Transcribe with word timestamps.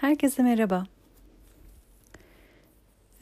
Herkese 0.00 0.42
merhaba. 0.42 0.86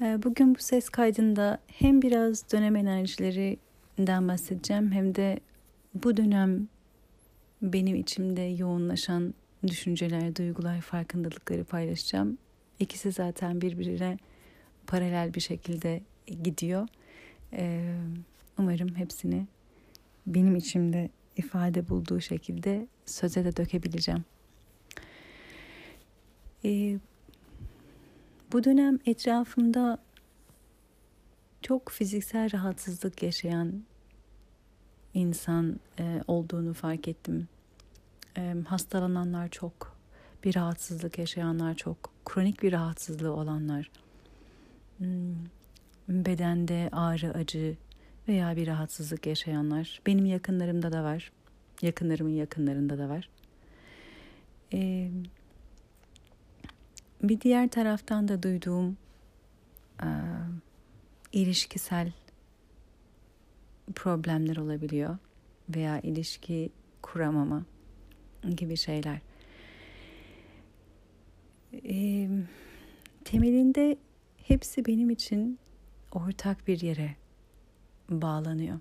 Ee, 0.01 0.23
bugün 0.23 0.55
bu 0.55 0.59
ses 0.59 0.89
kaydında 0.89 1.59
hem 1.67 2.03
biraz 2.03 2.53
dönem 2.53 2.77
enerjilerinden 2.77 4.29
bahsedeceğim 4.29 4.93
hem 4.93 5.15
de 5.15 5.41
bu 5.95 6.17
dönem 6.17 6.69
benim 7.63 7.97
içimde 7.97 8.41
yoğunlaşan 8.41 9.35
düşünceler, 9.67 10.37
duygular, 10.37 10.81
farkındalıkları 10.81 11.65
paylaşacağım. 11.65 12.39
İkisi 12.79 13.13
zaten 13.13 13.61
birbirine 13.61 14.19
paralel 14.87 15.35
bir 15.35 15.41
şekilde 15.41 16.03
gidiyor. 16.27 16.89
Ee, 17.53 17.95
umarım 18.59 18.95
hepsini 18.95 19.47
benim 20.27 20.57
içimde 20.57 21.11
ifade 21.37 21.89
bulduğu 21.89 22.21
şekilde 22.21 22.87
söze 23.07 23.45
de 23.45 23.57
dökebileceğim. 23.57 24.25
E, 26.65 26.99
bu 28.53 28.65
dönem 28.65 28.99
etrafımda 29.07 29.99
çok 31.63 31.91
fiziksel 31.91 32.53
rahatsızlık 32.53 33.23
yaşayan 33.23 33.83
insan 35.15 35.81
e, 35.99 36.23
olduğunu 36.27 36.75
fark 36.75 37.09
ettim. 37.09 37.49
E, 38.37 38.55
hastalananlar 38.69 39.49
çok, 39.49 39.99
bir 40.45 40.55
rahatsızlık 40.55 41.19
yaşayanlar 41.19 41.75
çok, 41.75 42.11
kronik 42.25 42.63
bir 42.63 42.73
rahatsızlığı 42.73 43.33
olanlar, 43.33 43.91
hmm, 44.99 45.35
bedende 46.09 46.89
ağrı, 46.93 47.35
acı 47.35 47.77
veya 48.29 48.57
bir 48.57 48.67
rahatsızlık 48.67 49.27
yaşayanlar. 49.27 50.01
Benim 50.07 50.27
yakınlarımda 50.27 50.93
da 50.93 51.05
var, 51.05 51.33
yakınlarımın 51.83 52.31
yakınlarında 52.31 52.99
da 52.99 53.09
var. 53.09 53.29
E, 54.73 55.11
bir 57.23 57.41
diğer 57.41 57.69
taraftan 57.69 58.29
da 58.29 58.43
duyduğum 58.43 58.97
e, 60.03 60.09
ilişkisel 61.33 62.13
problemler 63.95 64.57
olabiliyor 64.57 65.19
veya 65.69 66.01
ilişki 66.01 66.71
kuramama 67.03 67.65
gibi 68.57 68.77
şeyler. 68.77 69.21
E, 71.73 72.29
temelinde 73.25 73.97
hepsi 74.37 74.87
benim 74.87 75.11
için 75.11 75.59
ortak 76.13 76.69
bir 76.69 76.81
yere 76.81 77.17
bağlanıyor. 78.11 78.81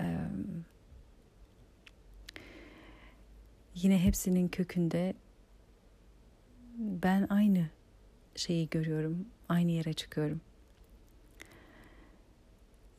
E, 0.00 0.18
yine 3.74 4.04
hepsinin 4.04 4.48
kökünde 4.48 5.14
ben 6.78 7.26
aynı 7.30 7.66
şeyi 8.36 8.68
görüyorum, 8.70 9.26
aynı 9.48 9.70
yere 9.70 9.92
çıkıyorum. 9.92 10.40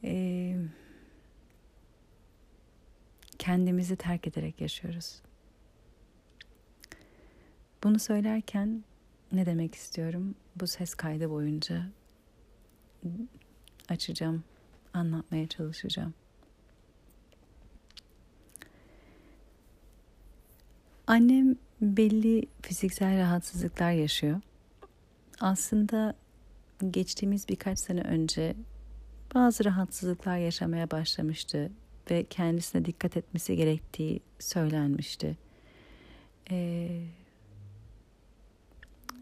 Ee, 0.03 0.57
kendimizi 3.39 3.95
terk 3.95 4.27
ederek 4.27 4.61
yaşıyoruz. 4.61 5.21
Bunu 7.83 7.99
söylerken 7.99 8.83
ne 9.31 9.45
demek 9.45 9.75
istiyorum? 9.75 10.35
Bu 10.55 10.67
ses 10.67 10.95
kaydı 10.95 11.29
boyunca 11.29 11.85
açacağım, 13.89 14.43
anlatmaya 14.93 15.47
çalışacağım. 15.47 16.13
Annem 21.07 21.55
belli 21.81 22.45
fiziksel 22.61 23.17
rahatsızlıklar 23.17 23.91
yaşıyor. 23.91 24.41
Aslında 25.39 26.13
geçtiğimiz 26.91 27.49
birkaç 27.49 27.79
sene 27.79 28.01
önce 28.01 28.55
bazı 29.35 29.65
rahatsızlıklar 29.65 30.37
yaşamaya 30.37 30.91
başlamıştı 30.91 31.71
ve 32.11 32.23
kendisine 32.23 32.85
dikkat 32.85 33.17
etmesi 33.17 33.55
gerektiği 33.55 34.19
söylenmişti. 34.39 35.37
Ee, 36.51 37.01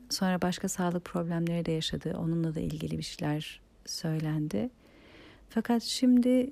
sonra 0.09 0.42
başka 0.42 0.69
sağlık 0.69 1.06
problemleri 1.06 1.66
de 1.66 1.72
yaşadı. 1.72 2.18
Onunla 2.18 2.56
da 2.56 2.59
ilgili 2.59 2.98
bir 2.98 3.03
şeyler 3.03 3.62
söylendi. 3.86 4.69
Fakat 5.50 5.84
şimdi 5.84 6.52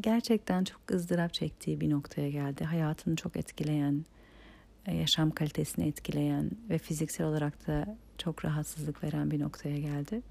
gerçekten 0.00 0.64
çok 0.64 0.80
ızdırap 0.90 1.34
çektiği 1.34 1.80
bir 1.80 1.90
noktaya 1.90 2.30
geldi. 2.30 2.64
Hayatını 2.64 3.16
çok 3.16 3.36
etkileyen, 3.36 4.04
yaşam 4.92 5.30
kalitesini 5.30 5.86
etkileyen 5.86 6.50
ve 6.70 6.78
fiziksel 6.78 7.26
olarak 7.26 7.66
da 7.66 7.96
çok 8.18 8.44
rahatsızlık 8.44 9.04
veren 9.04 9.30
bir 9.30 9.40
noktaya 9.40 9.78
geldi. 9.78 10.22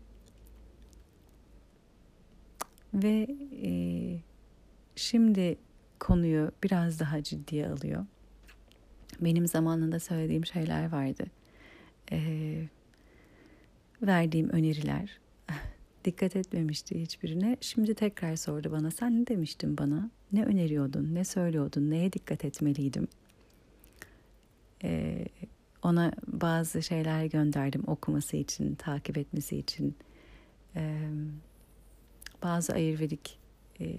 Ve 2.93 3.27
e, 3.63 3.71
şimdi 4.95 5.57
konuyu 5.99 6.51
biraz 6.63 6.99
daha 6.99 7.23
ciddiye 7.23 7.69
alıyor. 7.69 8.05
Benim 9.21 9.47
zamanında 9.47 9.99
söylediğim 9.99 10.45
şeyler 10.45 10.91
vardı. 10.91 11.25
E, 12.11 12.19
verdiğim 14.01 14.49
öneriler. 14.49 15.19
Dikkat 16.05 16.35
etmemişti 16.35 17.01
hiçbirine. 17.01 17.57
Şimdi 17.61 17.93
tekrar 17.93 18.35
sordu 18.35 18.71
bana. 18.71 18.91
Sen 18.91 19.21
ne 19.21 19.27
demiştin 19.27 19.77
bana? 19.77 20.09
Ne 20.31 20.45
öneriyordun? 20.45 21.15
Ne 21.15 21.25
söylüyordun? 21.25 21.89
Neye 21.89 22.13
dikkat 22.13 22.45
etmeliydim?'' 22.45 23.24
E, 24.85 25.25
ona 25.83 26.11
bazı 26.27 26.81
şeyler 26.83 27.25
gönderdim 27.25 27.83
okuması 27.87 28.37
için, 28.37 28.75
takip 28.75 29.17
etmesi 29.17 29.57
için. 29.57 29.95
E, 30.75 31.09
bazı 32.43 32.73
ayırvedik 32.73 33.39
e, 33.81 33.97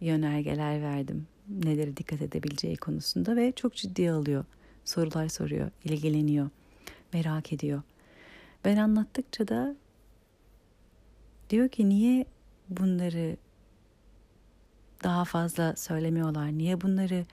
yönergeler 0.00 0.82
verdim. 0.82 1.26
Neleri 1.48 1.96
dikkat 1.96 2.22
edebileceği 2.22 2.76
konusunda 2.76 3.36
ve 3.36 3.52
çok 3.52 3.74
ciddi 3.74 4.10
alıyor. 4.10 4.44
Sorular 4.84 5.28
soruyor, 5.28 5.70
ilgileniyor, 5.84 6.50
merak 7.12 7.52
ediyor. 7.52 7.82
Ben 8.64 8.76
anlattıkça 8.76 9.48
da 9.48 9.76
diyor 11.50 11.68
ki 11.68 11.88
niye 11.88 12.26
bunları 12.68 13.36
daha 15.04 15.24
fazla 15.24 15.76
söylemiyorlar? 15.76 16.48
Niye 16.48 16.80
bunları 16.80 17.24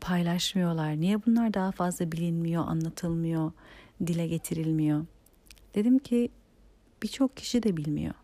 paylaşmıyorlar? 0.00 1.00
Niye 1.00 1.26
bunlar 1.26 1.54
daha 1.54 1.72
fazla 1.72 2.12
bilinmiyor, 2.12 2.68
anlatılmıyor, 2.68 3.52
dile 4.06 4.26
getirilmiyor? 4.26 5.06
Dedim 5.74 5.98
ki 5.98 6.30
birçok 7.02 7.36
kişi 7.36 7.62
de 7.62 7.76
bilmiyor. 7.76 8.14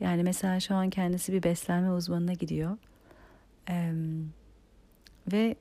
Yani 0.00 0.22
mesela 0.22 0.60
şu 0.60 0.74
an 0.74 0.90
kendisi 0.90 1.32
bir 1.32 1.42
beslenme 1.42 1.92
uzmanına 1.92 2.32
gidiyor. 2.32 2.76
Ee, 3.68 3.92
ve 5.32 5.56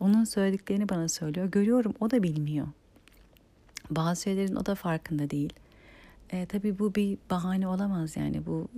onun 0.00 0.24
söylediklerini 0.24 0.88
bana 0.88 1.08
söylüyor. 1.08 1.46
Görüyorum 1.46 1.94
o 2.00 2.10
da 2.10 2.22
bilmiyor. 2.22 2.66
Bazı 3.90 4.22
şeylerin 4.22 4.54
o 4.54 4.66
da 4.66 4.74
farkında 4.74 5.30
değil. 5.30 5.52
E, 6.30 6.46
tabii 6.46 6.78
bu 6.78 6.94
bir 6.94 7.18
bahane 7.30 7.68
olamaz 7.68 8.16
yani 8.16 8.46
bu 8.46 8.68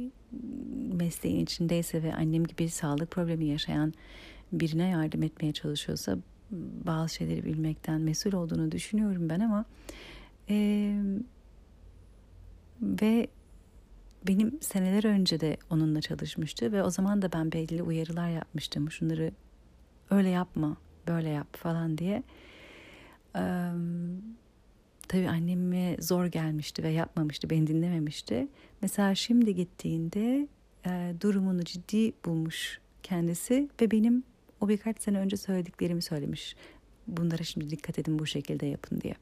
mesleğin 0.92 1.40
içindeyse 1.40 2.02
ve 2.02 2.14
annem 2.14 2.44
gibi 2.44 2.68
sağlık 2.68 3.10
problemi 3.10 3.44
yaşayan 3.44 3.94
birine 4.52 4.88
yardım 4.88 5.22
etmeye 5.22 5.52
çalışıyorsa 5.52 6.18
bazı 6.86 7.14
şeyleri 7.14 7.44
bilmekten 7.44 8.00
mesul 8.00 8.32
olduğunu 8.32 8.72
düşünüyorum 8.72 9.28
ben 9.28 9.40
ama 9.40 9.64
e, 10.50 10.94
ve 12.82 13.28
benim 14.26 14.58
seneler 14.60 15.04
önce 15.04 15.40
de 15.40 15.56
onunla 15.70 16.00
çalışmıştı 16.00 16.72
ve 16.72 16.82
o 16.82 16.90
zaman 16.90 17.22
da 17.22 17.32
ben 17.32 17.52
belli 17.52 17.82
uyarılar 17.82 18.30
yapmıştım. 18.30 18.90
Şunları 18.90 19.32
öyle 20.10 20.28
yapma, 20.28 20.76
böyle 21.08 21.28
yap 21.28 21.56
falan 21.56 21.98
diye. 21.98 22.22
Ee, 23.36 23.70
tabii 25.08 25.28
anneme 25.28 25.96
zor 26.00 26.26
gelmişti 26.26 26.82
ve 26.82 26.88
yapmamıştı, 26.88 27.50
beni 27.50 27.66
dinlememişti. 27.66 28.48
Mesela 28.82 29.14
şimdi 29.14 29.54
gittiğinde 29.54 30.48
e, 30.86 31.14
durumunu 31.20 31.64
ciddi 31.64 32.12
bulmuş 32.24 32.80
kendisi 33.02 33.68
ve 33.80 33.90
benim 33.90 34.22
o 34.60 34.68
birkaç 34.68 35.00
sene 35.00 35.18
önce 35.18 35.36
söylediklerimi 35.36 36.02
söylemiş. 36.02 36.56
Bunlara 37.06 37.42
şimdi 37.42 37.70
dikkat 37.70 37.98
edin 37.98 38.18
bu 38.18 38.26
şekilde 38.26 38.66
yapın 38.66 39.00
diye. 39.00 39.14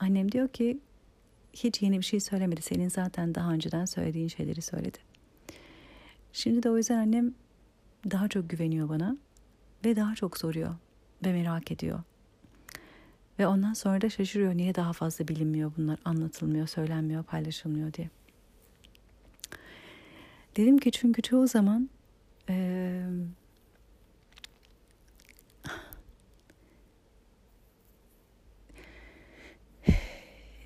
Annem 0.00 0.32
diyor 0.32 0.48
ki 0.48 0.78
hiç 1.52 1.82
yeni 1.82 1.98
bir 1.98 2.04
şey 2.04 2.20
söylemedi. 2.20 2.62
Senin 2.62 2.88
zaten 2.88 3.34
daha 3.34 3.52
önceden 3.52 3.84
söylediğin 3.84 4.28
şeyleri 4.28 4.62
söyledi. 4.62 4.98
Şimdi 6.32 6.62
de 6.62 6.70
o 6.70 6.76
yüzden 6.76 6.98
annem 6.98 7.34
daha 8.10 8.28
çok 8.28 8.50
güveniyor 8.50 8.88
bana 8.88 9.16
ve 9.84 9.96
daha 9.96 10.14
çok 10.14 10.38
soruyor 10.38 10.74
ve 11.24 11.32
merak 11.32 11.70
ediyor. 11.70 12.02
Ve 13.38 13.46
ondan 13.46 13.74
sonra 13.74 14.00
da 14.00 14.10
şaşırıyor 14.10 14.54
niye 14.54 14.74
daha 14.74 14.92
fazla 14.92 15.28
bilinmiyor 15.28 15.72
bunlar, 15.78 15.98
anlatılmıyor, 16.04 16.66
söylenmiyor, 16.66 17.22
paylaşılmıyor 17.22 17.92
diye. 17.92 18.10
Dedim 20.56 20.78
ki 20.78 20.92
çünkü 20.92 21.22
çoğu 21.22 21.46
zaman 21.46 21.90
e, 22.48 23.06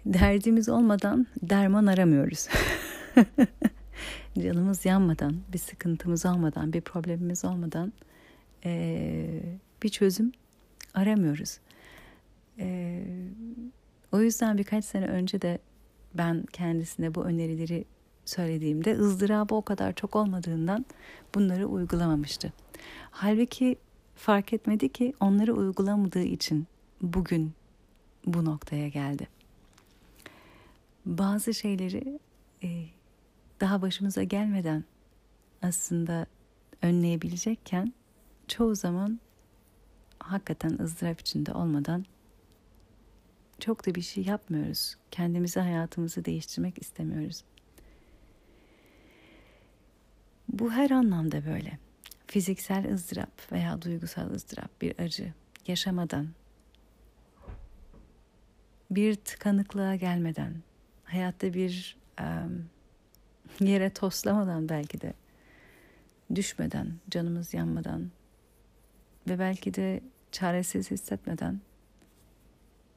Derdimiz 0.09 0.69
olmadan 0.69 1.27
derman 1.43 1.87
aramıyoruz. 1.87 2.49
Canımız 4.39 4.85
yanmadan, 4.85 5.37
bir 5.53 5.59
sıkıntımız 5.59 6.27
olmadan, 6.27 6.73
bir 6.73 6.81
problemimiz 6.81 7.45
olmadan 7.45 7.93
e, 8.65 9.43
bir 9.83 9.89
çözüm 9.89 10.33
aramıyoruz. 10.95 11.59
E, 12.59 13.01
o 14.13 14.21
yüzden 14.21 14.59
birkaç 14.59 14.85
sene 14.85 15.07
önce 15.07 15.43
de 15.43 15.59
ben 16.15 16.45
kendisine 16.53 17.15
bu 17.15 17.25
önerileri 17.25 17.85
söylediğimde 18.25 18.99
ızdırabı 18.99 19.55
o 19.55 19.63
kadar 19.63 19.93
çok 19.93 20.17
olmadığından 20.17 20.87
bunları 21.35 21.67
uygulamamıştı. 21.67 22.53
Halbuki 23.11 23.77
fark 24.15 24.53
etmedi 24.53 24.89
ki 24.89 25.15
onları 25.21 25.55
uygulamadığı 25.55 26.25
için 26.25 26.67
bugün 27.03 27.53
bu 28.27 28.45
noktaya 28.45 28.89
geldi. 28.89 29.38
Bazı 31.09 31.55
şeyleri 31.55 32.19
e, 32.63 32.85
daha 33.61 33.83
başımıza 33.83 34.23
gelmeden 34.23 34.85
aslında 35.63 36.27
önleyebilecekken 36.83 37.93
çoğu 38.49 38.75
zaman 38.75 39.21
hakikaten 40.19 40.79
ızdırap 40.83 41.21
içinde 41.21 41.53
olmadan 41.53 42.05
çok 43.59 43.87
da 43.87 43.95
bir 43.95 44.03
şey 44.03 44.25
yapmıyoruz. 44.25 44.97
Kendimizi 45.11 45.61
hayatımızı 45.61 46.25
değiştirmek 46.25 46.83
istemiyoruz. 46.83 47.45
Bu 50.49 50.73
her 50.73 50.91
anlamda 50.91 51.47
böyle. 51.47 51.79
Fiziksel 52.27 52.93
ızdırap 52.93 53.53
veya 53.53 53.83
duygusal 53.83 54.31
ızdırap, 54.31 54.83
bir 54.83 54.99
acı 54.99 55.33
yaşamadan, 55.67 56.29
bir 58.91 59.15
tıkanıklığa 59.15 59.95
gelmeden, 59.95 60.55
hayatta 61.09 61.55
bir 61.55 61.99
yere 63.61 63.91
toslamadan 63.91 64.69
belki 64.69 65.01
de, 65.01 65.15
düşmeden, 66.35 66.95
canımız 67.11 67.55
yanmadan 67.55 68.11
ve 69.29 69.39
belki 69.39 69.75
de 69.75 70.01
çaresiz 70.33 70.91
hissetmeden 70.91 71.61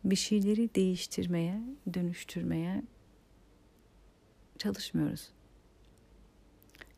bir 0.04 0.16
şeyleri 0.16 0.76
değiştirmeye, 0.76 1.62
dönüştürmeye 1.94 2.84
çalışmıyoruz. 4.58 5.30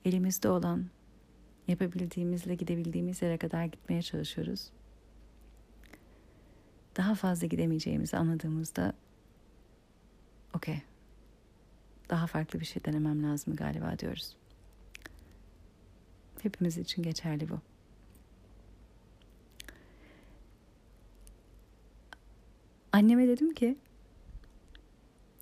Elimizde 0.06 0.50
olan, 0.50 0.86
yapabildiğimizle 1.68 2.56
gidebildiğimiz 2.56 3.21
yere 3.21 3.38
kadar 3.38 3.66
gitmeye 3.66 4.01
çalışıyoruz. 4.01 4.69
Daha 6.98 7.16
fazla 7.16 7.48
gidemeyeceğimizi 7.48 8.18
anladığımızda 8.18 8.94
okey, 10.54 10.81
daha 12.13 12.27
farklı 12.27 12.60
bir 12.60 12.65
şey 12.65 12.86
denemem 12.86 13.24
lazım 13.24 13.56
galiba 13.56 14.00
diyoruz. 14.00 14.36
Hepimiz 16.42 16.77
için 16.77 17.04
geçerli 17.04 17.50
bu. 17.50 17.60
Anneme 22.92 23.27
dedim 23.27 23.54
ki 23.54 23.77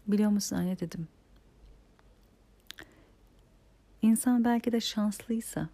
biliyor 0.08 0.30
musun 0.30 0.56
anne 0.56 0.80
dedim. 0.80 1.08
İnsan 4.02 4.44
belki 4.44 4.72
de 4.72 4.82
şanslıysa 4.82 5.70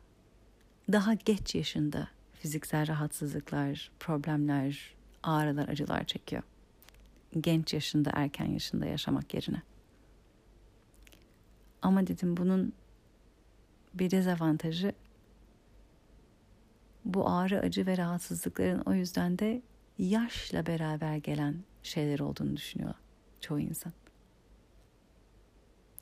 daha 0.91 1.13
geç 1.13 1.55
yaşında 1.55 2.07
fiziksel 2.33 2.87
rahatsızlıklar, 2.87 3.91
problemler, 3.99 4.95
ağrılar, 5.23 5.69
acılar 5.69 6.03
çekiyor. 6.03 6.43
Genç 7.39 7.73
yaşında, 7.73 8.11
erken 8.13 8.45
yaşında 8.45 8.85
yaşamak 8.85 9.33
yerine. 9.33 9.61
Ama 11.81 12.07
dedim 12.07 12.37
bunun 12.37 12.73
bir 13.93 14.11
dezavantajı 14.11 14.93
bu 17.05 17.29
ağrı, 17.29 17.59
acı 17.59 17.85
ve 17.85 17.97
rahatsızlıkların 17.97 18.81
o 18.85 18.93
yüzden 18.93 19.39
de 19.39 19.61
yaşla 19.97 20.65
beraber 20.65 21.17
gelen 21.17 21.55
şeyler 21.83 22.19
olduğunu 22.19 22.57
düşünüyor 22.57 22.93
çoğu 23.41 23.59
insan. 23.59 23.93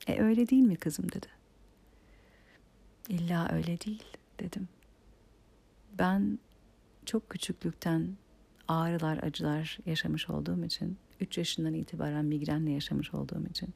E 0.06 0.22
öyle 0.22 0.48
değil 0.48 0.62
mi 0.62 0.76
kızım 0.76 1.12
dedi. 1.12 1.26
İlla 3.08 3.48
öyle 3.52 3.80
değil 3.80 4.04
dedim. 4.40 4.68
Ben 5.98 6.38
çok 7.04 7.30
küçüklükten 7.30 8.16
ağrılar, 8.68 9.18
acılar 9.22 9.78
yaşamış 9.86 10.30
olduğum 10.30 10.64
için, 10.64 10.98
3 11.20 11.38
yaşından 11.38 11.74
itibaren 11.74 12.24
migrenle 12.24 12.70
yaşamış 12.70 13.14
olduğum 13.14 13.46
için, 13.46 13.68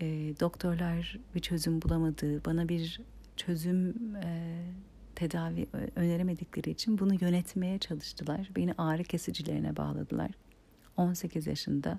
e, 0.00 0.06
doktorlar 0.40 1.18
bir 1.34 1.40
çözüm 1.40 1.82
bulamadığı, 1.82 2.44
bana 2.44 2.68
bir 2.68 3.00
çözüm 3.36 4.16
e, 4.16 4.62
tedavi 5.14 5.66
öneremedikleri 5.96 6.70
için 6.70 6.98
bunu 6.98 7.14
yönetmeye 7.20 7.78
çalıştılar. 7.78 8.50
Beni 8.56 8.72
ağrı 8.78 9.04
kesicilerine 9.04 9.76
bağladılar. 9.76 10.30
18 10.96 11.46
yaşında 11.46 11.98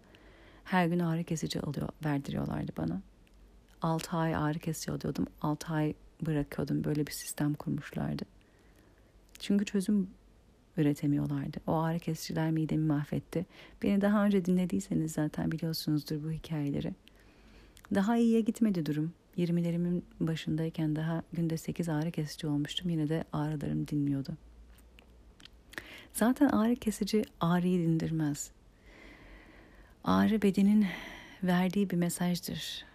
her 0.64 0.88
gün 0.88 1.00
ağrı 1.00 1.24
kesici 1.24 1.62
alıyor, 1.62 1.90
verdiriyorlardı 2.06 2.72
bana. 2.78 3.02
6 3.82 4.18
ay 4.18 4.36
ağrı 4.36 4.60
kesici 4.60 4.92
alıyordum. 4.92 5.28
6 5.42 5.74
ay 5.74 5.94
bırakıyordum. 6.26 6.84
Böyle 6.84 7.08
bir 7.08 7.12
sistem 7.12 7.54
kurmuşlardı. 7.54 8.24
Çünkü 9.40 9.66
çözüm 9.66 10.10
üretemiyorlardı. 10.78 11.58
O 11.68 11.74
ağrı 11.74 12.00
kesiciler 12.00 12.52
midemi 12.52 12.86
mahvetti. 12.86 13.46
Beni 13.84 14.02
daha 14.02 14.26
önce 14.26 14.46
dinlediyseniz 14.46 15.12
zaten 15.12 15.52
biliyorsunuzdur 15.52 16.24
bu 16.24 16.32
hikayeleri. 16.32 16.94
Daha 17.96 18.18
iyiye 18.18 18.42
gitmedi 18.42 18.86
durum. 18.86 19.14
20'lerimin 19.38 20.02
başındayken 20.20 20.96
daha 20.96 21.24
günde 21.34 21.58
8 21.58 21.90
ağrı 21.90 22.12
kesici 22.12 22.48
olmuştum. 22.48 22.90
Yine 22.90 23.10
de 23.10 23.24
ağrılarım 23.34 23.88
dinmiyordu. 23.88 24.38
Zaten 26.14 26.50
ağrı 26.50 26.76
kesici 26.76 27.24
ağrıyı 27.40 27.88
dindirmez. 27.88 28.52
Ağrı 30.04 30.42
bedenin 30.42 30.86
verdiği 31.44 31.90
bir 31.90 31.98
mesajdır. 31.98 32.86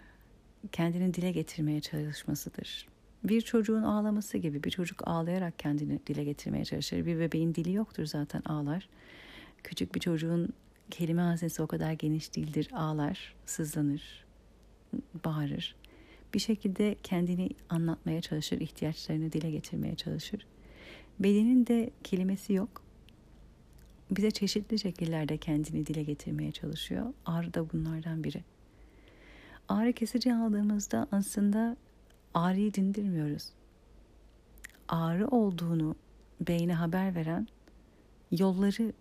Kendini 0.73 1.14
dile 1.14 1.32
getirmeye 1.32 1.81
çalışmasıdır. 1.81 2.88
Bir 3.25 3.41
çocuğun 3.41 3.82
ağlaması 3.82 4.38
gibi 4.38 4.64
bir 4.64 4.70
çocuk 4.70 5.08
ağlayarak 5.08 5.58
kendini 5.58 6.00
dile 6.06 6.25
getirmeye 6.25 6.64
çalışır. 6.64 7.06
Bir 7.06 7.19
bebeğin 7.19 7.55
dili 7.55 7.73
yoktur 7.73 8.06
zaten 8.06 8.43
ağlar. 8.46 8.88
Küçük 9.64 9.94
bir 9.94 10.00
çocuğun 10.00 10.49
kelime 10.91 11.23
hazinesi 11.23 11.62
o 11.62 11.67
kadar 11.67 11.93
geniş 11.93 12.36
değildir. 12.36 12.69
Ağlar, 12.72 13.34
sızlanır, 13.46 14.23
bağırır 15.24 15.77
bir 16.34 16.39
şekilde 16.39 16.96
kendini 17.03 17.51
anlatmaya 17.69 18.20
çalışır, 18.20 18.60
ihtiyaçlarını 18.60 19.32
dile 19.32 19.51
getirmeye 19.51 19.94
çalışır. 19.94 20.46
Bedenin 21.19 21.67
de 21.67 21.91
kelimesi 22.05 22.53
yok. 22.53 22.82
Bize 24.10 24.31
çeşitli 24.31 24.79
şekillerde 24.79 25.36
kendini 25.36 25.86
dile 25.86 26.03
getirmeye 26.03 26.53
çalışıyor. 26.53 27.13
Ağrı 27.27 27.55
da 27.55 27.72
bunlardan 27.72 28.24
biri. 28.24 28.44
Ağrı 29.69 29.93
kesici 29.93 30.34
aldığımızda 30.34 31.06
aslında 31.13 31.77
ağrıyı 32.34 32.74
dindirmiyoruz. 32.74 33.53
Ağrı 34.89 35.29
olduğunu 35.29 35.96
beyne 36.41 36.74
haber 36.74 37.15
veren 37.15 37.48
yolları, 38.31 38.93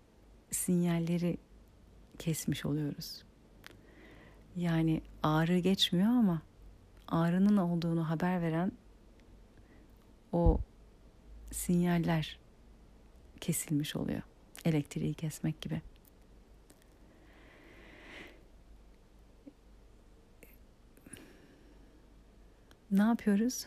sinyalleri 0.50 1.36
kesmiş 2.18 2.66
oluyoruz. 2.66 3.22
Yani 4.56 5.00
ağrı 5.22 5.58
geçmiyor 5.58 6.08
ama 6.08 6.42
ağrının 7.08 7.56
olduğunu 7.56 8.10
haber 8.10 8.42
veren 8.42 8.72
o 10.32 10.58
sinyaller 11.50 12.38
kesilmiş 13.40 13.96
oluyor. 13.96 14.22
Elektriği 14.64 15.14
kesmek 15.14 15.60
gibi. 15.60 15.80
Ne 22.90 23.02
yapıyoruz? 23.02 23.66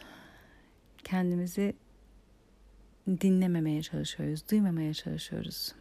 Kendimizi 1.03 1.75
dinlememeye 3.07 3.81
çalışıyoruz, 3.81 4.49
duymamaya 4.51 4.93
çalışıyoruz. 4.93 5.73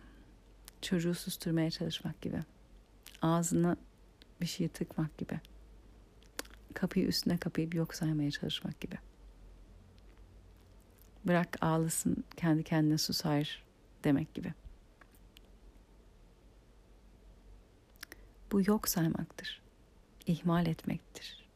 Çocuğu 0.83 1.15
susturmaya 1.15 1.71
çalışmak 1.71 2.23
gibi. 2.23 2.39
Ağzına 3.23 3.77
bir 4.40 4.47
şey 4.47 4.69
tıkmak 4.69 5.19
gibi 5.19 5.40
kapıyı 6.75 7.07
üstüne 7.07 7.38
kapayıp 7.38 7.75
yok 7.75 7.95
saymaya 7.95 8.31
çalışmak 8.31 8.81
gibi. 8.81 8.99
Bırak 11.25 11.59
ağlasın 11.61 12.25
kendi 12.37 12.62
kendine 12.62 12.99
susar 12.99 13.64
demek 14.05 14.35
gibi. 14.35 14.55
Bu 18.52 18.62
yok 18.66 18.88
saymaktır. 18.88 19.62
İhmal 20.26 20.66
etmektir. 20.66 21.47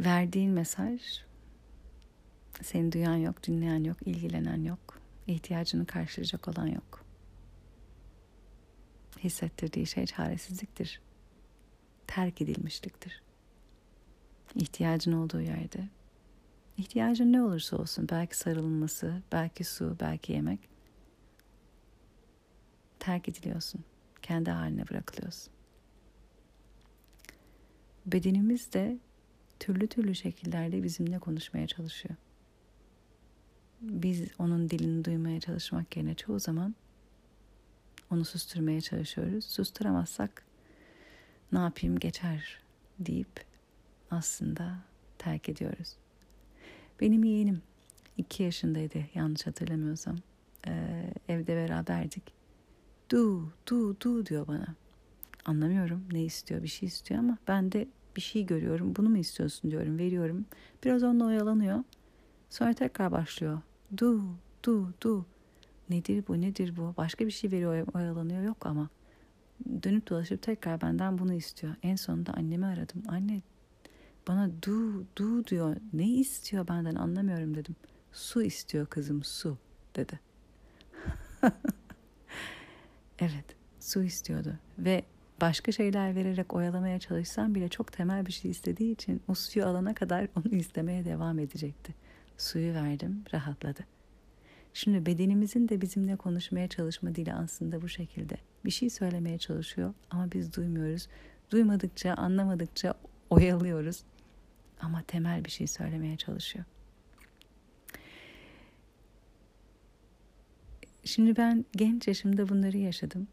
Verdiğin 0.00 0.50
mesaj 0.50 1.02
seni 2.62 2.92
duyan 2.92 3.16
yok, 3.16 3.46
dinleyen 3.46 3.84
yok, 3.84 3.96
ilgilenen 4.06 4.64
yok. 4.64 4.99
İhtiyacını 5.30 5.86
karşılayacak 5.86 6.48
olan 6.48 6.66
yok. 6.66 7.04
Hissettirdiği 9.18 9.86
şey 9.86 10.06
çaresizliktir. 10.06 11.00
Terk 12.06 12.42
edilmişliktir. 12.42 13.22
İhtiyacın 14.54 15.12
olduğu 15.12 15.40
yerde, 15.40 15.88
ihtiyacın 16.76 17.32
ne 17.32 17.42
olursa 17.42 17.76
olsun, 17.76 18.08
belki 18.10 18.36
sarılması, 18.36 19.22
belki 19.32 19.64
su, 19.64 19.96
belki 20.00 20.32
yemek, 20.32 20.60
terk 22.98 23.28
ediliyorsun. 23.28 23.84
Kendi 24.22 24.50
haline 24.50 24.88
bırakılıyorsun. 24.88 25.52
Bedenimiz 28.06 28.72
de 28.72 28.98
türlü 29.60 29.86
türlü 29.86 30.14
şekillerde 30.14 30.82
bizimle 30.82 31.18
konuşmaya 31.18 31.66
çalışıyor. 31.66 32.16
Biz 33.80 34.28
onun 34.38 34.70
dilini 34.70 35.04
duymaya 35.04 35.40
çalışmak 35.40 35.96
yerine 35.96 36.14
çoğu 36.14 36.40
zaman 36.40 36.74
onu 38.10 38.24
susturmaya 38.24 38.80
çalışıyoruz. 38.80 39.44
Susturamazsak 39.44 40.44
ne 41.52 41.58
yapayım 41.58 41.98
geçer 41.98 42.60
deyip 42.98 43.44
aslında 44.10 44.78
terk 45.18 45.48
ediyoruz. 45.48 45.96
Benim 47.00 47.24
yeğenim 47.24 47.62
iki 48.16 48.42
yaşındaydı 48.42 48.98
yanlış 49.14 49.46
hatırlamıyorsam. 49.46 50.16
Ee, 50.66 51.12
evde 51.28 51.56
beraberdik. 51.56 52.22
Du, 53.10 53.52
du, 53.66 54.00
du 54.00 54.26
diyor 54.26 54.46
bana. 54.46 54.74
Anlamıyorum 55.44 56.04
ne 56.12 56.24
istiyor 56.24 56.62
bir 56.62 56.68
şey 56.68 56.86
istiyor 56.86 57.20
ama 57.20 57.38
ben 57.48 57.72
de 57.72 57.88
bir 58.16 58.20
şey 58.20 58.46
görüyorum. 58.46 58.96
Bunu 58.96 59.08
mu 59.08 59.18
istiyorsun 59.18 59.70
diyorum 59.70 59.98
veriyorum. 59.98 60.46
Biraz 60.84 61.02
onunla 61.02 61.24
oyalanıyor. 61.24 61.84
Sonra 62.50 62.72
tekrar 62.74 63.12
başlıyor. 63.12 63.60
Du, 63.96 64.22
du, 64.64 64.92
du. 65.02 65.26
Nedir 65.90 66.24
bu, 66.28 66.40
nedir 66.40 66.76
bu? 66.76 66.94
Başka 66.96 67.26
bir 67.26 67.30
şey 67.30 67.50
veriyor, 67.50 67.86
oyalanıyor. 67.94 68.42
Yok 68.42 68.66
ama. 68.66 68.88
Dönüp 69.82 70.10
dolaşıp 70.10 70.42
tekrar 70.42 70.80
benden 70.80 71.18
bunu 71.18 71.34
istiyor. 71.34 71.74
En 71.82 71.96
sonunda 71.96 72.32
annemi 72.32 72.66
aradım. 72.66 73.02
Anne 73.08 73.42
bana 74.28 74.50
du, 74.62 75.06
du 75.16 75.46
diyor. 75.46 75.76
Ne 75.92 76.08
istiyor 76.08 76.68
benden 76.68 76.94
anlamıyorum 76.94 77.54
dedim. 77.54 77.76
Su 78.12 78.42
istiyor 78.42 78.86
kızım, 78.86 79.24
su 79.24 79.58
dedi. 79.96 80.20
evet, 83.18 83.44
su 83.80 84.02
istiyordu. 84.02 84.58
Ve 84.78 85.04
başka 85.40 85.72
şeyler 85.72 86.14
vererek 86.14 86.54
oyalamaya 86.54 86.98
çalışsam 86.98 87.54
bile 87.54 87.68
çok 87.68 87.92
temel 87.92 88.26
bir 88.26 88.32
şey 88.32 88.50
istediği 88.50 88.92
için 88.92 89.22
o 89.28 89.34
suyu 89.34 89.66
alana 89.66 89.94
kadar 89.94 90.28
onu 90.36 90.54
istemeye 90.54 91.04
devam 91.04 91.38
edecekti. 91.38 91.94
Suyu 92.40 92.74
verdim, 92.74 93.24
rahatladı. 93.34 93.86
Şimdi 94.74 95.06
bedenimizin 95.06 95.68
de 95.68 95.80
bizimle 95.80 96.16
konuşmaya 96.16 96.68
çalışma 96.68 97.14
dili 97.14 97.34
aslında 97.34 97.82
bu 97.82 97.88
şekilde. 97.88 98.36
Bir 98.64 98.70
şey 98.70 98.90
söylemeye 98.90 99.38
çalışıyor 99.38 99.94
ama 100.10 100.32
biz 100.32 100.56
duymuyoruz. 100.56 101.08
Duymadıkça, 101.50 102.14
anlamadıkça 102.14 102.94
oyalıyoruz. 103.30 104.02
Ama 104.80 105.02
temel 105.02 105.44
bir 105.44 105.50
şey 105.50 105.66
söylemeye 105.66 106.16
çalışıyor. 106.16 106.64
Şimdi 111.04 111.36
ben 111.36 111.64
genç 111.72 112.08
yaşımda 112.08 112.48
bunları 112.48 112.76
yaşadım. 112.76 113.28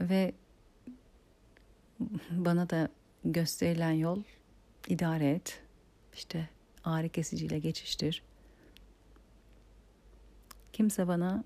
Ve 0.00 0.34
bana 2.30 2.70
da 2.70 2.88
gösterilen 3.24 3.92
yol 3.92 4.22
idare 4.88 5.30
et. 5.30 5.61
İşte 6.14 6.48
ağrı 6.84 7.08
kesiciyle 7.08 7.58
geçiştir. 7.58 8.22
Kimse 10.72 11.08
bana 11.08 11.44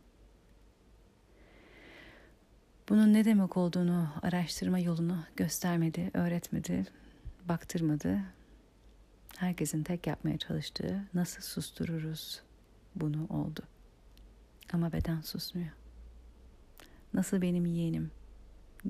bunun 2.89 3.15
ne 3.15 3.25
demek 3.25 3.57
olduğunu 3.57 4.09
araştırma 4.23 4.79
yolunu 4.79 5.25
göstermedi, 5.37 6.11
öğretmedi, 6.15 6.87
baktırmadı. 7.49 8.21
Herkesin 9.37 9.83
tek 9.83 10.07
yapmaya 10.07 10.39
çalıştığı 10.39 11.05
nasıl 11.15 11.43
sustururuz 11.43 12.43
bunu 12.95 13.27
oldu. 13.31 13.61
Ama 14.73 14.93
beden 14.93 15.21
susmuyor. 15.21 15.73
Nasıl 17.15 17.43
benim 17.43 17.67
yeğenim 17.67 18.11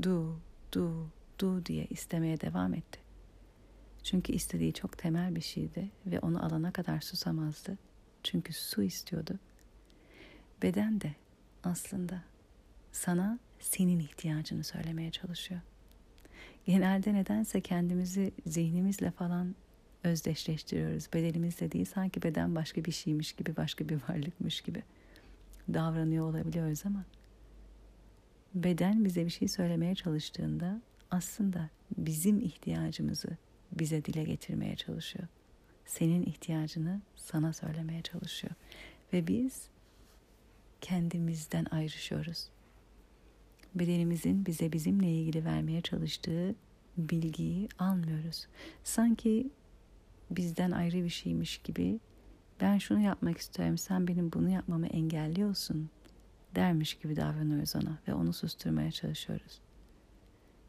du, 0.03 0.41
du, 0.73 1.11
du 1.39 1.67
diye 1.67 1.87
istemeye 1.87 2.41
devam 2.41 2.75
etti. 2.75 3.06
Çünkü 4.07 4.33
istediği 4.33 4.73
çok 4.73 4.99
temel 4.99 5.37
bir 5.37 5.41
şeydi 5.41 5.91
ve 6.07 6.21
onu 6.21 6.45
alana 6.45 6.73
kadar 6.73 7.01
susamazdı. 7.01 7.79
Çünkü 8.23 8.53
su 8.53 8.83
istiyordu. 8.83 9.39
Beden 10.63 11.01
de 11.01 11.15
aslında 11.65 12.23
sana 12.93 13.39
senin 13.61 13.99
ihtiyacını 13.99 14.65
söylemeye 14.65 15.11
çalışıyor. 15.11 15.61
Genelde 16.67 17.15
nedense 17.15 17.61
kendimizi 17.61 18.33
zihnimizle 18.47 19.11
falan 19.11 19.55
özdeşleştiriyoruz. 20.05 21.09
Bedenimizle 21.13 21.73
değil 21.73 21.85
sanki 21.85 22.23
beden 22.23 22.55
başka 22.55 22.85
bir 22.85 22.93
şeymiş 22.93 23.33
gibi, 23.33 23.57
başka 23.57 23.89
bir 23.89 23.99
varlıkmış 24.09 24.61
gibi 24.61 24.83
davranıyor 25.75 26.31
olabiliyoruz 26.31 26.87
ama 26.87 27.05
beden 28.55 29.05
bize 29.05 29.25
bir 29.25 29.31
şey 29.31 29.49
söylemeye 29.49 29.95
çalıştığında 29.95 30.81
aslında 31.11 31.71
bizim 31.99 32.41
ihtiyacımızı 32.41 33.37
bize 33.73 34.05
dile 34.05 34.25
getirmeye 34.25 34.77
çalışıyor. 34.77 35.29
Senin 35.87 36.23
ihtiyacını 36.23 37.01
sana 37.17 37.53
söylemeye 37.53 38.03
çalışıyor. 38.03 38.55
Ve 39.13 39.27
biz 39.27 39.69
kendimizden 40.81 41.67
ayrışıyoruz. 41.71 42.49
Bedenimizin 43.75 44.47
bize 44.47 44.73
bizimle 44.73 45.13
ilgili 45.13 45.45
vermeye 45.45 45.81
çalıştığı 45.81 46.55
bilgiyi 46.97 47.69
almıyoruz. 47.79 48.47
Sanki 48.85 49.51
bizden 50.31 50.71
ayrı 50.71 51.05
bir 51.05 51.09
şeymiş 51.09 51.59
gibi 51.59 52.01
ben 52.61 52.79
şunu 52.79 53.01
yapmak 53.01 53.39
istiyorum 53.39 53.79
sen 53.79 54.09
benim 54.09 54.33
bunu 54.33 54.51
yapmamı 54.51 54.87
engelliyorsun 54.87 55.91
dermiş 56.55 56.95
gibi 56.95 57.17
davranıyoruz 57.17 57.77
ona 57.77 57.99
ve 58.09 58.15
onu 58.15 58.33
susturmaya 58.33 58.93
çalışıyoruz. 58.93 59.61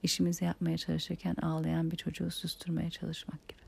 İşimizi 0.08 0.46
yapmaya 0.46 0.78
çalışırken 0.78 1.36
ağlayan 1.42 1.92
bir 1.92 1.98
çocuğu 1.98 2.32
susturmaya 2.32 2.90
çalışmak 2.90 3.48
gibi. 3.48 3.62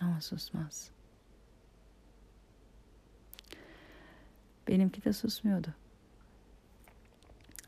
Ama 0.00 0.20
susmaz. 0.20 0.90
Benimki 4.68 5.04
de 5.04 5.12
susmuyordu. 5.12 5.74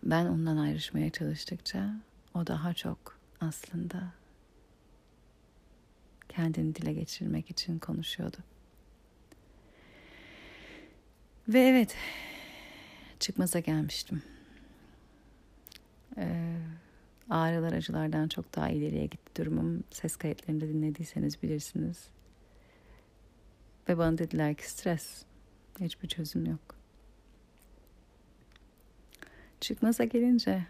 Ben 0.03 0.27
ondan 0.27 0.57
ayrışmaya 0.57 1.11
çalıştıkça 1.11 1.95
o 2.35 2.47
daha 2.47 2.75
çok 2.75 3.19
aslında 3.41 4.13
kendini 6.29 6.75
dile 6.75 6.93
geçirmek 6.93 7.51
için 7.51 7.79
konuşuyordu. 7.79 8.39
Ve 11.49 11.61
evet 11.61 11.97
çıkmaza 13.19 13.59
gelmiştim. 13.59 14.23
Ee, 16.17 16.57
ağrılar 17.31 17.73
acılardan 17.73 18.29
çok 18.29 18.57
daha 18.57 18.69
ileriye 18.69 19.07
gitti 19.07 19.43
durumum. 19.43 19.85
Ses 19.91 20.17
kayıtlarını 20.17 20.61
dinlediyseniz 20.61 21.43
bilirsiniz. 21.43 22.09
Ve 23.89 23.99
bana 23.99 24.19
dediler 24.19 24.55
ki 24.55 24.71
stres. 24.71 25.23
Hiçbir 25.81 26.09
çözüm 26.09 26.47
yok. 26.47 26.77
Çıkmaza 29.61 30.05
gelince 30.05 30.67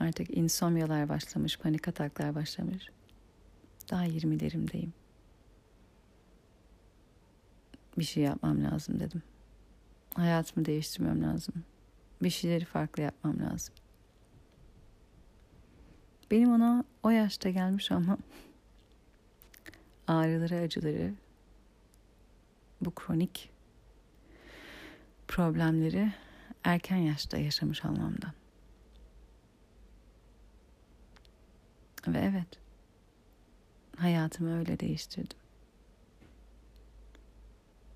artık 0.00 0.36
insomyalar 0.36 1.08
başlamış, 1.08 1.58
panik 1.58 1.88
ataklar 1.88 2.34
başlamış. 2.34 2.90
Daha 3.90 4.06
20'lerimdeyim 4.06 4.90
bir 7.98 8.04
şey 8.04 8.22
yapmam 8.22 8.64
lazım 8.64 9.00
dedim. 9.00 9.22
Hayatımı 10.14 10.66
değiştirmem 10.66 11.22
lazım. 11.22 11.54
Bir 12.24 12.30
şeyleri 12.30 12.64
farklı 12.64 13.02
yapmam 13.02 13.40
lazım. 13.40 13.74
Benim 16.30 16.52
ona 16.52 16.84
o 17.02 17.10
yaşta 17.10 17.50
gelmiş 17.50 17.90
ama 17.92 18.18
ağrıları, 20.06 20.56
acıları, 20.56 21.14
bu 22.80 22.94
kronik 22.94 23.50
problemleri 25.28 26.12
erken 26.64 26.96
yaşta 26.96 27.38
yaşamış 27.38 27.84
olmamdan. 27.84 28.32
Ve 32.08 32.18
evet, 32.18 32.58
hayatımı 33.96 34.58
öyle 34.58 34.80
değiştirdim. 34.80 35.38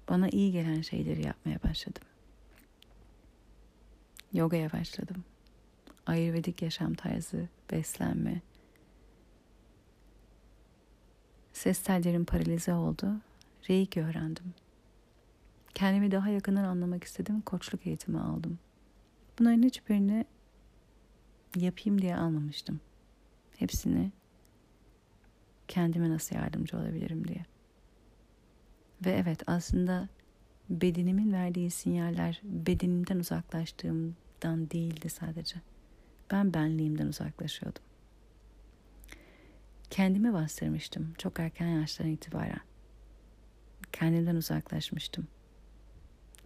Bana 0.09 0.29
iyi 0.29 0.53
gelen 0.53 0.81
şeyleri 0.81 1.27
yapmaya 1.27 1.63
başladım. 1.63 2.08
Yogaya 4.33 4.73
başladım. 4.73 5.25
Ayurvedik 6.07 6.63
yaşam 6.63 6.95
tarzı, 6.95 7.49
beslenme. 7.71 8.41
Ses 11.53 11.83
tellerim 11.83 12.25
paralize 12.25 12.75
oldu. 12.75 13.13
Reiki 13.71 14.03
öğrendim. 14.05 14.55
Kendimi 15.75 16.11
daha 16.11 16.29
yakından 16.29 16.65
anlamak 16.65 17.05
istedim. 17.05 17.41
Koçluk 17.41 17.87
eğitimi 17.87 18.21
aldım. 18.21 18.59
Bunların 19.39 19.63
hiçbirini 19.63 20.25
yapayım 21.57 22.03
diye 22.03 22.17
almamıştım. 22.17 22.81
Hepsini 23.57 24.13
kendime 25.69 26.11
nasıl 26.11 26.37
yardımcı 26.37 26.77
olabilirim 26.77 27.29
diye. 27.29 27.45
Ve 29.05 29.11
evet 29.11 29.43
aslında 29.47 30.09
bedenimin 30.71 31.33
verdiği 31.33 31.71
sinyaller 31.71 32.41
bedenimden 32.45 33.19
uzaklaştığımdan 33.19 34.71
değildi 34.71 35.09
sadece. 35.09 35.57
Ben 36.31 36.55
benliğimden 36.55 37.07
uzaklaşıyordum. 37.07 37.83
Kendimi 39.91 40.33
bastırmıştım 40.33 41.15
çok 41.19 41.41
erken 41.41 41.69
yaştan 41.69 42.07
itibaren. 42.07 42.61
Kendimden 43.93 44.37
uzaklaşmıştım. 44.37 45.29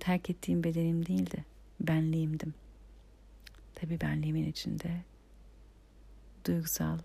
Terk 0.01 0.31
ettiğim 0.31 0.65
bedenim 0.65 1.07
değildi, 1.07 1.45
benliğimdim. 1.81 2.55
Tabii 3.75 4.01
benliğimin 4.01 4.47
içinde 4.47 5.03
duygusal 6.47 6.99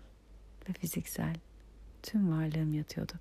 ve 0.68 0.72
fiziksel 0.72 1.34
tüm 2.02 2.30
varlığım 2.30 2.74
yatıyordu. 2.74 3.12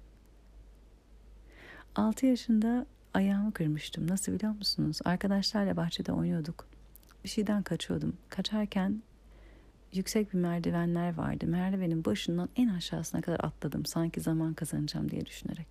6 1.96 2.25
yaşında 2.25 2.86
ayağımı 3.18 3.54
kırmıştım. 3.54 4.08
Nasıl 4.08 4.32
biliyor 4.32 4.52
musunuz? 4.52 5.00
Arkadaşlarla 5.06 5.78
bahçede 5.78 6.12
oynuyorduk. 6.12 6.68
Bir 7.24 7.30
şeyden 7.30 7.64
kaçıyordum. 7.64 8.18
Kaçarken 8.30 9.02
yüksek 9.94 10.34
bir 10.34 10.40
merdivenler 10.40 11.14
vardı. 11.14 11.48
Merdivenin 11.48 12.06
başından 12.06 12.50
en 12.56 12.68
aşağısına 12.68 13.22
kadar 13.22 13.40
atladım. 13.44 13.86
Sanki 13.86 14.22
zaman 14.22 14.54
kazanacağım 14.54 15.12
diye 15.12 15.26
düşünerek. 15.26 15.68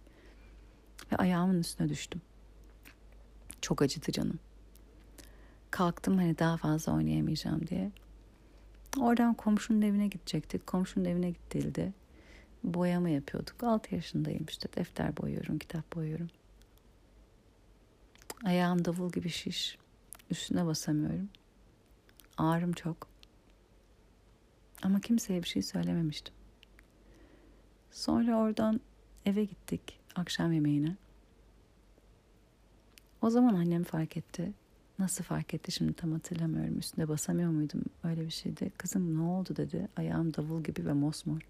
Ve 1.12 1.16
ayağımın 1.16 1.60
üstüne 1.60 1.88
düştüm. 1.88 2.20
Çok 3.60 3.82
acıdı 3.82 4.12
canım. 4.12 4.38
Kalktım 5.70 6.16
hani 6.16 6.38
daha 6.38 6.56
fazla 6.56 6.92
oynayamayacağım 6.92 7.66
diye. 7.66 7.90
Oradan 8.98 9.34
komşunun 9.34 9.82
evine 9.82 10.08
gidecektik. 10.08 10.66
Komşunun 10.66 11.04
evine 11.04 11.30
gittiğinde 11.30 11.92
boyama 12.64 13.08
yapıyorduk. 13.08 13.62
6 13.62 13.94
yaşındayım 13.94 14.44
işte 14.48 14.68
defter 14.76 15.16
boyuyorum, 15.16 15.58
kitap 15.58 15.96
boyuyorum. 15.96 16.28
Ayağım 18.44 18.84
davul 18.84 19.12
gibi 19.12 19.28
şiş. 19.28 19.78
Üstüne 20.30 20.66
basamıyorum. 20.66 21.28
Ağrım 22.36 22.72
çok. 22.72 23.08
Ama 24.82 25.00
kimseye 25.00 25.42
bir 25.42 25.48
şey 25.48 25.62
söylememiştim. 25.62 26.34
Sonra 27.90 28.36
oradan 28.38 28.80
eve 29.26 29.44
gittik 29.44 30.00
akşam 30.14 30.52
yemeğine. 30.52 30.96
O 33.22 33.30
zaman 33.30 33.54
annem 33.54 33.84
fark 33.84 34.16
etti. 34.16 34.52
Nasıl 34.98 35.24
fark 35.24 35.54
etti 35.54 35.72
şimdi 35.72 35.92
tam 35.92 36.12
hatırlamıyorum. 36.12 36.78
Üstünde 36.78 37.08
basamıyor 37.08 37.50
muydum? 37.50 37.82
Öyle 38.04 38.26
bir 38.26 38.30
şeydi. 38.30 38.72
Kızım 38.78 39.18
ne 39.18 39.22
oldu 39.22 39.56
dedi. 39.56 39.88
Ayağım 39.96 40.34
davul 40.34 40.62
gibi 40.62 40.86
ve 40.86 40.92
mosmor. 40.92 41.40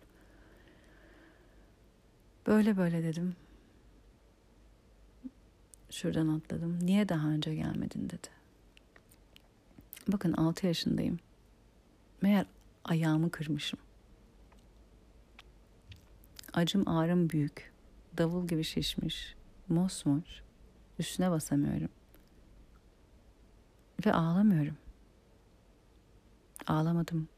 Böyle 2.47 2.77
böyle 2.77 3.03
dedim. 3.03 3.37
Şuradan 5.91 6.29
atladım. 6.29 6.79
Niye 6.83 7.09
daha 7.09 7.29
önce 7.29 7.55
gelmedin 7.55 8.11
dedi. 8.11 8.29
Bakın 10.09 10.33
6 10.33 10.67
yaşındayım. 10.67 11.19
Meğer 12.23 12.47
ayağımı 12.85 13.31
kırmışım. 13.31 13.79
Acım 16.53 16.89
ağrım 16.89 17.31
büyük. 17.31 17.73
Davul 18.19 18.47
gibi 18.47 18.65
şişmiş. 18.65 19.35
Mosmor. 19.69 20.43
Üstüne 20.99 21.31
basamıyorum. 21.31 21.89
Ve 24.07 24.13
ağlamıyorum. 24.13 24.77
Ağlamadım. 26.67 27.29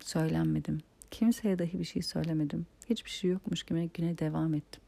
Söylenmedim. 0.00 0.80
Kimseye 1.10 1.58
dahi 1.58 1.78
bir 1.78 1.84
şey 1.84 2.02
söylemedim. 2.02 2.66
Hiçbir 2.90 3.10
şey 3.10 3.30
yokmuş 3.30 3.62
gibi 3.62 3.90
güne 3.94 4.18
devam 4.18 4.54
ettim. 4.54 4.79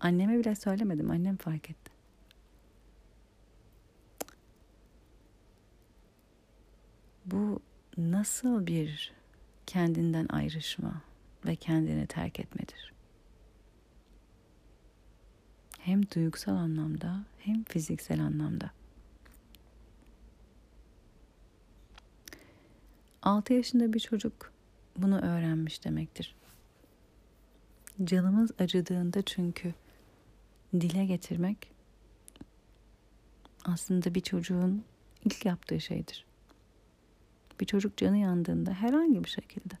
Anneme 0.00 0.38
bile 0.38 0.54
söylemedim. 0.54 1.10
Annem 1.10 1.36
fark 1.36 1.70
etti. 1.70 1.90
Bu 7.26 7.60
nasıl 7.96 8.66
bir 8.66 9.12
kendinden 9.66 10.26
ayrışma 10.28 11.02
ve 11.46 11.56
kendini 11.56 12.06
terk 12.06 12.40
etmedir? 12.40 12.92
Hem 15.78 16.10
duygusal 16.10 16.52
anlamda 16.52 17.24
hem 17.38 17.64
fiziksel 17.64 18.20
anlamda. 18.20 18.70
6 23.22 23.52
yaşında 23.52 23.92
bir 23.92 24.00
çocuk 24.00 24.52
bunu 24.96 25.20
öğrenmiş 25.20 25.84
demektir. 25.84 26.34
Canımız 28.04 28.50
acıdığında 28.58 29.22
çünkü 29.22 29.74
dile 30.80 31.04
getirmek 31.04 31.72
aslında 33.64 34.14
bir 34.14 34.20
çocuğun 34.20 34.84
ilk 35.24 35.44
yaptığı 35.44 35.80
şeydir. 35.80 36.24
Bir 37.60 37.66
çocuk 37.66 37.96
canı 37.96 38.16
yandığında 38.16 38.72
herhangi 38.72 39.24
bir 39.24 39.28
şekilde 39.28 39.74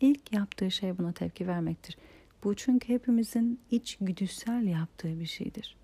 ilk 0.00 0.32
yaptığı 0.32 0.70
şey 0.70 0.98
buna 0.98 1.12
tepki 1.12 1.48
vermektir. 1.48 1.96
Bu 2.44 2.54
çünkü 2.54 2.88
hepimizin 2.88 3.60
iç 3.70 3.98
güdüsel 4.00 4.66
yaptığı 4.66 5.20
bir 5.20 5.26
şeydir. 5.26 5.76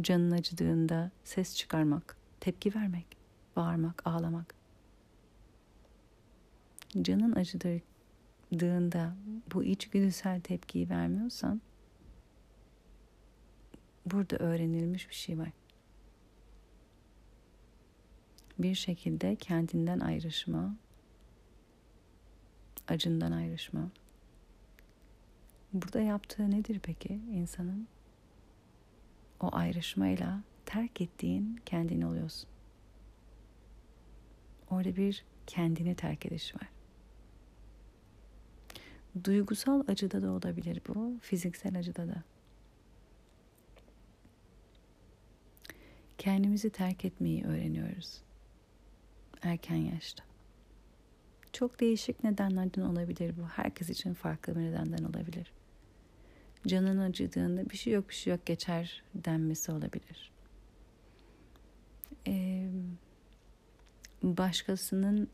Canın 0.00 0.30
acıdığında 0.30 1.10
ses 1.24 1.56
çıkarmak, 1.56 2.16
tepki 2.40 2.74
vermek, 2.74 3.06
bağırmak, 3.56 4.06
ağlamak. 4.06 4.54
Canın 7.02 7.32
acıdığında 7.32 9.16
bu 9.54 9.64
iç 9.64 9.90
güdüsel 9.90 10.40
tepkiyi 10.40 10.90
vermiyorsan 10.90 11.60
burada 14.06 14.36
öğrenilmiş 14.36 15.08
bir 15.08 15.14
şey 15.14 15.38
var. 15.38 15.48
Bir 18.58 18.74
şekilde 18.74 19.36
kendinden 19.36 20.00
ayrışma, 20.00 20.76
acından 22.88 23.32
ayrışma. 23.32 23.90
Burada 25.72 26.00
yaptığı 26.00 26.50
nedir 26.50 26.80
peki 26.82 27.20
insanın? 27.32 27.88
O 29.40 29.48
ayrışmayla 29.52 30.42
terk 30.66 31.00
ettiğin 31.00 31.60
kendini 31.66 32.06
oluyorsun. 32.06 32.48
Orada 34.70 34.96
bir 34.96 35.24
kendini 35.46 35.94
terk 35.94 36.26
ediş 36.26 36.54
var. 36.54 36.68
Duygusal 39.24 39.84
acıda 39.88 40.22
da 40.22 40.30
olabilir 40.30 40.80
bu, 40.88 41.18
fiziksel 41.20 41.78
acıda 41.78 42.08
da. 42.08 42.22
Kendimizi 46.18 46.70
terk 46.70 47.04
etmeyi 47.04 47.44
öğreniyoruz. 47.44 48.22
Erken 49.42 49.76
yaşta. 49.76 50.24
Çok 51.52 51.80
değişik 51.80 52.24
nedenlerden 52.24 52.82
olabilir 52.82 53.34
bu. 53.36 53.48
Herkes 53.48 53.90
için 53.90 54.14
farklı 54.14 54.56
bir 54.56 54.60
nedenden 54.60 55.04
olabilir. 55.04 55.52
Canın 56.66 56.98
acıdığında 56.98 57.70
bir 57.70 57.76
şey 57.76 57.92
yok 57.92 58.08
bir 58.08 58.14
şey 58.14 58.30
yok 58.30 58.46
geçer 58.46 59.02
denmesi 59.14 59.72
olabilir. 59.72 60.32
Ee, 62.26 62.68
başkasının 64.22 65.28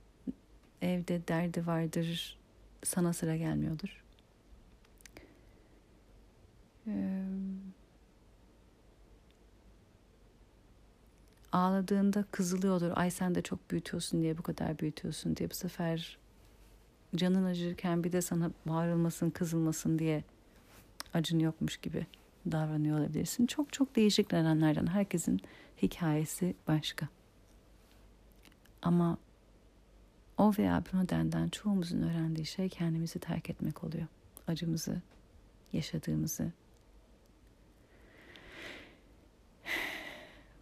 evde 0.82 1.28
derdi 1.28 1.66
vardır 1.66 2.38
sana 2.84 3.12
sıra 3.12 3.36
gelmiyordur. 3.36 4.04
Ee, 6.86 7.22
ağladığında 11.52 12.24
kızılıyordur. 12.30 12.90
Ay 12.94 13.10
sen 13.10 13.34
de 13.34 13.42
çok 13.42 13.70
büyütüyorsun 13.70 14.22
diye 14.22 14.38
bu 14.38 14.42
kadar 14.42 14.78
büyütüyorsun 14.78 15.36
diye 15.36 15.50
bu 15.50 15.54
sefer 15.54 16.18
canın 17.16 17.44
acırken 17.44 18.04
bir 18.04 18.12
de 18.12 18.22
sana 18.22 18.50
bağırılmasın, 18.66 19.30
kızılmasın 19.30 19.98
diye 19.98 20.24
acın 21.14 21.38
yokmuş 21.38 21.76
gibi 21.76 22.06
davranıyor 22.50 22.98
olabilirsin. 22.98 23.46
Çok 23.46 23.72
çok 23.72 23.96
değişik 23.96 24.32
nedenlerden 24.32 24.86
herkesin 24.86 25.40
hikayesi 25.82 26.54
başka. 26.68 27.08
Ama 28.82 29.18
o 30.38 30.52
veya 30.58 30.82
bu 30.92 30.98
nedenden 30.98 31.48
çoğumuzun 31.48 32.02
öğrendiği 32.02 32.46
şey 32.46 32.68
kendimizi 32.68 33.18
terk 33.18 33.50
etmek 33.50 33.84
oluyor. 33.84 34.06
Acımızı, 34.46 35.02
yaşadığımızı, 35.72 36.52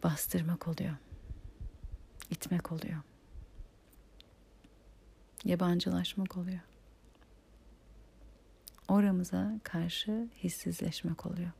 bastırmak 0.02 0.68
oluyor. 0.68 0.96
itmek 2.30 2.72
oluyor. 2.72 3.00
Yabancılaşmak 5.44 6.36
oluyor. 6.36 6.60
oramıza 8.90 9.60
karşı 9.62 10.28
hissizleşmek 10.44 11.26
oluyor. 11.26 11.50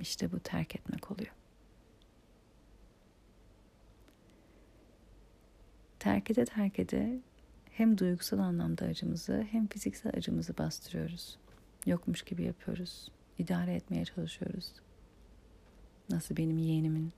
İşte 0.00 0.32
bu 0.32 0.40
terk 0.40 0.74
etmek 0.76 1.10
oluyor. 1.10 1.32
Terk 5.98 6.30
ede 6.30 6.44
terk 6.44 6.78
ede 6.78 7.20
hem 7.70 7.98
duygusal 7.98 8.38
anlamda 8.38 8.84
acımızı 8.84 9.46
hem 9.50 9.66
fiziksel 9.66 10.12
acımızı 10.16 10.58
bastırıyoruz. 10.58 11.38
Yokmuş 11.86 12.22
gibi 12.22 12.42
yapıyoruz. 12.42 13.08
İdare 13.38 13.74
etmeye 13.74 14.04
çalışıyoruz. 14.04 14.72
Nasıl 16.10 16.36
benim 16.36 16.58
yeğenimin 16.58 17.12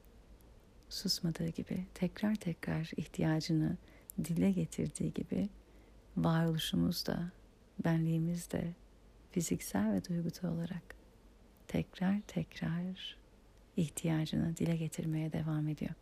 susmadığı 0.88 1.48
gibi 1.48 1.86
tekrar 1.94 2.34
tekrar 2.34 2.90
ihtiyacını 2.96 3.76
dile 4.24 4.50
getirdiği 4.50 5.14
gibi 5.14 5.48
varoluşumuz 6.16 7.06
da 7.06 7.30
benliğimiz 7.84 8.50
de 8.50 8.74
fiziksel 9.30 9.92
ve 9.92 10.04
duygusal 10.04 10.48
olarak 10.48 10.94
tekrar 11.68 12.20
tekrar 12.20 13.16
ihtiyacını 13.76 14.56
dile 14.56 14.76
getirmeye 14.76 15.32
devam 15.32 15.68
ediyor. 15.68 15.94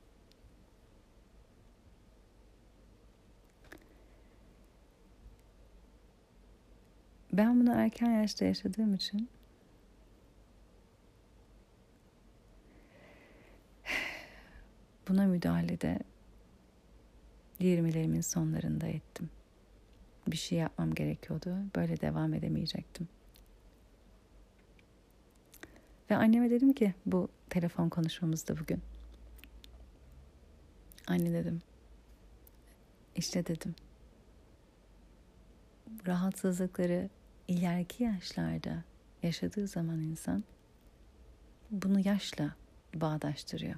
Ben 7.32 7.60
bunu 7.60 7.72
erken 7.72 8.10
yaşta 8.10 8.44
yaşadığım 8.44 8.94
için 8.94 9.28
buna 15.12 15.26
müdahalede 15.26 15.98
20'lerimin 17.60 18.22
sonlarında 18.22 18.86
ettim. 18.86 19.30
Bir 20.26 20.36
şey 20.36 20.58
yapmam 20.58 20.94
gerekiyordu. 20.94 21.56
Böyle 21.76 22.00
devam 22.00 22.34
edemeyecektim. 22.34 23.08
Ve 26.10 26.16
anneme 26.16 26.50
dedim 26.50 26.72
ki 26.72 26.94
bu 27.06 27.28
telefon 27.50 27.88
konuşmamızda 27.88 28.58
bugün. 28.58 28.82
Anne 31.06 31.32
dedim. 31.32 31.62
İşte 33.16 33.46
dedim. 33.46 33.74
Rahatsızlıkları 36.06 37.08
ileriki 37.48 38.04
yaşlarda 38.04 38.84
yaşadığı 39.22 39.66
zaman 39.66 40.00
insan 40.00 40.44
bunu 41.70 42.00
yaşla 42.08 42.54
bağdaştırıyor. 42.94 43.76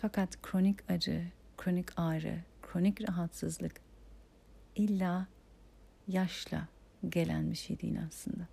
Fakat 0.00 0.42
kronik 0.42 0.90
acı, 0.90 1.26
kronik 1.56 1.98
ağrı, 1.98 2.40
kronik 2.62 3.08
rahatsızlık 3.08 3.80
illa 4.76 5.26
yaşla 6.08 6.68
gelen 7.08 7.50
bir 7.50 7.56
şey 7.56 7.80
değil 7.80 7.98
aslında. 8.08 8.48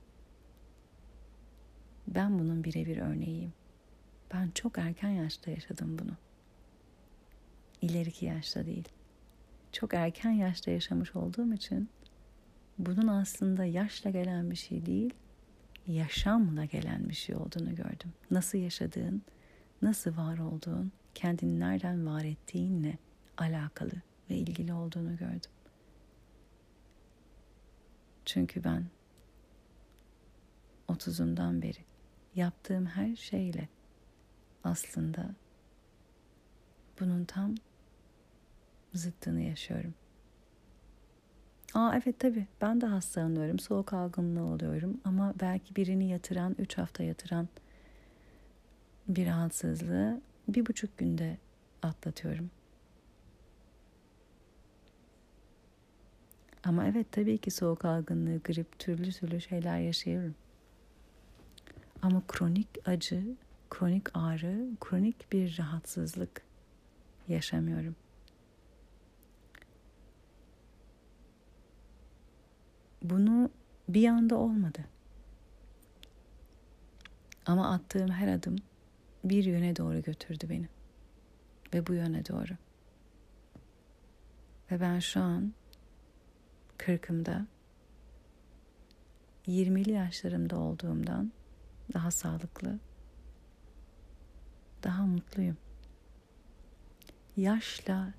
Ben 2.08 2.40
bunun 2.40 2.64
birebir 2.64 2.98
örneğiyim. 2.98 3.54
Ben 4.34 4.52
çok 4.56 4.78
erken 4.78 5.10
yaşta 5.10 5.52
yaşadım 5.52 6.00
bunu. 6.00 6.16
İleriki 7.82 8.26
yaşta 8.26 8.66
değil. 8.66 8.90
Çok 9.72 9.94
erken 9.94 10.32
yaşta 10.32 10.72
yaşamış 10.72 11.16
olduğum 11.16 11.54
için 11.54 11.90
bunun 12.78 13.08
aslında 13.08 13.66
yaşla 13.66 14.10
gelen 14.10 14.52
bir 14.52 14.56
şey 14.56 14.86
değil, 14.86 15.14
yaşamla 15.88 16.66
gelen 16.66 17.10
bir 17.10 17.16
şey 17.16 17.36
olduğunu 17.36 17.76
gördüm. 17.76 18.14
Nasıl 18.32 18.58
yaşadığın, 18.58 19.22
nasıl 19.82 20.18
var 20.18 20.38
olduğun, 20.38 20.92
kendini 21.16 21.60
nereden 21.60 22.08
var 22.08 22.24
ettiğinle 22.24 22.98
alakalı 23.38 24.02
ve 24.30 24.36
ilgili 24.36 24.74
olduğunu 24.74 25.18
gördüm. 25.18 25.52
Çünkü 28.26 28.64
ben 28.64 28.86
otuzumdan 30.88 31.62
beri 31.62 31.86
yaptığım 32.36 32.86
her 32.86 33.16
şeyle 33.16 33.70
aslında 34.64 35.30
bunun 37.00 37.26
tam 37.26 37.56
zıttını 38.94 39.42
yaşıyorum. 39.42 39.94
Aa 41.74 41.96
evet 41.96 42.20
tabii 42.20 42.48
ben 42.62 42.82
de 42.82 42.86
hastalanıyorum. 42.86 43.60
Soğuk 43.60 43.94
algınlığı 43.94 44.44
oluyorum. 44.44 45.02
Ama 45.06 45.34
belki 45.42 45.76
birini 45.76 46.10
yatıran, 46.10 46.56
üç 46.60 46.78
hafta 46.78 47.04
yatıran 47.04 47.48
bir 49.08 49.28
rahatsızlığı 49.28 50.22
bir 50.48 50.66
buçuk 50.66 50.98
günde 50.98 51.38
atlatıyorum. 51.82 52.50
Ama 56.64 56.88
evet 56.88 57.12
tabii 57.12 57.38
ki 57.38 57.52
soğuk 57.52 57.86
algınlığı, 57.86 58.38
grip, 58.38 58.80
türlü 58.80 59.12
türlü 59.12 59.42
şeyler 59.42 59.80
yaşıyorum. 59.80 60.36
Ama 62.02 62.22
kronik 62.28 62.68
acı, 62.86 63.36
kronik 63.70 64.18
ağrı, 64.18 64.70
kronik 64.82 65.32
bir 65.32 65.58
rahatsızlık 65.60 66.42
yaşamıyorum. 67.28 67.96
Bunu 73.02 73.50
bir 73.90 74.08
anda 74.08 74.36
olmadı. 74.36 74.80
Ama 77.46 77.72
attığım 77.72 78.10
her 78.10 78.28
adım 78.28 78.56
bir 79.30 79.44
yöne 79.44 79.76
doğru 79.76 80.02
götürdü 80.02 80.50
beni. 80.50 80.68
Ve 81.74 81.88
bu 81.88 81.94
yöne 81.94 82.26
doğru. 82.26 82.54
Ve 84.72 84.82
ben 84.82 85.00
şu 85.00 85.22
an 85.22 85.54
kırkımda 86.78 87.48
20'li 89.48 89.92
yaşlarımda 89.92 90.58
olduğumdan 90.58 91.32
daha 91.94 92.12
sağlıklı, 92.12 92.80
daha 94.84 95.06
mutluyum. 95.06 95.58
Yaşla 97.38 98.14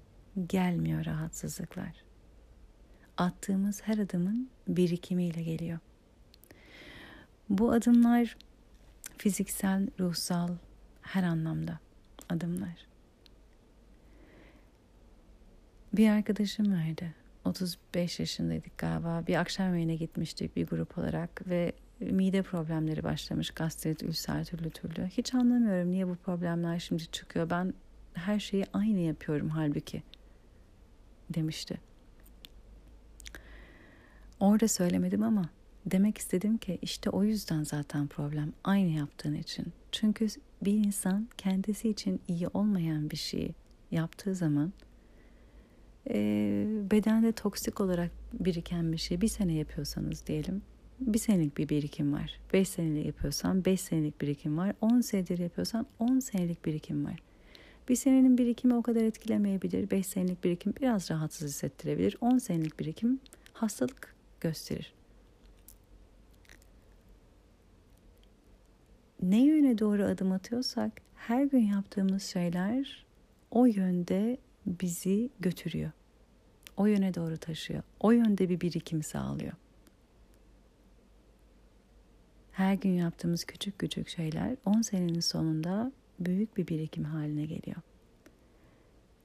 gelmiyor 0.47 1.05
rahatsızlıklar. 1.05 2.05
Attığımız 3.17 3.83
her 3.83 3.99
adımın 3.99 4.51
birikimiyle 4.69 5.43
geliyor. 5.43 5.79
Bu 7.49 7.73
adımlar 7.73 8.37
fiziksel, 9.19 9.89
ruhsal, 10.01 10.49
her 11.07 11.23
anlamda 11.23 11.79
adımlar. 12.29 12.87
Bir 15.93 16.11
arkadaşım 16.11 16.73
vardı. 16.73 17.05
35 17.45 18.21
yaşındaydık 18.21 18.79
galiba. 18.79 19.25
Bir 19.27 19.35
akşam 19.35 19.67
yemeğine 19.67 19.97
gitmiştik 19.97 20.57
bir 20.57 20.67
grup 20.67 20.99
olarak 20.99 21.49
ve 21.49 21.73
mide 22.01 22.43
problemleri 22.43 23.05
başlamış. 23.05 23.51
Gastrit, 23.51 24.03
ülser 24.03 24.45
türlü 24.45 24.71
türlü. 24.71 25.07
Hiç 25.07 25.35
anlamıyorum 25.35 25.91
niye 25.91 26.09
bu 26.09 26.17
problemler 26.17 26.79
şimdi 26.79 27.07
çıkıyor. 27.07 27.51
Ben 27.51 27.75
her 28.15 28.41
şeyi 28.41 28.65
aynı 28.73 29.01
yapıyorum 29.01 29.49
halbuki 29.49 30.03
demişti. 31.31 31.81
Orada 34.41 34.69
söylemedim 34.69 35.23
ama 35.23 35.49
demek 35.87 36.19
istedim 36.19 36.59
ki 36.59 36.79
işte 36.83 37.11
o 37.11 37.25
yüzden 37.25 37.63
zaten 37.63 38.07
problem 38.07 38.53
aynı 38.65 38.91
yaptığın 38.91 39.35
için. 39.35 39.67
Çünkü 39.93 40.27
bir 40.63 40.73
insan 40.73 41.29
kendisi 41.39 41.89
için 41.89 42.21
iyi 42.29 42.49
olmayan 42.49 43.11
bir 43.11 43.17
şeyi 43.17 43.55
yaptığı 43.91 44.35
zaman 44.35 44.73
e, 46.11 46.67
bedende 46.91 47.33
toksik 47.33 47.81
olarak 47.81 48.11
biriken 48.33 48.93
bir 48.93 48.99
şey 48.99 49.21
bir 49.21 49.29
sene 49.29 49.55
yapıyorsanız 49.55 50.27
diyelim 50.27 50.63
bir 51.01 51.19
senelik 51.19 51.59
bir 51.59 51.69
birikim 51.69 52.13
var. 52.13 52.41
Beş 52.53 52.69
senelik 52.69 53.07
yapıyorsan 53.07 53.65
beş 53.65 53.81
senelik 53.81 54.21
birikim 54.21 54.59
var. 54.59 54.75
On 54.81 55.01
senedir 55.01 55.39
yapıyorsan 55.39 55.87
on 55.99 56.19
senelik 56.19 56.65
birikim 56.65 57.05
var. 57.05 57.23
Bir 57.89 57.97
senenin 57.97 58.39
birikimi 58.39 58.75
o 58.75 58.83
kadar 58.83 59.03
etkilemeyebilir. 59.03 59.91
Beş 59.91 60.07
senelik 60.07 60.45
birikim 60.45 60.75
biraz 60.81 61.11
rahatsız 61.11 61.49
hissettirebilir. 61.49 62.17
On 62.21 62.39
senelik 62.39 62.81
birikim 62.81 63.21
hastalık 63.53 64.15
gösterir. 64.41 64.96
Ne 69.23 69.45
yöne 69.45 69.79
doğru 69.79 70.05
adım 70.05 70.33
atıyorsak 70.33 70.93
her 71.15 71.45
gün 71.45 71.63
yaptığımız 71.63 72.23
şeyler 72.23 73.07
o 73.51 73.67
yönde 73.67 74.39
bizi 74.67 75.31
götürüyor. 75.41 75.91
O 76.77 76.87
yöne 76.87 77.15
doğru 77.15 77.37
taşıyor. 77.37 77.83
O 78.01 78.11
yönde 78.11 78.49
bir 78.49 78.61
birikim 78.61 79.03
sağlıyor. 79.03 79.53
Her 82.53 82.75
gün 82.75 82.91
yaptığımız 82.91 83.45
küçük 83.45 83.79
küçük 83.79 84.09
şeyler 84.09 84.57
10 84.65 84.83
senenin 84.83 85.21
sonunda 85.21 85.93
büyük 86.21 86.57
bir 86.57 86.69
birikim 86.69 87.05
haline 87.05 87.47
geliyor. 87.47 87.77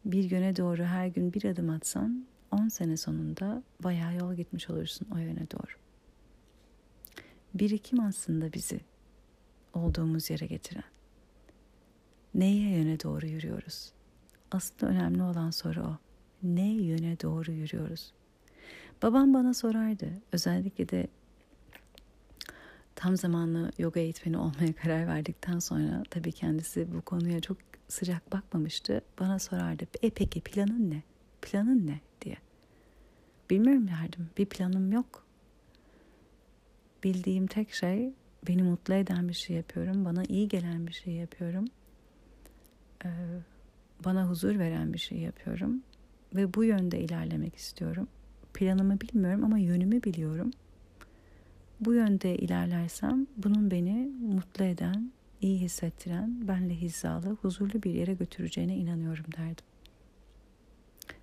Bir 0.06 0.32
yöne 0.32 0.56
doğru 0.56 0.84
her 0.84 1.08
gün 1.08 1.34
bir 1.34 1.46
adım 1.46 1.70
atsan 1.70 2.26
10 2.52 2.68
sene 2.68 2.98
sonunda 2.98 3.64
bayağı 3.80 4.16
yol 4.16 4.34
gitmiş 4.34 4.70
olursun 4.70 5.08
o 5.16 5.18
yöne 5.18 5.52
doğru. 5.52 5.72
Birikim 7.54 8.00
aslında 8.00 8.54
bizi 8.54 8.80
olduğumuz 9.74 10.30
yere 10.30 10.46
getiren. 10.46 10.84
Neye 12.36 12.78
yöne 12.78 13.00
doğru 13.00 13.28
yürüyoruz? 13.28 13.92
Aslında 14.52 14.92
önemli 14.92 15.24
olan 15.24 15.52
soru 15.52 15.82
o. 15.82 15.98
Ne 16.44 16.74
yöne 16.74 17.20
doğru 17.20 17.52
yürüyoruz? 17.52 18.14
Babam 19.02 19.34
bana 19.34 19.54
sorardı. 19.54 20.10
Özellikle 20.32 20.90
de 20.90 21.08
tam 22.96 23.18
zamanlı 23.18 23.72
yoga 23.78 24.00
eğitmeni 24.00 24.38
olmaya 24.38 24.74
karar 24.84 25.08
verdikten 25.08 25.60
sonra 25.60 26.04
tabii 26.10 26.32
kendisi 26.32 26.94
bu 26.94 27.02
konuya 27.02 27.40
çok 27.40 27.58
sıcak 27.88 28.32
bakmamıştı. 28.32 29.02
Bana 29.20 29.40
sorardı. 29.40 29.86
E 30.02 30.10
peki 30.10 30.42
planın 30.42 30.92
ne? 30.92 31.04
Planın 31.42 31.88
ne 31.88 32.00
diye. 32.22 32.38
Bilmiyorum 33.50 33.88
derdim. 33.88 34.30
Bir 34.38 34.46
planım 34.46 34.92
yok. 34.92 35.26
Bildiğim 37.04 37.48
tek 37.48 37.74
şey 37.74 38.14
beni 38.48 38.64
mutlu 38.64 38.94
eden 38.94 39.30
bir 39.30 39.34
şey 39.34 39.56
yapıyorum. 39.56 40.06
Bana 40.06 40.24
iyi 40.24 40.48
gelen 40.48 40.88
bir 40.88 40.94
şey 40.94 41.14
yapıyorum. 41.14 41.66
Bana 44.06 44.30
huzur 44.30 44.60
veren 44.60 44.94
bir 44.94 45.00
şey 45.00 45.18
yapıyorum. 45.18 45.84
Ve 46.36 46.54
bu 46.54 46.64
yönde 46.64 47.00
ilerlemek 47.00 47.56
istiyorum. 47.56 48.08
Planımı 48.54 49.02
bilmiyorum 49.02 49.44
ama 49.44 49.60
yönümü 49.60 50.04
biliyorum. 50.04 50.52
Bu 51.80 51.94
yönde 51.94 52.38
ilerlersem 52.38 53.28
bunun 53.38 53.72
beni 53.72 54.12
mutlu 54.22 54.66
eden, 54.66 55.12
iyi 55.42 55.60
hissettiren, 55.60 56.48
benle 56.48 56.82
hizalı, 56.82 57.38
huzurlu 57.42 57.84
bir 57.84 57.94
yere 57.94 58.14
götüreceğine 58.14 58.76
inanıyorum 58.76 59.26
derdim. 59.38 59.66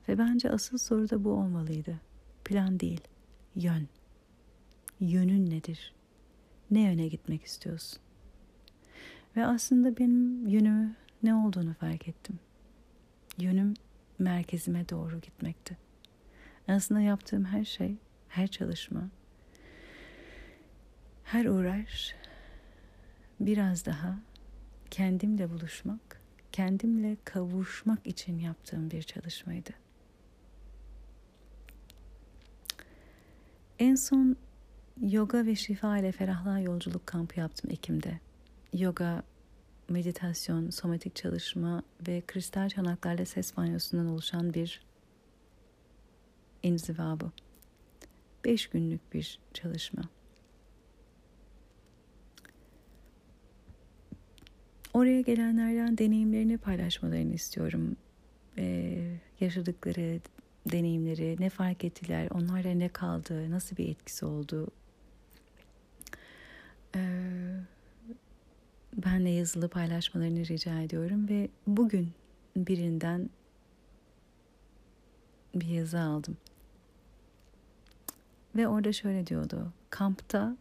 Ve 0.09 0.19
bence 0.19 0.51
asıl 0.51 0.79
soru 0.79 1.11
da 1.11 1.25
bu 1.25 1.31
olmalıydı. 1.31 2.01
Plan 2.45 2.81
değil, 2.81 3.01
yön. 3.55 3.89
Yönün 5.01 5.51
nedir? 5.51 5.95
Ne 6.71 6.81
yöne 6.81 7.09
gitmek 7.09 7.45
istiyorsun? 7.45 7.99
Ve 9.37 9.47
aslında 9.47 9.97
benim 9.97 10.47
yönümü 10.47 10.97
ne 11.23 11.35
olduğunu 11.35 11.75
fark 11.75 12.09
ettim. 12.09 12.39
Yönüm 13.39 13.75
merkezime 14.19 14.89
doğru 14.89 15.21
gitmekti. 15.21 15.77
Aslında 16.69 17.01
yaptığım 17.01 17.45
her 17.45 17.65
şey, 17.65 17.97
her 18.29 18.47
çalışma, 18.47 19.09
her 21.25 21.45
uğraş 21.45 22.15
biraz 23.41 23.87
daha 23.87 24.19
kendimle 24.91 25.51
buluşmak, 25.51 26.21
kendimle 26.53 27.17
kavuşmak 27.25 28.07
için 28.07 28.39
yaptığım 28.39 28.91
bir 28.91 29.03
çalışmaydı. 29.03 29.71
En 33.79 33.95
son 33.95 34.37
yoga 35.03 35.47
ve 35.47 35.57
şifa 35.57 35.99
ile 35.99 36.13
ferahlığa 36.13 36.59
yolculuk 36.59 37.07
kampı 37.07 37.41
yaptım 37.41 37.71
Ekim'de. 37.71 38.21
Yoga, 38.73 39.23
meditasyon, 39.89 40.71
somatik 40.71 41.17
çalışma 41.17 41.83
ve 42.09 42.23
kristal 42.27 42.69
çanaklarla 42.69 43.25
ses 43.25 43.57
banyosundan 43.57 44.07
oluşan 44.07 44.55
bir 44.55 44.81
inziva 46.63 47.21
bu. 47.21 47.31
Beş 48.45 48.67
günlük 48.67 49.15
bir 49.15 49.39
çalışma. 49.55 50.03
Oraya 54.95 55.21
gelenlerden 55.21 55.99
deneyimlerini 55.99 56.59
paylaşmalarını 56.59 57.35
istiyorum. 57.35 57.97
Ee, 58.59 59.17
yaşadıkları 59.41 60.21
deneyimleri, 60.67 61.37
ne 61.41 61.51
fark 61.51 61.85
ettiler, 61.85 62.29
onlarla 62.31 62.71
ne 62.71 62.89
kaldı, 62.89 63.51
nasıl 63.51 63.77
bir 63.77 63.89
etkisi 63.89 64.25
oldu. 64.27 64.71
Ee, 66.97 67.61
benle 68.97 69.31
yazılı 69.31 69.69
paylaşmalarını 69.69 70.47
rica 70.47 70.81
ediyorum 70.81 71.29
ve 71.29 71.49
bugün 71.67 72.13
birinden 72.57 73.31
bir 75.55 75.67
yazı 75.67 76.01
aldım. 76.01 76.37
Ve 78.57 78.69
orada 78.69 78.93
şöyle 78.93 79.27
diyordu. 79.27 79.73
Kampta 79.91 80.57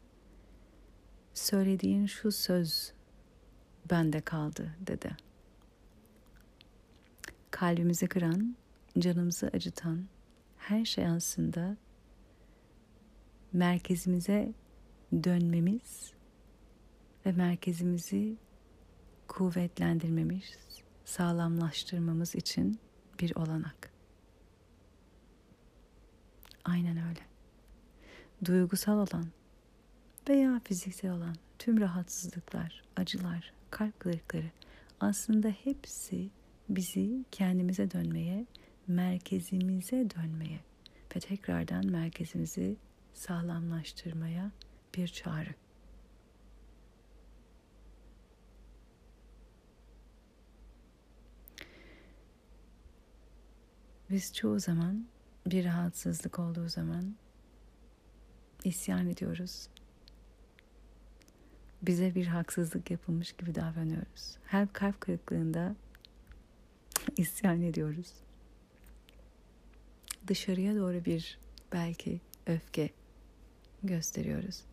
söylediğin 1.34 2.06
şu 2.06 2.32
söz 2.32 2.94
bende 3.92 4.22
kaldı 4.22 4.76
dedi. 4.80 5.18
Kalbimizi 7.52 8.08
kıran, 8.08 8.56
canımızı 9.00 9.48
acıtan 9.54 10.06
her 10.58 10.86
şey 10.86 11.08
aslında 11.08 11.78
merkezimize 13.54 14.54
dönmemiz 15.24 16.17
ve 17.28 17.32
merkezimizi 17.32 18.38
kuvvetlendirmemiz, 19.28 20.58
sağlamlaştırmamız 21.06 22.36
için 22.36 22.80
bir 23.20 23.36
olanak. 23.36 23.92
Aynen 26.66 26.98
öyle. 26.98 27.20
Duygusal 28.46 28.98
olan 28.98 29.26
veya 30.30 30.62
fiziksel 30.64 31.12
olan 31.12 31.36
tüm 31.60 31.82
rahatsızlıklar, 31.82 32.84
acılar, 32.96 33.54
kalp 33.72 34.00
kırıkları 34.00 34.52
aslında 35.00 35.50
hepsi 35.50 36.30
bizi 36.70 37.26
kendimize 37.32 37.92
dönmeye, 37.92 38.46
merkezimize 38.88 40.10
dönmeye 40.10 40.60
ve 41.16 41.20
tekrardan 41.20 41.86
merkezimizi 41.86 42.78
sağlamlaştırmaya 43.14 44.52
bir 44.96 45.08
çağrı. 45.08 45.67
Biz 54.10 54.34
çoğu 54.34 54.60
zaman 54.60 55.08
bir 55.46 55.66
rahatsızlık 55.66 56.40
olduğu 56.40 56.70
zaman 56.70 57.16
isyan 58.64 59.08
ediyoruz. 59.08 59.68
Bize 61.82 62.16
bir 62.16 62.28
haksızlık 62.28 62.92
yapılmış 62.92 63.32
gibi 63.32 63.56
davranıyoruz. 63.56 64.38
Her 64.46 64.74
kalp 64.74 65.02
kırıklığında 65.02 65.76
isyan 67.18 67.62
ediyoruz. 67.62 68.14
Dışarıya 70.28 70.76
doğru 70.76 71.06
bir 71.06 71.40
belki 71.74 72.22
öfke 72.46 72.90
gösteriyoruz. 73.84 74.64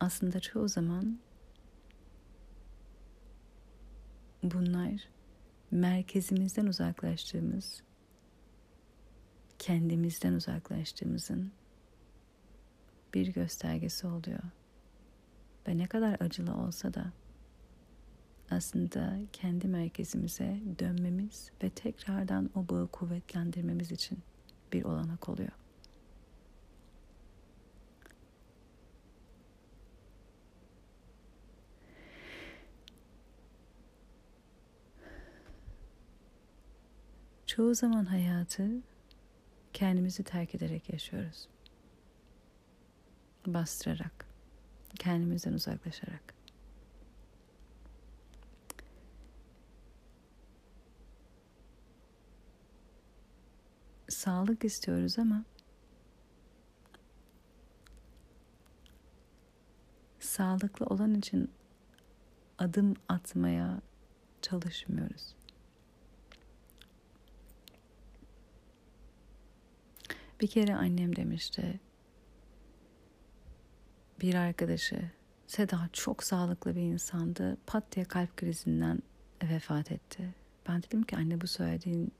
Aslında 0.00 0.40
çoğu 0.40 0.68
zaman 0.68 1.18
bunlar 4.42 5.08
merkezimizden 5.70 6.66
uzaklaştığımız, 6.66 7.82
kendimizden 9.58 10.32
uzaklaştığımızın 10.32 11.52
bir 13.14 13.26
göstergesi 13.26 14.06
oluyor. 14.06 14.42
Ve 15.68 15.78
ne 15.78 15.86
kadar 15.86 16.16
acılı 16.20 16.54
olsa 16.54 16.94
da 16.94 17.12
aslında 18.50 19.18
kendi 19.32 19.68
merkezimize 19.68 20.60
dönmemiz 20.78 21.50
ve 21.62 21.70
tekrardan 21.70 22.50
o 22.54 22.68
bağı 22.68 22.88
kuvvetlendirmemiz 22.88 23.92
için 23.92 24.18
bir 24.72 24.84
olanak 24.84 25.28
oluyor. 25.28 25.52
Çoğu 37.58 37.74
zaman 37.74 38.04
hayatı 38.04 38.68
kendimizi 39.72 40.22
terk 40.22 40.54
ederek 40.54 40.92
yaşıyoruz. 40.92 41.48
Bastırarak, 43.46 44.26
kendimizden 44.98 45.52
uzaklaşarak. 45.52 46.34
Sağlık 54.08 54.64
istiyoruz 54.64 55.18
ama 55.18 55.44
sağlıklı 60.20 60.86
olan 60.86 61.14
için 61.14 61.50
adım 62.58 62.94
atmaya 63.08 63.80
çalışmıyoruz. 64.42 65.37
Bir 70.40 70.46
kere 70.46 70.74
annem 70.74 71.16
demişti. 71.16 71.80
Bir 74.20 74.34
arkadaşı 74.34 75.10
Seda 75.48 75.88
çok 75.92 76.22
sağlıklı 76.22 76.76
bir 76.76 76.80
insandı. 76.80 77.56
Pat 77.66 77.84
diye 77.92 78.04
kalp 78.04 78.36
krizinden 78.36 79.02
vefat 79.42 79.92
etti. 79.92 80.34
Ben 80.68 80.82
dedim 80.82 81.02
ki 81.02 81.16
anne 81.16 81.40
bu 81.40 81.46
söylediğin 81.46 82.12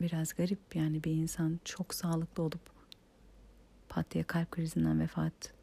biraz 0.00 0.32
garip. 0.32 0.76
Yani 0.76 1.04
bir 1.04 1.12
insan 1.12 1.60
çok 1.64 1.94
sağlıklı 1.94 2.42
olup 2.42 2.70
pat 3.88 4.10
diye 4.10 4.24
kalp 4.24 4.50
krizinden 4.50 5.00
vefat 5.00 5.54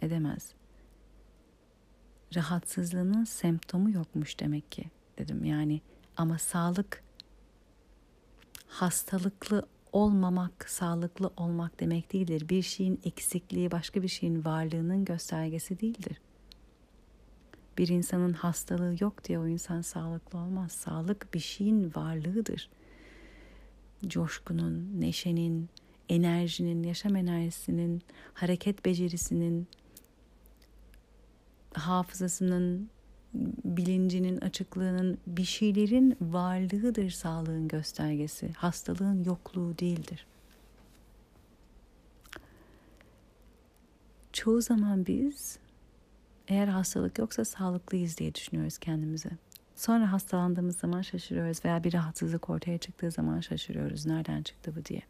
edemez. 0.00 0.52
Rahatsızlığının 2.34 3.24
semptomu 3.24 3.90
yokmuş 3.90 4.40
demek 4.40 4.72
ki 4.72 4.90
dedim. 5.18 5.44
Yani 5.44 5.80
ama 6.16 6.38
sağlık 6.38 7.02
hastalıklı 8.66 9.66
olmamak, 9.92 10.70
sağlıklı 10.70 11.30
olmak 11.36 11.80
demek 11.80 12.12
değildir. 12.12 12.48
Bir 12.48 12.62
şeyin 12.62 13.00
eksikliği 13.04 13.70
başka 13.70 14.02
bir 14.02 14.08
şeyin 14.08 14.44
varlığının 14.44 15.04
göstergesi 15.04 15.80
değildir. 15.80 16.20
Bir 17.78 17.88
insanın 17.88 18.32
hastalığı 18.32 18.96
yok 19.00 19.24
diye 19.24 19.38
o 19.38 19.46
insan 19.46 19.80
sağlıklı 19.80 20.38
olmaz. 20.38 20.72
Sağlık 20.72 21.34
bir 21.34 21.40
şeyin 21.40 21.92
varlığıdır. 21.96 22.70
Coşkunun, 24.06 25.00
neşenin, 25.00 25.68
enerjinin, 26.08 26.82
yaşam 26.82 27.16
enerjisinin, 27.16 28.02
hareket 28.34 28.84
becerisinin, 28.84 29.68
hafızasının, 31.74 32.90
bilincinin, 33.64 34.40
açıklığının 34.40 35.18
bir 35.26 35.44
şeylerin 35.44 36.16
varlığıdır 36.20 37.10
sağlığın 37.10 37.68
göstergesi. 37.68 38.52
Hastalığın 38.52 39.24
yokluğu 39.24 39.78
değildir. 39.78 40.26
Çoğu 44.32 44.62
zaman 44.62 45.06
biz 45.06 45.58
eğer 46.48 46.68
hastalık 46.68 47.18
yoksa 47.18 47.44
sağlıklıyız 47.44 48.18
diye 48.18 48.34
düşünüyoruz 48.34 48.78
kendimize. 48.78 49.30
Sonra 49.76 50.12
hastalandığımız 50.12 50.76
zaman 50.76 51.02
şaşırıyoruz 51.02 51.64
veya 51.64 51.84
bir 51.84 51.92
rahatsızlık 51.92 52.50
ortaya 52.50 52.78
çıktığı 52.78 53.10
zaman 53.10 53.40
şaşırıyoruz. 53.40 54.06
Nereden 54.06 54.42
çıktı 54.42 54.72
bu 54.76 54.84
diye. 54.84 55.02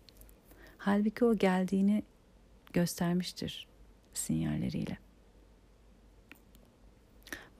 Halbuki 0.79 1.25
o 1.25 1.35
geldiğini 1.35 2.03
göstermiştir 2.73 3.67
sinyalleriyle. 4.15 5.06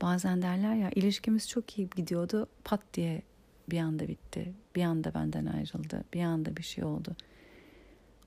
Bazen 0.03 0.43
derler 0.43 0.75
ya 0.75 0.91
ilişkimiz 0.91 1.49
çok 1.49 1.79
iyi 1.79 1.91
gidiyordu 1.97 2.49
pat 2.65 2.81
diye 2.95 3.23
bir 3.71 3.79
anda 3.79 4.09
bitti. 4.09 4.53
Bir 4.77 4.85
anda 4.85 5.15
benden 5.15 5.47
ayrıldı. 5.47 6.05
Bir 6.15 6.23
anda 6.23 6.57
bir 6.57 6.63
şey 6.63 6.85
oldu. 6.85 7.17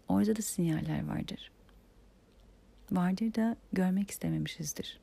Orada 0.07 0.35
da 0.35 0.41
sinyaller 0.41 1.07
vardır. 1.07 1.51
Vardır 2.91 3.35
da 3.35 3.55
görmek 3.73 4.11
istememişizdir. 4.11 4.99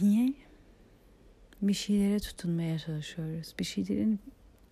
Niye? 0.00 0.34
Bir 1.62 1.74
şeylere 1.74 2.20
tutunmaya 2.20 2.78
çalışıyoruz. 2.78 3.54
Bir 3.58 3.64
şeylerin 3.64 4.20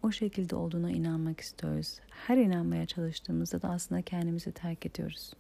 o 0.03 0.13
şekilde 0.13 0.57
olduğuna 0.57 0.91
inanmak 0.91 1.41
istiyoruz. 1.41 2.01
Her 2.11 2.37
inanmaya 2.37 2.87
çalıştığımızda 2.87 3.63
da 3.63 3.69
aslında 3.69 4.03
kendimizi 4.03 4.53
terk 4.53 4.87
ediyoruz 4.87 5.33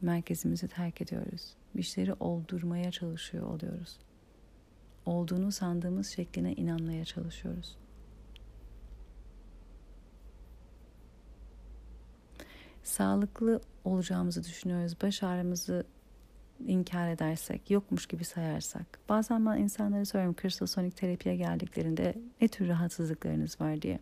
merkezimizi 0.00 0.68
terk 0.68 1.02
ediyoruz. 1.02 1.54
Bir 1.76 1.82
şeyleri 1.82 2.16
oldurmaya 2.20 2.90
çalışıyor 2.90 3.46
oluyoruz. 3.46 3.98
Olduğunu 5.06 5.52
sandığımız 5.52 6.08
şekline 6.08 6.52
inanmaya 6.52 7.04
çalışıyoruz. 7.04 7.76
Sağlıklı 12.82 13.60
olacağımızı 13.84 14.44
düşünüyoruz. 14.44 14.96
Baş 15.02 15.22
ağrımızı 15.22 15.86
inkar 16.66 17.08
edersek, 17.08 17.70
yokmuş 17.70 18.06
gibi 18.06 18.24
sayarsak. 18.24 18.98
Bazen 19.08 19.46
ben 19.46 19.56
insanlara 19.56 20.04
soruyorum 20.04 20.34
kristosonik 20.34 20.96
terapiye 20.96 21.36
geldiklerinde 21.36 22.14
ne 22.40 22.48
tür 22.48 22.68
rahatsızlıklarınız 22.68 23.60
var 23.60 23.82
diye. 23.82 23.98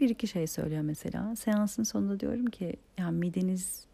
Bir 0.00 0.08
iki 0.08 0.26
şey 0.26 0.46
söylüyor 0.46 0.82
mesela. 0.82 1.36
Seansın 1.36 1.82
sonunda 1.82 2.20
diyorum 2.20 2.46
ki 2.46 2.76
yani 2.98 3.18
mideniz 3.18 3.86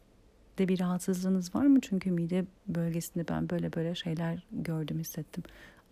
de 0.58 0.68
bir 0.68 0.80
rahatsızlığınız 0.80 1.54
var 1.54 1.66
mı? 1.66 1.80
Çünkü 1.80 2.10
mide 2.10 2.44
bölgesinde 2.66 3.28
ben 3.28 3.50
böyle 3.50 3.72
böyle 3.72 3.94
şeyler 3.94 4.46
gördüm, 4.52 4.98
hissettim. 4.98 5.42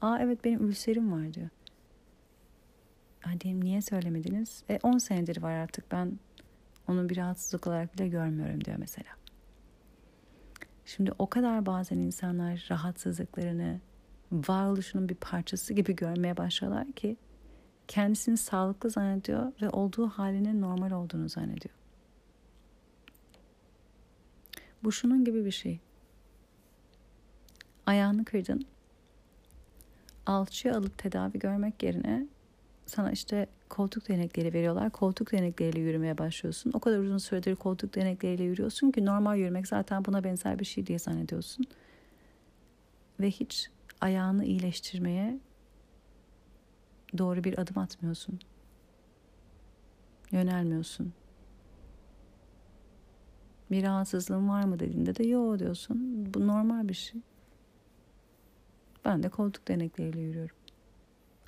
Aa 0.01 0.19
evet 0.21 0.45
benim 0.45 0.69
ülserim 0.69 1.13
var 1.13 1.35
diyor. 1.35 1.49
Hadi 3.21 3.61
niye 3.61 3.83
söylemediniz? 3.83 4.63
E 4.69 4.79
10 4.83 4.99
senedir 4.99 5.43
var 5.43 5.53
artık 5.53 5.93
ben 5.93 6.19
onu 6.89 7.09
bir 7.09 7.17
rahatsızlık 7.17 7.67
olarak 7.67 7.95
bile 7.95 8.09
görmüyorum 8.09 8.65
diyor 8.65 8.77
mesela. 8.81 9.11
Şimdi 10.85 11.13
o 11.19 11.27
kadar 11.27 11.67
bazen 11.67 11.99
insanlar 11.99 12.67
rahatsızlıklarını 12.71 13.81
varoluşunun 14.33 15.09
bir 15.09 15.15
parçası 15.15 15.75
gibi 15.75 15.97
görmeye 15.97 16.37
başlıyorlar 16.37 16.93
ki 16.93 17.17
kendisini 17.89 18.37
sağlıklı 18.37 18.91
zannediyor 18.91 19.53
ve 19.63 19.71
olduğu 19.71 20.09
halinin 20.09 20.61
normal 20.61 20.91
olduğunu 20.91 21.29
zannediyor. 21.29 21.75
Bu 24.87 24.93
şunun 24.93 25.25
gibi 25.25 25.45
bir 25.45 25.51
şey. 25.51 25.81
Ayağını 27.87 28.25
kırdın. 28.25 28.67
Alçıya 30.27 30.77
alıp 30.77 30.99
tedavi 30.99 31.39
görmek 31.39 31.83
yerine 31.83 32.27
sana 32.87 33.13
işte 33.13 33.47
koltuk 33.69 34.09
denekleri 34.09 34.53
veriyorlar. 34.53 34.91
Koltuk 34.91 35.33
denekleriyle 35.33 35.81
yürümeye 35.81 36.19
başlıyorsun. 36.19 36.71
O 36.75 36.81
kadar 36.81 36.99
uzun 36.99 37.19
süredir 37.19 37.57
koltuk 37.57 37.95
denekleriyle 37.95 38.45
yürüyorsun 38.45 38.91
ki 38.91 39.05
normal 39.05 39.39
yürümek 39.39 39.67
zaten 39.67 40.05
buna 40.05 40.25
benzer 40.25 40.59
bir 40.59 40.65
şey 40.65 40.87
diye 40.87 40.99
zannediyorsun. 40.99 41.67
Ve 43.21 43.31
hiç 43.31 43.71
ayağını 44.01 44.45
iyileştirmeye 44.45 45.39
doğru 47.19 47.45
bir 47.45 47.59
adım 47.59 47.79
atmıyorsun. 47.79 48.41
Yönelmiyorsun. 50.33 51.13
Bir 53.71 53.83
rahatsızlığın 53.83 54.49
var 54.49 54.65
mı 54.65 54.79
dediğinde 54.79 55.17
de 55.17 55.27
yo 55.27 55.59
diyorsun. 55.59 56.27
Bu 56.35 56.47
normal 56.47 56.89
bir 56.89 56.95
şey. 56.95 57.21
Ben 59.05 59.23
de 59.23 59.29
koltuk 59.29 59.69
denekleriyle 59.69 60.21
yürüyorum. 60.21 60.57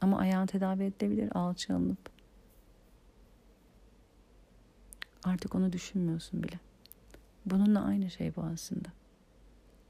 Ama 0.01 0.19
ayağın 0.19 0.47
tedavi 0.47 0.85
edilebilir 0.85 1.31
alçı 1.35 1.75
alınıp. 1.75 2.11
Artık 5.25 5.55
onu 5.55 5.73
düşünmüyorsun 5.73 6.43
bile. 6.43 6.61
Bununla 7.47 7.85
aynı 7.85 8.11
şey 8.11 8.37
bu 8.37 8.43
aslında. 8.43 8.89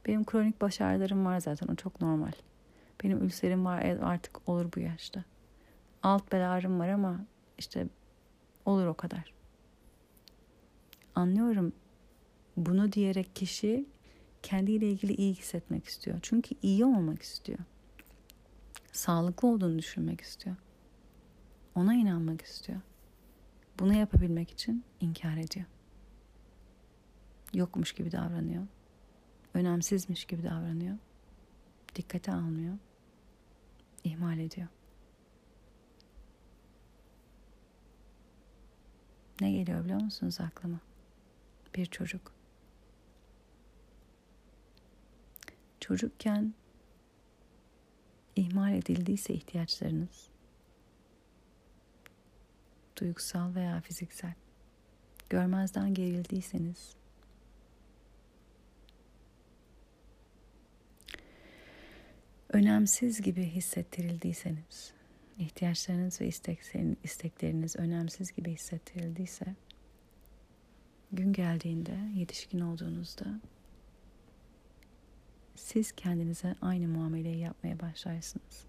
Benim 0.06 0.24
kronik 0.24 0.60
baş 0.60 0.80
ağrılarım 0.80 1.24
var 1.24 1.40
zaten 1.40 1.68
o 1.68 1.74
çok 1.74 2.00
normal. 2.00 2.32
Benim 3.04 3.22
ülserim 3.22 3.64
var 3.64 3.82
e, 3.82 3.98
artık 4.00 4.48
olur 4.48 4.66
bu 4.76 4.80
yaşta. 4.80 5.24
Alt 6.02 6.32
bel 6.32 6.52
ağrım 6.52 6.80
var 6.80 6.88
ama 6.88 7.20
işte 7.58 7.86
olur 8.64 8.86
o 8.86 8.94
kadar. 8.94 9.32
Anlıyorum 11.14 11.72
bunu 12.66 12.92
diyerek 12.92 13.36
kişi 13.36 13.86
kendiyle 14.42 14.90
ilgili 14.90 15.14
iyi 15.14 15.34
hissetmek 15.34 15.84
istiyor. 15.84 16.18
Çünkü 16.22 16.54
iyi 16.62 16.84
olmak 16.84 17.22
istiyor. 17.22 17.58
Sağlıklı 18.92 19.48
olduğunu 19.48 19.78
düşünmek 19.78 20.20
istiyor. 20.20 20.56
Ona 21.74 21.94
inanmak 21.94 22.42
istiyor. 22.42 22.80
Bunu 23.78 23.94
yapabilmek 23.94 24.50
için 24.50 24.84
inkar 25.00 25.36
ediyor. 25.36 25.66
Yokmuş 27.54 27.92
gibi 27.92 28.12
davranıyor. 28.12 28.66
Önemsizmiş 29.54 30.24
gibi 30.24 30.42
davranıyor. 30.42 30.96
Dikkate 31.94 32.32
almıyor. 32.32 32.78
İhmal 34.04 34.38
ediyor. 34.38 34.68
Ne 39.40 39.52
geliyor 39.52 39.84
biliyor 39.84 40.00
musunuz 40.00 40.40
aklıma? 40.40 40.80
Bir 41.74 41.86
çocuk. 41.86 42.37
Çocukken 45.88 46.54
ihmal 48.36 48.74
edildiyse 48.74 49.34
ihtiyaçlarınız, 49.34 50.28
duygusal 53.00 53.54
veya 53.54 53.80
fiziksel, 53.80 54.32
görmezden 55.30 55.94
gerildiyseniz, 55.94 56.96
önemsiz 62.48 63.22
gibi 63.22 63.44
hissettirildiyseniz, 63.44 64.92
ihtiyaçlarınız 65.38 66.20
ve 66.20 66.26
istekleriniz 67.04 67.76
önemsiz 67.76 68.32
gibi 68.32 68.52
hissettirildiyse, 68.54 69.46
gün 71.12 71.32
geldiğinde, 71.32 71.98
yetişkin 72.14 72.60
olduğunuzda 72.60 73.40
siz 75.58 75.92
kendinize 75.92 76.54
aynı 76.62 76.88
muameleyi 76.88 77.38
yapmaya 77.38 77.80
başlarsınız. 77.80 78.66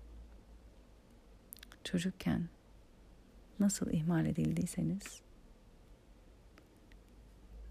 Çocukken 1.83 2.49
nasıl 3.59 3.91
ihmal 3.91 4.25
edildiyseniz, 4.25 5.21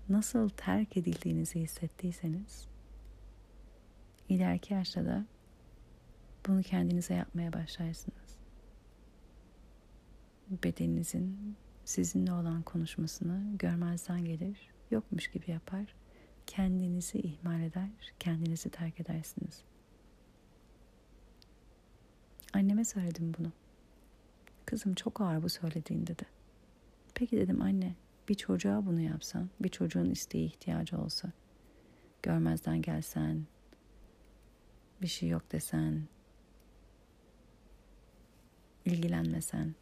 nasıl 0.09 0.49
terk 0.49 0.97
edildiğinizi 0.97 1.61
hissettiyseniz, 1.61 2.69
ileriki 4.29 4.75
yaşta 4.75 5.05
da 5.05 5.27
bunu 6.47 6.63
kendinize 6.63 7.15
yapmaya 7.15 7.53
başlarsınız. 7.53 8.39
Bedeninizin 10.65 11.57
sizinle 11.85 12.33
olan 12.33 12.63
konuşmasını 12.63 13.57
görmezden 13.59 14.25
gelir, 14.25 14.69
yokmuş 14.91 15.31
gibi 15.31 15.51
yapar 15.51 15.95
kendinizi 16.49 17.19
ihmal 17.19 17.63
eder, 17.63 17.89
kendinizi 18.21 18.71
terk 18.71 19.01
edersiniz. 19.01 19.63
Anneme 22.53 22.85
söyledim 22.85 23.35
bunu. 23.39 23.53
Kızım 24.67 24.95
çok 24.95 25.21
ağır 25.21 25.43
bu 25.43 25.49
söylediğin 25.49 26.07
dedi. 26.07 26.27
Peki 27.15 27.37
dedim 27.37 27.63
anne 27.63 27.95
bir 28.29 28.35
çocuğa 28.35 28.87
bunu 28.87 29.01
yapsan, 29.01 29.51
bir 29.61 29.69
çocuğun 29.69 30.11
isteği 30.11 30.47
ihtiyacı 30.47 30.99
olsa, 30.99 31.33
görmezden 32.23 32.83
gelsen, 32.83 33.47
bir 35.03 35.07
şey 35.07 35.29
yok 35.29 35.53
desen, 35.53 36.09
ilgilenmesen, 38.85 39.75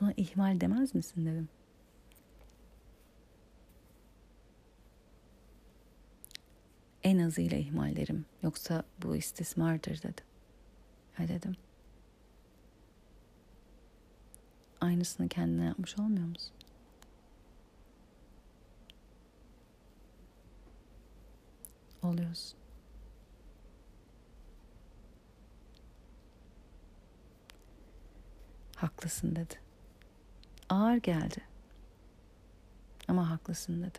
buna 0.00 0.12
ihmal 0.16 0.60
demez 0.60 0.94
misin 0.94 1.26
dedim. 1.26 1.48
En 7.06 7.18
azıyla 7.18 7.58
ihmallerim. 7.58 8.24
Yoksa 8.42 8.82
bu 9.02 9.16
istismardır 9.16 10.02
dedi. 10.02 10.22
Ha 11.14 11.28
dedim. 11.28 11.56
Aynısını 14.80 15.28
kendine 15.28 15.64
yapmış 15.64 15.98
olmuyor 15.98 16.26
musun? 16.26 16.52
Oluyorsun. 22.02 22.58
Haklısın 28.76 29.36
dedi. 29.36 29.54
Ağır 30.68 30.96
geldi. 30.96 31.40
Ama 33.08 33.30
haklısın 33.30 33.82
dedi. 33.82 33.98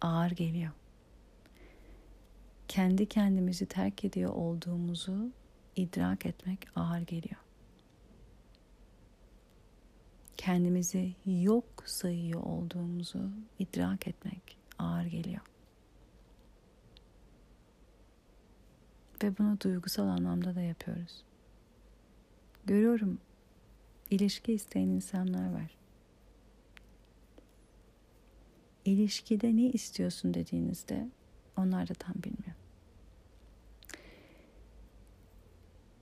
Ağır 0.00 0.30
geliyor. 0.30 0.72
Kendi 2.70 3.06
kendimizi 3.06 3.66
terk 3.66 4.04
ediyor 4.04 4.34
olduğumuzu 4.34 5.30
idrak 5.76 6.26
etmek 6.26 6.58
ağır 6.76 7.00
geliyor. 7.00 7.40
Kendimizi 10.36 11.14
yok 11.26 11.82
sayıyor 11.86 12.42
olduğumuzu 12.42 13.30
idrak 13.58 14.08
etmek 14.08 14.58
ağır 14.78 15.04
geliyor. 15.04 15.40
Ve 19.22 19.38
bunu 19.38 19.60
duygusal 19.60 20.06
anlamda 20.06 20.54
da 20.54 20.60
yapıyoruz. 20.60 21.24
Görüyorum 22.64 23.18
ilişki 24.10 24.52
isteyen 24.52 24.88
insanlar 24.88 25.52
var. 25.52 25.76
İlişkide 28.84 29.56
ne 29.56 29.66
istiyorsun 29.66 30.34
dediğinizde 30.34 31.08
onlar 31.56 31.88
da 31.88 31.94
tam 31.94 32.14
bilmiyor. 32.14 32.59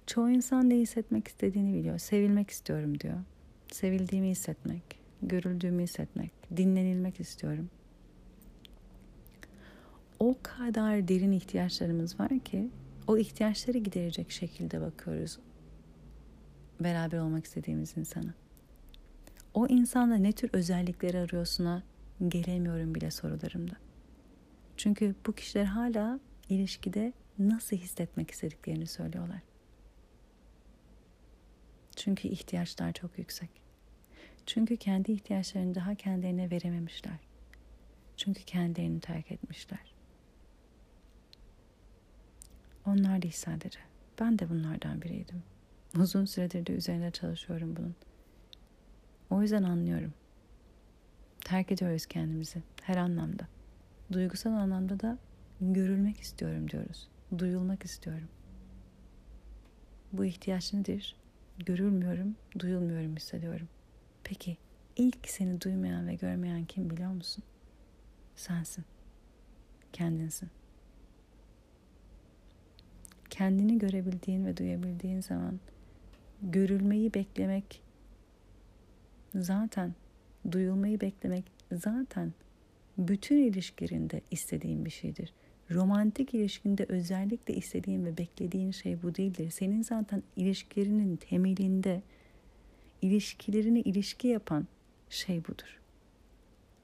Çoğu 0.09 0.31
insan 0.31 0.71
ne 0.71 0.77
hissetmek 0.77 1.29
istediğini 1.29 1.75
biliyor. 1.75 1.99
Sevilmek 1.99 2.51
istiyorum 2.51 3.01
diyor. 3.01 3.19
Sevildiğimi 3.73 4.29
hissetmek, 4.29 4.83
görüldüğümü 5.23 5.83
hissetmek, 5.83 6.33
dinlenilmek 6.57 7.21
istiyorum. 7.21 7.71
O 10.19 10.37
kadar 10.43 11.09
derin 11.09 11.33
ihtiyaçlarımız 11.33 12.21
var 12.21 12.39
ki 12.39 12.71
o 13.07 13.19
ihtiyaçları 13.19 13.79
giderecek 13.79 14.31
şekilde 14.31 14.81
bakıyoruz 14.81 15.39
beraber 16.81 17.19
olmak 17.19 17.45
istediğimiz 17.45 17.97
insana. 17.97 18.35
O 19.55 19.67
insanda 19.67 20.15
ne 20.15 20.33
tür 20.33 20.51
özellikleri 20.53 21.19
arıyorsuna 21.19 21.83
gelemiyorum 22.29 22.95
bile 22.95 23.11
sorularımda. 23.11 23.75
Çünkü 24.77 25.15
bu 25.27 25.33
kişiler 25.33 25.65
hala 25.65 26.21
ilişkide 26.49 27.13
nasıl 27.39 27.77
hissetmek 27.77 28.31
istediklerini 28.31 28.87
söylüyorlar. 28.87 29.48
Çünkü 31.99 32.29
ihtiyaçlar 32.29 32.93
çok 32.93 33.19
yüksek. 33.19 33.51
Çünkü 34.47 34.77
kendi 34.77 35.13
ihtiyaçlarını 35.13 35.75
daha 35.75 35.95
kendilerine 35.95 36.51
verememişler. 36.51 37.19
Çünkü 38.17 38.45
kendilerini 38.45 39.01
terk 39.01 39.33
etmişler. 39.33 39.95
Onlar 42.87 43.23
değil 43.23 43.35
sadece. 43.35 43.79
Ben 44.21 44.39
de 44.39 44.51
bunlardan 44.51 45.03
biriydim. 45.03 45.43
Uzun 45.97 46.25
süredir 46.25 46.67
de 46.67 46.73
üzerine 46.73 47.11
çalışıyorum 47.11 47.77
bunun. 47.77 47.95
O 49.31 49.43
yüzden 49.43 49.63
anlıyorum. 49.63 50.15
Terk 51.41 51.73
ediyoruz 51.73 52.07
kendimizi 52.07 52.63
her 52.83 52.97
anlamda. 52.97 53.49
Duygusal 54.13 54.51
anlamda 54.51 55.01
da 55.01 55.19
görülmek 55.61 56.21
istiyorum 56.21 56.71
diyoruz. 56.71 57.09
Duyulmak 57.39 57.85
istiyorum. 57.85 58.29
Bu 60.13 60.25
ihtiyaç 60.25 60.73
nedir? 60.73 61.17
Görülmüyorum, 61.67 62.37
duyulmuyorum 62.59 63.17
hissediyorum. 63.17 63.69
Peki 64.25 64.57
ilk 64.97 65.29
seni 65.29 65.61
duymayan 65.61 66.09
ve 66.09 66.15
görmeyen 66.15 66.65
kim 66.65 66.91
biliyor 66.91 67.11
musun? 67.11 67.45
Sensin. 68.37 68.85
Kendinsin. 69.93 70.49
Kendini 73.31 73.79
görebildiğin 73.79 74.47
ve 74.47 74.57
duyabildiğin 74.57 75.21
zaman 75.21 75.61
görülmeyi 76.43 77.15
beklemek 77.15 77.83
zaten 79.35 79.95
duyulmayı 80.53 81.01
beklemek 81.01 81.45
zaten 81.73 82.33
bütün 82.99 83.37
ilişkilerinde 83.37 84.21
istediğin 84.31 84.85
bir 84.85 84.91
şeydir. 84.91 85.33
Romantik 85.71 86.35
ilişkinde 86.35 86.87
özellikle 86.89 87.55
istediğin 87.55 88.05
ve 88.05 88.19
beklediğin 88.19 88.71
şey 88.71 89.03
bu 89.03 89.15
değildir. 89.15 89.51
Senin 89.51 89.83
zaten 89.83 90.23
ilişkilerinin 90.37 91.17
temelinde 91.17 92.03
ilişkilerini 93.03 93.81
ilişki 93.81 94.29
yapan 94.29 94.67
şey 95.11 95.45
budur. 95.45 95.79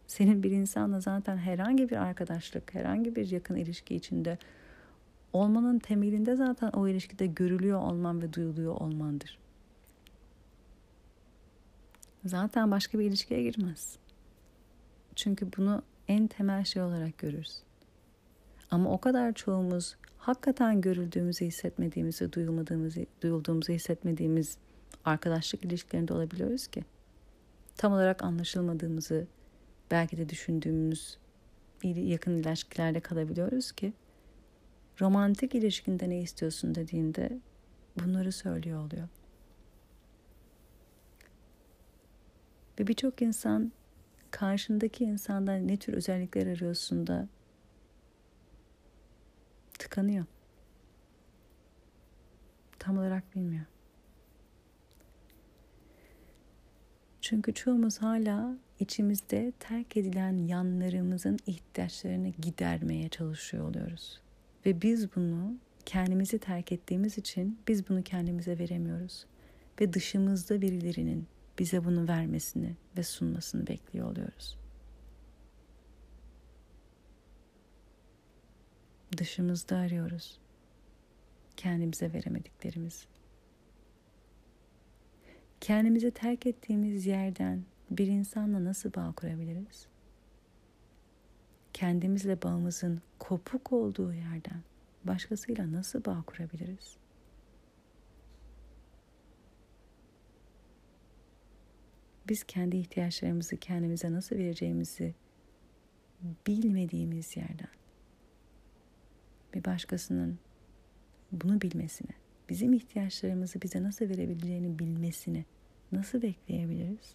Senin 0.07 0.43
bir 0.43 0.51
insanla 0.51 1.01
zaten 1.01 1.37
herhangi 1.37 1.91
bir 1.91 1.97
arkadaşlık, 1.97 2.74
herhangi 2.74 3.16
bir 3.16 3.30
yakın 3.30 3.57
ilişki 3.57 3.95
içinde 3.95 4.39
olmanın 5.32 5.78
temelinde 5.78 6.37
zaten 6.37 6.70
o 6.70 6.89
ilişkide 6.89 7.26
görülüyor 7.26 7.80
olman 7.80 8.22
ve 8.22 8.32
duyuluyor 8.32 8.74
olmandır. 8.74 9.39
Zaten 12.24 12.70
başka 12.70 12.99
bir 12.99 13.05
ilişkiye 13.05 13.43
girmez. 13.43 13.97
Çünkü 15.16 15.49
bunu 15.57 15.82
en 16.09 16.26
temel 16.26 16.64
şey 16.64 16.82
olarak 16.82 17.18
görürüz. 17.18 17.62
Ama 18.75 18.91
o 18.91 18.99
kadar 18.99 19.33
çoğumuz 19.33 19.97
hakikaten 20.18 20.81
görüldüğümüzü 20.81 21.45
hissetmediğimizi, 21.45 22.33
duyulmadığımızı, 22.33 23.07
duyulduğumuzu 23.22 23.72
hissetmediğimiz 23.72 24.59
arkadaşlık 25.05 25.64
ilişkilerinde 25.64 26.14
olabiliyoruz 26.14 26.66
ki. 26.66 26.85
Tam 27.77 27.93
olarak 27.93 28.25
anlaşılmadığımızı 28.25 29.27
belki 29.91 30.16
de 30.16 30.29
düşündüğümüz 30.29 31.18
yakın 31.85 32.43
ilişkilerde 32.43 33.01
kalabiliyoruz 33.01 33.72
ki 33.72 33.93
romantik 35.01 35.55
ilişkinde 35.55 36.11
ne 36.11 36.20
istiyorsun 36.20 36.75
dediğinde 36.75 37.39
bunları 38.01 38.33
söylüyor 38.33 38.87
oluyor. 38.87 39.09
Ve 42.79 42.87
birçok 42.87 43.22
insan 43.22 43.72
karşındaki 44.31 45.05
insandan 45.05 45.68
ne 45.68 45.77
tür 45.77 45.93
özellikler 45.93 46.47
arıyorsun 46.47 47.07
da 47.07 47.29
tıkanıyor. 49.79 50.25
Tam 52.79 52.99
olarak 52.99 53.35
bilmiyor. 53.35 53.64
Çünkü 57.20 57.55
çoğumuz 57.55 57.99
hala 57.99 58.59
içimizde 58.81 59.53
terk 59.61 59.97
edilen 59.97 60.47
yanlarımızın 60.47 61.39
ihtiyaçlarını 61.47 62.29
gidermeye 62.29 63.09
çalışıyor 63.09 63.68
oluyoruz. 63.68 64.20
Ve 64.66 64.83
biz 64.83 65.16
bunu 65.16 65.55
kendimizi 65.87 66.39
terk 66.39 66.72
ettiğimiz 66.72 67.18
için 67.18 67.59
biz 67.68 67.89
bunu 67.89 68.03
kendimize 68.03 68.59
veremiyoruz. 68.59 69.27
Ve 69.81 69.93
dışımızda 69.93 70.61
birilerinin 70.61 71.27
bize 71.59 71.85
bunu 71.85 72.09
vermesini 72.09 72.77
ve 72.97 73.03
sunmasını 73.03 73.66
bekliyor 73.66 74.11
oluyoruz. 74.11 74.64
Dışımızda 79.19 79.77
arıyoruz 79.77 80.39
kendimize 81.57 82.12
veremediklerimiz. 82.12 83.07
Kendimizi 85.61 86.11
terk 86.11 86.47
ettiğimiz 86.47 87.07
yerden 87.07 87.65
bir 87.91 88.07
insanla 88.07 88.65
nasıl 88.65 88.95
bağ 88.95 89.12
kurabiliriz? 89.17 89.87
Kendimizle 91.73 92.43
bağımızın 92.43 93.03
kopuk 93.19 93.73
olduğu 93.73 94.12
yerden 94.12 94.62
başkasıyla 95.05 95.73
nasıl 95.73 96.05
bağ 96.05 96.23
kurabiliriz? 96.27 96.97
Biz 102.29 102.45
kendi 102.45 102.77
ihtiyaçlarımızı 102.77 103.57
kendimize 103.57 104.12
nasıl 104.12 104.37
vereceğimizi 104.37 105.15
bilmediğimiz 106.47 107.37
yerden 107.37 107.84
bir 109.55 109.64
başkasının 109.64 110.38
bunu 111.32 111.61
bilmesini 111.61 112.11
bizim 112.48 112.72
ihtiyaçlarımızı 112.72 113.62
bize 113.62 113.82
nasıl 113.82 114.09
verebileceğini 114.09 114.78
bilmesini 114.78 115.44
nasıl 115.92 116.22
bekleyebiliriz? 116.22 117.14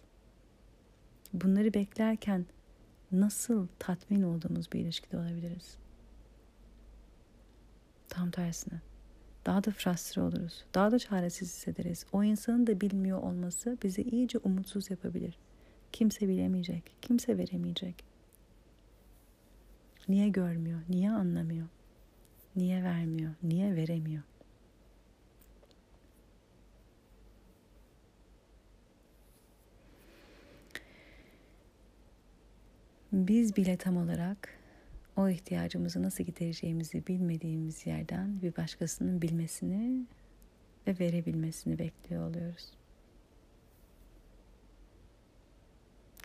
Bunları 1.32 1.74
beklerken 1.74 2.46
nasıl 3.12 3.66
tatmin 3.78 4.22
olduğumuz 4.22 4.72
bir 4.72 4.80
ilişkide 4.80 5.16
olabiliriz? 5.16 5.76
Tam 8.08 8.30
tersine. 8.30 8.80
Daha 9.46 9.64
da 9.64 9.70
frustre 9.70 10.22
oluruz. 10.22 10.64
Daha 10.74 10.90
da 10.90 10.98
çaresiz 10.98 11.48
hissederiz. 11.48 12.06
O 12.12 12.24
insanın 12.24 12.66
da 12.66 12.80
bilmiyor 12.80 13.22
olması 13.22 13.78
bizi 13.82 14.02
iyice 14.02 14.38
umutsuz 14.38 14.90
yapabilir. 14.90 15.38
Kimse 15.92 16.28
bilemeyecek. 16.28 16.96
Kimse 17.02 17.38
veremeyecek. 17.38 18.04
Niye 20.08 20.28
görmüyor? 20.28 20.80
Niye 20.88 21.10
anlamıyor? 21.10 21.66
Niye 22.56 22.84
vermiyor? 22.84 23.34
Niye 23.42 23.76
veremiyor? 23.76 24.22
Biz 33.12 33.56
bile 33.56 33.76
tam 33.76 33.96
olarak 33.96 34.58
o 35.16 35.28
ihtiyacımızı 35.28 36.02
nasıl 36.02 36.24
gidereceğimizi 36.24 37.06
bilmediğimiz 37.06 37.86
yerden 37.86 38.42
bir 38.42 38.56
başkasının 38.56 39.22
bilmesini 39.22 40.06
ve 40.86 40.98
verebilmesini 41.00 41.78
bekliyor 41.78 42.30
oluyoruz. 42.30 42.70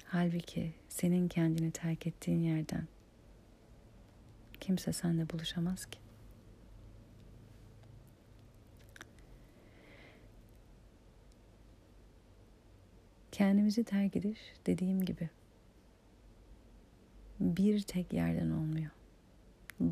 Halbuki 0.05 0.73
senin 0.89 1.27
kendini 1.27 1.71
terk 1.71 2.07
ettiğin 2.07 2.39
yerden 2.39 2.87
kimse 4.59 4.93
seninle 4.93 5.29
buluşamaz 5.29 5.85
ki. 5.85 6.04
Kendimizi 13.35 13.83
terk 13.83 14.15
ediş 14.15 14.39
dediğim 14.65 15.05
gibi 15.05 15.29
bir 17.39 17.81
tek 17.81 18.13
yerden 18.13 18.49
olmuyor. 18.49 18.91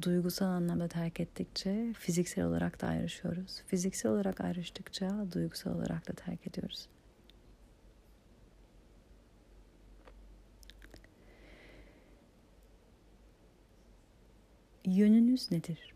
Duygusal 0.02 0.46
anlamda 0.46 0.88
terk 0.88 1.20
ettikçe 1.20 1.94
fiziksel 1.94 2.46
olarak 2.46 2.82
da 2.82 2.88
ayrışıyoruz. 2.88 3.62
Fiziksel 3.68 4.12
olarak 4.12 4.42
ayrıştıkça 4.42 5.26
duygusal 5.34 5.76
olarak 5.76 6.08
da 6.08 6.14
terk 6.14 6.48
ediyoruz. 6.48 6.88
Yönünüz 14.86 15.52
nedir? 15.52 15.94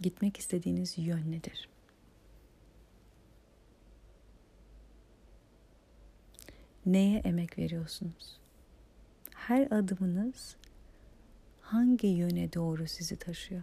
Gitmek 0.00 0.36
istediğiniz 0.36 0.98
yön 0.98 1.32
nedir? 1.32 1.73
Neye 6.86 7.18
emek 7.18 7.58
veriyorsunuz? 7.58 8.40
Her 9.34 9.66
adımınız 9.70 10.56
hangi 11.60 12.06
yöne 12.06 12.52
doğru 12.52 12.86
sizi 12.86 13.16
taşıyor? 13.16 13.62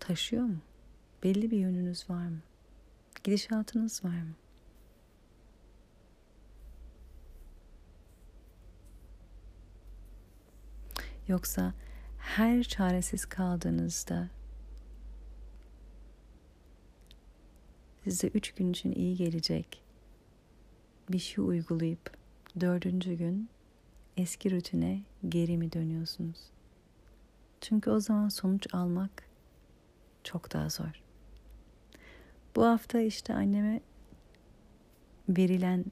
Taşıyor 0.00 0.42
mu? 0.42 0.58
Belli 1.22 1.50
bir 1.50 1.58
yönünüz 1.58 2.10
var 2.10 2.26
mı? 2.26 2.40
Gidişatınız 3.24 4.04
var 4.04 4.22
mı? 4.22 4.34
Yoksa 11.28 11.74
her 12.18 12.62
çaresiz 12.62 13.26
kaldığınızda 13.26 14.28
size 18.04 18.26
üç 18.26 18.54
gün 18.54 18.72
için 18.72 18.92
iyi 18.92 19.16
gelecek 19.16 19.85
bir 21.12 21.18
şey 21.18 21.44
uygulayıp 21.44 22.16
dördüncü 22.60 23.14
gün 23.14 23.48
eski 24.16 24.50
rutine 24.50 25.00
geri 25.28 25.58
mi 25.58 25.72
dönüyorsunuz? 25.72 26.38
Çünkü 27.60 27.90
o 27.90 28.00
zaman 28.00 28.28
sonuç 28.28 28.74
almak 28.74 29.22
çok 30.24 30.52
daha 30.52 30.68
zor. 30.68 31.02
Bu 32.56 32.64
hafta 32.64 33.00
işte 33.00 33.34
anneme 33.34 33.80
verilen 35.28 35.84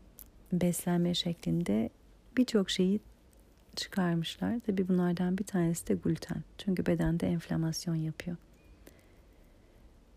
beslenme 0.53 1.15
şeklinde 1.15 1.91
birçok 2.37 2.71
şeyi 2.71 3.01
çıkarmışlar. 3.77 4.61
Tabi 4.61 4.89
bunlardan 4.89 5.39
bir 5.39 5.45
tanesi 5.45 5.87
de 5.89 5.95
gluten. 5.95 6.43
Çünkü 6.59 6.87
bedende 6.87 7.27
enflamasyon 7.27 7.95
yapıyor. 7.95 8.37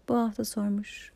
Bu 0.09 0.17
hafta 0.17 0.45
sormuş 0.45 1.11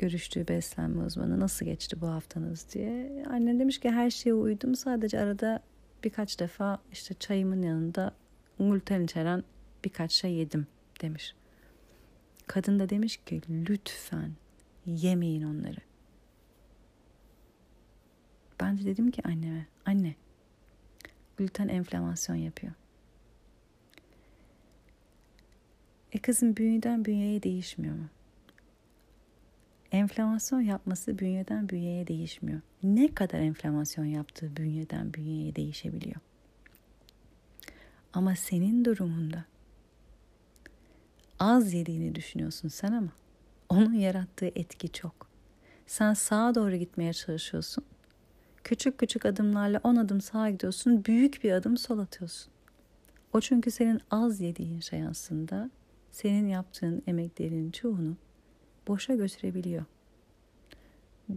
görüştüğü 0.00 0.48
beslenme 0.48 1.04
uzmanı 1.04 1.40
nasıl 1.40 1.66
geçti 1.66 2.00
bu 2.00 2.08
haftanız 2.08 2.66
diye. 2.74 3.24
Annem 3.30 3.60
demiş 3.60 3.80
ki 3.80 3.90
her 3.90 4.10
şeye 4.10 4.34
uydum. 4.34 4.74
Sadece 4.74 5.20
arada 5.20 5.62
birkaç 6.04 6.40
defa 6.40 6.78
işte 6.92 7.14
çayımın 7.14 7.62
yanında 7.62 8.14
gluten 8.58 9.02
içeren 9.02 9.44
birkaç 9.84 10.12
şey 10.12 10.32
yedim 10.32 10.66
demiş. 11.00 11.34
Kadın 12.46 12.78
da 12.78 12.90
demiş 12.90 13.16
ki 13.16 13.40
lütfen 13.48 14.32
yemeyin 14.86 15.42
onları. 15.42 15.80
Ben 18.60 18.78
de 18.78 18.84
dedim 18.84 19.10
ki 19.10 19.22
anneme 19.24 19.66
anne 19.86 20.14
gluten 21.36 21.68
enflamasyon 21.68 22.36
yapıyor. 22.36 22.72
E 26.12 26.18
kızım 26.18 26.56
bünyeden 26.56 27.04
bünyeye 27.04 27.42
değişmiyor 27.42 27.94
mu? 27.94 28.08
Enflamasyon 29.92 30.60
yapması 30.60 31.18
bünyeden 31.18 31.68
bünyeye 31.68 32.06
değişmiyor. 32.06 32.60
Ne 32.82 33.14
kadar 33.14 33.38
enflamasyon 33.38 34.04
yaptığı 34.04 34.56
bünyeden 34.56 35.14
bünyeye 35.14 35.56
değişebiliyor. 35.56 36.20
Ama 38.12 38.36
senin 38.36 38.84
durumunda 38.84 39.44
az 41.38 41.72
yediğini 41.72 42.14
düşünüyorsun 42.14 42.68
sen 42.68 42.92
ama 42.92 43.12
onun 43.68 43.92
yarattığı 43.92 44.46
etki 44.46 44.92
çok. 44.92 45.30
Sen 45.86 46.14
sağa 46.14 46.54
doğru 46.54 46.76
gitmeye 46.76 47.12
çalışıyorsun. 47.12 47.84
Küçük 48.64 48.98
küçük 48.98 49.26
adımlarla 49.26 49.80
on 49.84 49.96
adım 49.96 50.20
sağa 50.20 50.50
gidiyorsun, 50.50 51.04
büyük 51.04 51.44
bir 51.44 51.52
adım 51.52 51.76
sol 51.76 51.98
atıyorsun. 51.98 52.52
O 53.32 53.40
çünkü 53.40 53.70
senin 53.70 54.00
az 54.10 54.40
yediğin 54.40 54.80
şey 54.80 55.06
aslında 55.06 55.70
senin 56.12 56.48
yaptığın 56.48 57.02
emeklerin 57.06 57.70
çoğunu 57.70 58.16
boşa 58.90 59.14
götürebiliyor. 59.14 59.84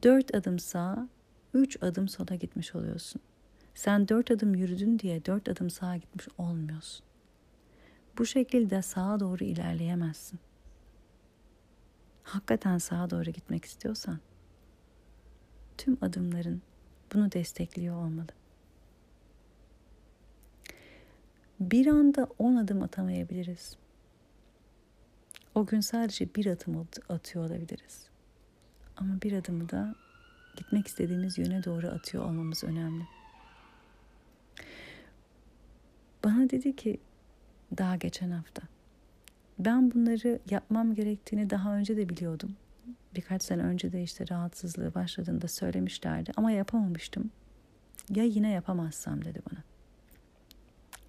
Dört 0.03 0.35
adım 0.35 0.59
sağa, 0.59 1.07
üç 1.53 1.83
adım 1.83 2.07
sola 2.07 2.35
gitmiş 2.35 2.75
oluyorsun. 2.75 3.21
Sen 3.75 4.07
dört 4.07 4.31
adım 4.31 4.55
yürüdün 4.55 4.99
diye 4.99 5.25
dört 5.25 5.49
adım 5.49 5.69
sağa 5.69 5.95
gitmiş 5.97 6.27
olmuyorsun. 6.37 7.05
Bu 8.17 8.25
şekilde 8.25 8.81
sağa 8.81 9.19
doğru 9.19 9.43
ilerleyemezsin. 9.43 10.39
Hakikaten 12.23 12.77
sağa 12.77 13.09
doğru 13.09 13.31
gitmek 13.31 13.65
istiyorsan 13.65 14.19
tüm 15.77 15.97
adımların 16.01 16.61
bunu 17.13 17.31
destekliyor 17.31 17.95
olmalı. 17.95 18.31
Bir 21.59 21.87
anda 21.87 22.27
on 22.39 22.55
adım 22.55 22.83
atamayabiliriz. 22.83 23.82
O 25.55 25.65
gün 25.65 25.79
sadece 25.79 26.35
bir 26.35 26.45
adım 26.45 26.87
atıyor 27.09 27.45
olabiliriz. 27.45 28.07
Ama 28.97 29.21
bir 29.21 29.33
adımı 29.33 29.69
da 29.69 29.95
gitmek 30.55 30.87
istediğimiz 30.87 31.37
yöne 31.37 31.63
doğru 31.63 31.87
atıyor 31.87 32.25
olmamız 32.25 32.63
önemli. 32.63 33.03
Bana 36.23 36.49
dedi 36.49 36.75
ki 36.75 36.99
daha 37.77 37.95
geçen 37.95 38.31
hafta 38.31 38.63
ben 39.59 39.91
bunları 39.91 40.39
yapmam 40.49 40.95
gerektiğini 40.95 41.49
daha 41.49 41.75
önce 41.75 41.97
de 41.97 42.09
biliyordum. 42.09 42.55
Birkaç 43.15 43.43
sene 43.43 43.61
önce 43.61 43.91
de 43.91 44.03
işte 44.03 44.25
rahatsızlığı 44.29 44.93
başladığında 44.93 45.47
söylemişlerdi 45.47 46.31
ama 46.35 46.51
yapamamıştım. 46.51 47.31
Ya 48.09 48.23
yine 48.23 48.51
yapamazsam 48.51 49.25
dedi 49.25 49.41
bana. 49.51 49.63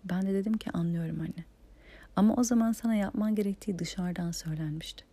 Ben 0.04 0.26
de 0.26 0.34
dedim 0.34 0.52
ki 0.52 0.70
anlıyorum 0.70 1.20
anne. 1.20 1.44
Ama 2.16 2.34
o 2.34 2.42
zaman 2.42 2.72
sana 2.72 2.94
yapman 2.94 3.34
gerektiği 3.34 3.78
dışarıdan 3.78 4.30
söylenmişti. 4.30 5.04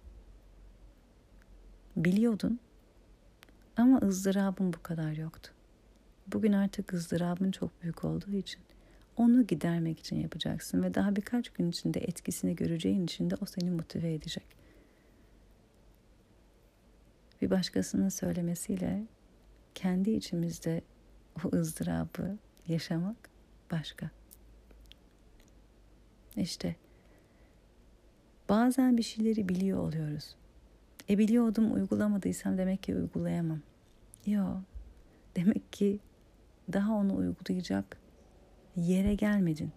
Biliyordun 1.95 2.59
ama 3.77 3.97
ızdırabın 3.97 4.73
bu 4.73 4.83
kadar 4.83 5.11
yoktu. 5.11 5.51
Bugün 6.27 6.53
artık 6.53 6.93
ızdırabın 6.93 7.51
çok 7.51 7.83
büyük 7.83 8.05
olduğu 8.05 8.31
için 8.31 8.61
onu 9.17 9.47
gidermek 9.47 9.99
için 9.99 10.15
yapacaksın 10.15 10.83
ve 10.83 10.93
daha 10.93 11.15
birkaç 11.15 11.49
gün 11.49 11.69
içinde 11.69 11.99
etkisini 11.99 12.55
göreceğin 12.55 13.03
için 13.03 13.29
de 13.29 13.35
o 13.41 13.45
seni 13.45 13.71
motive 13.71 14.13
edecek. 14.13 14.45
Bir 17.41 17.49
başkasının 17.49 18.09
söylemesiyle 18.09 19.03
kendi 19.75 20.11
içimizde 20.11 20.81
o 21.43 21.55
ızdırabı 21.55 22.37
yaşamak 22.67 23.29
başka. 23.71 24.09
İşte 26.37 26.75
bazen 28.51 28.97
bir 28.97 29.03
şeyleri 29.03 29.49
biliyor 29.49 29.79
oluyoruz. 29.79 30.35
E 31.09 31.17
biliyordum 31.17 31.73
uygulamadıysam 31.73 32.57
demek 32.57 32.83
ki 32.83 32.95
uygulayamam. 32.95 33.61
Yok. 34.25 34.57
Demek 35.35 35.73
ki 35.73 35.99
daha 36.73 36.93
onu 36.93 37.15
uygulayacak 37.15 37.97
yere 38.75 39.15
gelmedin. 39.15 39.71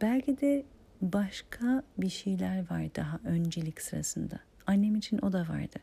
Belki 0.00 0.40
de 0.40 0.64
başka 1.02 1.82
bir 1.98 2.08
şeyler 2.08 2.70
var 2.70 2.94
daha 2.96 3.20
öncelik 3.24 3.82
sırasında. 3.82 4.38
Annem 4.66 4.96
için 4.96 5.18
o 5.18 5.32
da 5.32 5.40
vardı. 5.40 5.78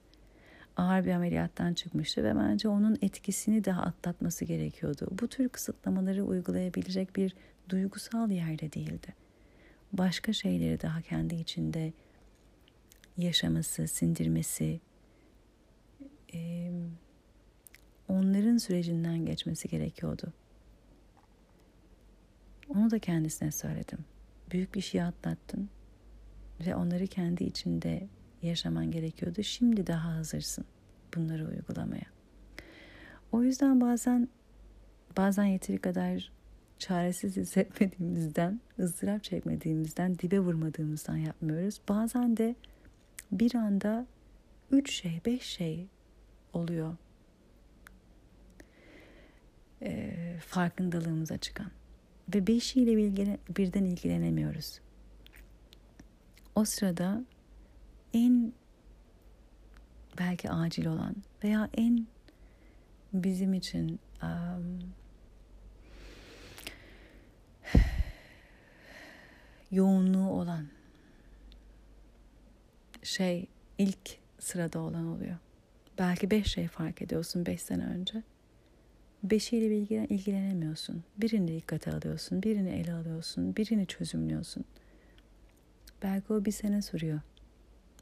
Ağır 0.77 1.05
bir 1.05 1.11
ameliyattan 1.11 1.73
çıkmıştı 1.73 2.23
ve 2.23 2.35
bence 2.35 2.67
onun 2.67 2.97
etkisini 3.01 3.65
daha 3.65 3.81
atlatması 3.81 4.45
gerekiyordu. 4.45 5.07
Bu 5.21 5.27
tür 5.27 5.49
kısıtlamaları 5.49 6.23
uygulayabilecek 6.23 7.15
bir 7.15 7.35
duygusal 7.69 8.31
yerde 8.31 8.73
değildi. 8.73 9.13
Başka 9.93 10.33
şeyleri 10.33 10.81
daha 10.81 11.01
kendi 11.01 11.35
içinde 11.35 11.93
yaşaması, 13.17 13.87
sindirmesi, 13.87 14.79
onların 18.07 18.57
sürecinden 18.57 19.25
geçmesi 19.25 19.67
gerekiyordu. 19.67 20.33
Onu 22.69 22.91
da 22.91 22.99
kendisine 22.99 23.51
söyledim. 23.51 23.99
Büyük 24.51 24.75
bir 24.75 24.81
şey 24.81 25.01
atlattın 25.01 25.69
ve 26.65 26.75
onları 26.75 27.07
kendi 27.07 27.43
içinde 27.43 28.07
yaşaman 28.41 28.91
gerekiyordu. 28.91 29.43
Şimdi 29.43 29.87
daha 29.87 30.15
hazırsın 30.15 30.65
bunları 31.15 31.47
uygulamaya. 31.47 32.05
O 33.31 33.43
yüzden 33.43 33.81
bazen 33.81 34.27
bazen 35.17 35.45
yeteri 35.45 35.77
kadar 35.77 36.31
çaresiz 36.79 37.37
hissetmediğimizden, 37.37 38.61
ızdırap 38.79 39.23
çekmediğimizden, 39.23 40.19
dibe 40.19 40.39
vurmadığımızdan 40.39 41.17
yapmıyoruz. 41.17 41.81
Bazen 41.89 42.37
de 42.37 42.55
bir 43.31 43.55
anda 43.55 44.07
üç 44.71 44.91
şey, 44.91 45.21
beş 45.25 45.43
şey 45.43 45.87
oluyor. 46.53 46.97
E, 49.81 50.13
farkındalığımıza 50.47 51.37
çıkan. 51.37 51.71
Ve 52.35 52.47
beşiyle 52.47 52.91
ilgili, 52.91 53.37
birden 53.57 53.83
ilgilenemiyoruz. 53.83 54.79
O 56.55 56.65
sırada 56.65 57.23
en 58.13 58.53
belki 60.19 60.51
acil 60.51 60.85
olan 60.85 61.15
veya 61.43 61.69
en 61.73 62.07
bizim 63.13 63.53
için 63.53 63.99
um, 64.23 64.79
yoğunluğu 69.71 70.29
olan 70.29 70.67
şey 73.05 73.47
ilk 73.77 74.17
sırada 74.39 74.79
olan 74.79 75.07
oluyor. 75.07 75.37
Belki 75.97 76.31
beş 76.31 76.47
şey 76.47 76.67
fark 76.67 77.01
ediyorsun 77.01 77.45
beş 77.45 77.61
sene 77.61 77.85
önce. 77.85 78.23
Beşiyle 79.23 79.77
ilgilen, 79.77 80.05
ilgilenemiyorsun. 80.05 81.03
Birini 81.17 81.47
dikkate 81.47 81.91
alıyorsun, 81.91 82.43
birini 82.43 82.69
ele 82.69 82.93
alıyorsun, 82.93 83.55
birini 83.55 83.87
çözümlüyorsun. 83.87 84.65
Belki 86.03 86.33
o 86.33 86.45
bir 86.45 86.51
sene 86.51 86.81
sürüyor. 86.81 87.19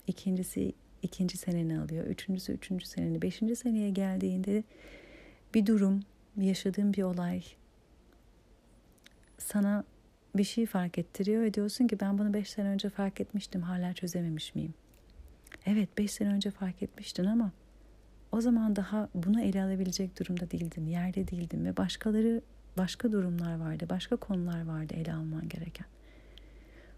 İkincisi 0.07 0.73
ikinci 1.01 1.37
seneni 1.37 1.79
alıyor. 1.79 2.05
Üçüncüsü 2.05 2.53
üçüncü 2.53 2.85
seneni. 2.85 3.21
Beşinci 3.21 3.55
seneye 3.55 3.89
geldiğinde 3.89 4.63
bir 5.53 5.65
durum, 5.65 5.99
yaşadığın 6.37 6.93
bir 6.93 7.03
olay 7.03 7.43
sana 9.37 9.83
bir 10.35 10.43
şey 10.43 10.65
fark 10.65 10.97
ettiriyor 10.97 11.43
ve 11.43 11.53
diyorsun 11.53 11.87
ki 11.87 11.99
ben 11.99 12.17
bunu 12.17 12.33
beş 12.33 12.49
sene 12.49 12.67
önce 12.67 12.89
fark 12.89 13.21
etmiştim 13.21 13.61
hala 13.61 13.93
çözememiş 13.93 14.55
miyim? 14.55 14.73
Evet 15.65 15.97
beş 15.97 16.11
sene 16.11 16.29
önce 16.29 16.51
fark 16.51 16.83
etmiştin 16.83 17.25
ama 17.25 17.51
o 18.31 18.41
zaman 18.41 18.75
daha 18.75 19.09
bunu 19.15 19.41
ele 19.41 19.63
alabilecek 19.63 20.19
durumda 20.19 20.51
değildin, 20.51 20.85
yerde 20.85 21.27
değildin 21.27 21.65
ve 21.65 21.77
başkaları 21.77 22.41
başka 22.77 23.11
durumlar 23.11 23.59
vardı, 23.59 23.85
başka 23.89 24.15
konular 24.15 24.65
vardı 24.65 24.93
ele 24.97 25.13
alman 25.13 25.49
gereken. 25.49 25.87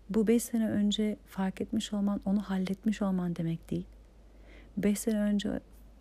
Bu 0.09 0.27
beş 0.27 0.43
sene 0.43 0.69
önce 0.69 1.17
fark 1.25 1.61
etmiş 1.61 1.93
olman, 1.93 2.21
onu 2.25 2.41
halletmiş 2.41 3.01
olman 3.01 3.35
demek 3.35 3.71
değil. 3.71 3.85
Beş 4.77 4.99
sene 4.99 5.19
önce 5.19 5.59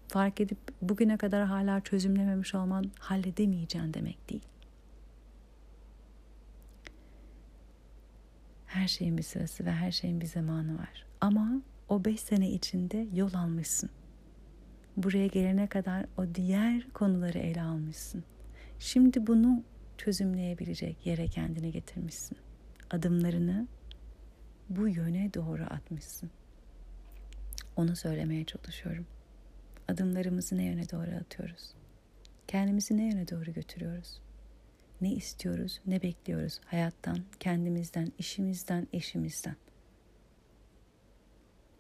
fark 0.08 0.40
edip 0.40 0.58
bugüne 0.82 1.16
kadar 1.16 1.46
hala 1.46 1.80
çözümlememiş 1.80 2.54
olman 2.54 2.90
halledemeyeceğin 2.98 3.94
demek 3.94 4.30
değil. 4.30 4.44
Her 8.66 8.88
şeyin 8.88 9.18
bir 9.18 9.22
sırası 9.22 9.64
ve 9.64 9.72
her 9.72 9.90
şeyin 9.92 10.20
bir 10.20 10.26
zamanı 10.26 10.78
var. 10.78 11.06
Ama 11.20 11.62
o 11.88 12.04
beş 12.04 12.20
sene 12.20 12.50
içinde 12.50 13.06
yol 13.14 13.34
almışsın. 13.34 13.90
Buraya 14.96 15.26
gelene 15.26 15.66
kadar 15.66 16.06
o 16.18 16.34
diğer 16.34 16.90
konuları 16.92 17.38
ele 17.38 17.62
almışsın. 17.62 18.24
Şimdi 18.78 19.26
bunu 19.26 19.62
çözümleyebilecek 19.98 21.06
yere 21.06 21.26
kendini 21.26 21.72
getirmişsin. 21.72 22.38
Adımlarını 22.90 23.66
bu 24.68 24.88
yöne 24.88 25.34
doğru 25.34 25.64
atmışsın. 25.64 26.30
Onu 27.76 27.96
söylemeye 27.96 28.44
çalışıyorum. 28.44 29.06
Adımlarımızı 29.88 30.56
ne 30.56 30.64
yöne 30.64 30.90
doğru 30.90 31.16
atıyoruz? 31.20 31.74
Kendimizi 32.48 32.96
ne 32.96 33.08
yöne 33.08 33.28
doğru 33.28 33.52
götürüyoruz? 33.52 34.20
Ne 35.00 35.12
istiyoruz, 35.12 35.80
ne 35.86 36.02
bekliyoruz 36.02 36.60
hayattan, 36.64 37.18
kendimizden, 37.40 38.12
işimizden, 38.18 38.86
eşimizden? 38.92 39.56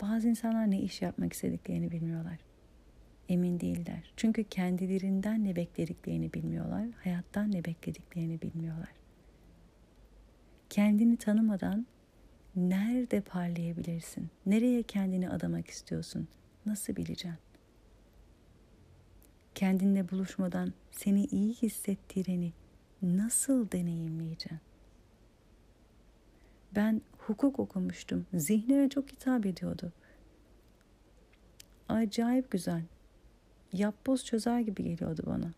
Bazı 0.02 0.28
insanlar 0.28 0.70
ne 0.70 0.80
iş 0.80 1.02
yapmak 1.02 1.32
istediklerini 1.32 1.90
bilmiyorlar. 1.90 2.38
Emin 3.28 3.60
değiller. 3.60 4.12
Çünkü 4.16 4.44
kendilerinden 4.44 5.44
ne 5.44 5.56
beklediklerini 5.56 6.32
bilmiyorlar, 6.32 6.88
hayattan 7.04 7.52
ne 7.52 7.64
beklediklerini 7.64 8.42
bilmiyorlar. 8.42 8.92
Kendini 10.70 11.16
tanımadan 11.16 11.86
nerede 12.56 13.20
parlayabilirsin? 13.20 14.30
Nereye 14.46 14.82
kendini 14.82 15.30
adamak 15.30 15.70
istiyorsun? 15.70 16.28
Nasıl 16.66 16.96
bileceksin? 16.96 17.38
Kendinle 19.54 20.10
buluşmadan 20.10 20.72
seni 20.90 21.24
iyi 21.24 21.54
hissettireni 21.54 22.52
nasıl 23.02 23.70
deneyimleyeceksin? 23.70 24.60
Ben 26.76 27.02
hukuk 27.26 27.58
okumuştum. 27.58 28.26
Zihnime 28.34 28.88
çok 28.88 29.12
hitap 29.12 29.46
ediyordu. 29.46 29.92
Acayip 31.88 32.50
güzel. 32.50 32.82
Yapboz 33.72 34.24
çözer 34.24 34.60
gibi 34.60 34.84
geliyordu 34.84 35.22
bana. 35.26 35.52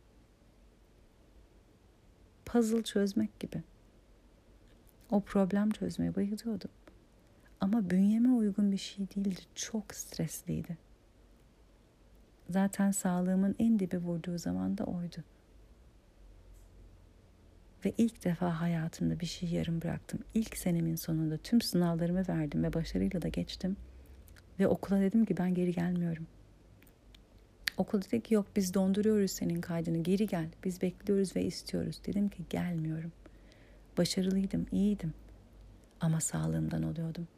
Puzzle 2.45 2.83
çözmek 2.83 3.41
gibi. 3.41 3.62
O 5.11 5.21
problem 5.21 5.71
çözmeye 5.71 6.14
bayılıyordum. 6.17 6.71
Ama 7.61 7.91
bünyeme 7.91 8.29
uygun 8.29 8.73
bir 8.73 8.77
şey 8.77 9.07
değildi. 9.11 9.41
Çok 9.55 9.95
stresliydi. 9.95 10.79
Zaten 12.51 12.91
sağlığımın 12.91 13.57
en 13.59 13.79
dibe 13.79 13.99
vurduğu 13.99 14.39
zaman 14.39 14.79
da 14.79 14.85
oydu. 14.85 15.17
Ve 17.85 17.93
ilk 17.99 18.24
defa 18.24 18.61
hayatımda 18.61 19.20
bir 19.20 19.27
şey 19.27 19.49
yarım 19.49 19.83
bıraktım. 19.83 20.20
İlk 20.35 20.57
senemin 20.57 20.97
sonunda 20.97 21.37
tüm 21.37 21.61
sınavlarımı 21.61 22.29
verdim 22.29 22.62
ve 22.62 22.72
başarıyla 22.72 23.22
da 23.22 23.29
geçtim. 23.29 23.77
Ve 24.61 24.68
okula 24.68 25.01
dedim 25.01 25.24
ki 25.24 25.37
ben 25.37 25.55
geri 25.55 25.72
gelmiyorum. 25.72 26.27
Okul 27.77 28.03
dedi 28.03 28.20
ki 28.20 28.35
yok 28.35 28.47
biz 28.57 28.74
donduruyoruz 28.74 29.31
senin 29.31 29.61
kaydını 29.61 29.99
geri 29.99 30.27
gel. 30.27 30.49
Biz 30.64 30.83
bekliyoruz 30.83 31.37
ve 31.37 31.45
istiyoruz. 31.45 32.01
Dedim 32.07 32.29
ki 32.29 32.43
gelmiyorum. 32.51 33.12
Başarılıydım, 33.99 34.66
iyiydim. 34.72 35.14
Ama 36.01 36.20
sağlığımdan 36.20 36.83
oluyordum. 36.83 37.29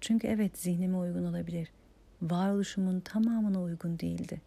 Çünkü 0.00 0.26
evet 0.26 0.58
zihnime 0.58 0.96
uygun 0.96 1.24
olabilir. 1.24 1.68
Varoluşumun 2.22 3.00
tamamına 3.00 3.62
uygun 3.62 3.98
değildi. 3.98 4.40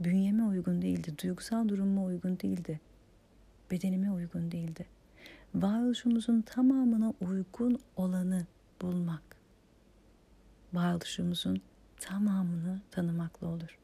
Bünyeme 0.00 0.44
uygun 0.44 0.82
değildi. 0.82 1.14
Duygusal 1.22 1.68
durumuma 1.68 2.04
uygun 2.04 2.38
değildi. 2.40 2.80
Bedenime 3.70 4.10
uygun 4.10 4.52
değildi. 4.52 4.86
Varoluşumuzun 5.54 6.42
tamamına 6.42 7.12
uygun 7.20 7.78
olanı 7.96 8.46
bulmak. 8.82 9.36
Varoluşumuzun 10.72 11.60
tamamını 12.00 12.80
tanımakla 12.90 13.46
olur. 13.46 13.78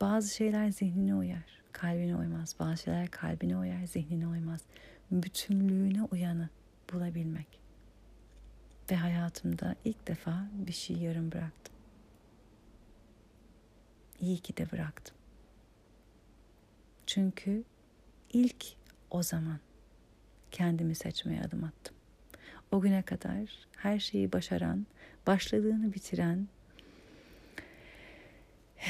Bazı 0.00 0.34
şeyler 0.34 0.68
zihnine 0.68 1.14
uyar, 1.14 1.62
kalbine 1.72 2.16
uymaz. 2.16 2.56
Bazı 2.58 2.82
şeyler 2.82 3.10
kalbine 3.10 3.56
uyar, 3.56 3.84
zihnine 3.84 4.26
uymaz. 4.26 4.60
Bütünlüğüne 5.10 6.02
uyanı 6.02 6.48
bulabilmek. 6.92 7.60
Ve 8.90 8.96
hayatımda 8.96 9.76
ilk 9.84 10.08
defa 10.08 10.48
bir 10.52 10.72
şey 10.72 10.96
yarım 10.96 11.32
bıraktım. 11.32 11.74
İyi 14.20 14.38
ki 14.38 14.56
de 14.56 14.70
bıraktım. 14.70 15.16
Çünkü 17.06 17.64
ilk 18.32 18.64
o 19.10 19.22
zaman 19.22 19.58
kendimi 20.50 20.94
seçmeye 20.94 21.42
adım 21.42 21.64
attım. 21.64 21.96
o 22.72 22.80
güne 22.80 23.02
kadar 23.02 23.68
her 23.76 23.98
şeyi 23.98 24.32
başaran, 24.32 24.86
başladığını 25.26 25.92
bitiren, 25.92 26.48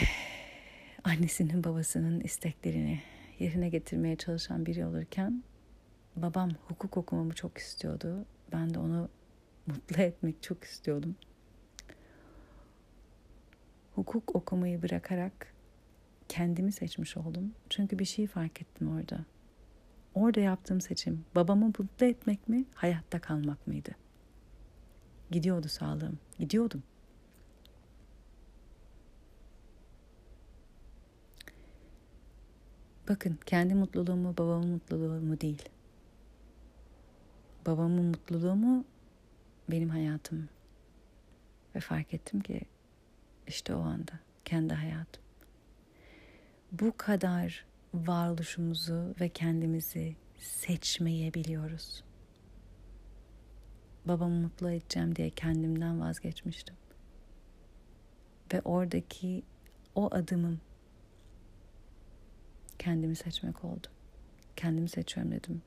annesinin 1.04 1.64
babasının 1.64 2.20
isteklerini 2.20 3.00
yerine 3.38 3.68
getirmeye 3.68 4.16
çalışan 4.16 4.66
biri 4.66 4.86
olurken 4.86 5.42
babam 6.16 6.50
hukuk 6.68 6.96
okumamı 6.96 7.34
çok 7.34 7.58
istiyordu. 7.58 8.26
Ben 8.52 8.74
de 8.74 8.78
onu 8.78 9.08
mutlu 9.66 10.02
etmek 10.02 10.42
çok 10.42 10.64
istiyordum. 10.64 11.16
Hukuk 13.94 14.36
okumayı 14.36 14.82
bırakarak 14.82 15.54
kendimi 16.28 16.72
seçmiş 16.72 17.16
oldum. 17.16 17.54
Çünkü 17.70 17.98
bir 17.98 18.04
şey 18.04 18.26
fark 18.26 18.62
ettim 18.62 18.96
orada. 18.96 19.24
Orada 20.14 20.40
yaptığım 20.40 20.80
seçim 20.80 21.24
babamı 21.34 21.66
mutlu 21.66 22.06
etmek 22.06 22.48
mi, 22.48 22.64
hayatta 22.74 23.20
kalmak 23.20 23.66
mıydı? 23.66 23.90
Gidiyordu 25.30 25.68
sağlığım. 25.68 26.18
Gidiyordum. 26.38 26.82
Bakın 33.08 33.38
kendi 33.46 33.74
mutluluğumu 33.74 34.36
babamın 34.38 34.68
mutluluğu 34.68 35.20
mu 35.20 35.40
değil. 35.40 35.68
Babamın 37.66 38.04
mutluluğu 38.04 38.54
mu 38.54 38.84
benim 39.70 39.88
hayatım. 39.88 40.48
Ve 41.74 41.80
fark 41.80 42.14
ettim 42.14 42.40
ki 42.40 42.60
işte 43.46 43.74
o 43.74 43.80
anda 43.80 44.12
kendi 44.44 44.74
hayatım. 44.74 45.22
Bu 46.72 46.96
kadar 46.96 47.64
varoluşumuzu 47.94 49.14
ve 49.20 49.28
kendimizi 49.28 50.16
seçmeyebiliyoruz. 50.38 52.04
Babamı 54.04 54.40
mutlu 54.40 54.70
edeceğim 54.70 55.16
diye 55.16 55.30
kendimden 55.30 56.00
vazgeçmiştim. 56.00 56.76
Ve 58.52 58.60
oradaki 58.60 59.42
o 59.94 60.14
adımım 60.14 60.60
kendimi 62.78 63.16
seçmek 63.16 63.64
oldu. 63.64 63.86
Kendimi 64.56 64.88
seçiyorum 64.88 65.32
dedim. 65.32 65.62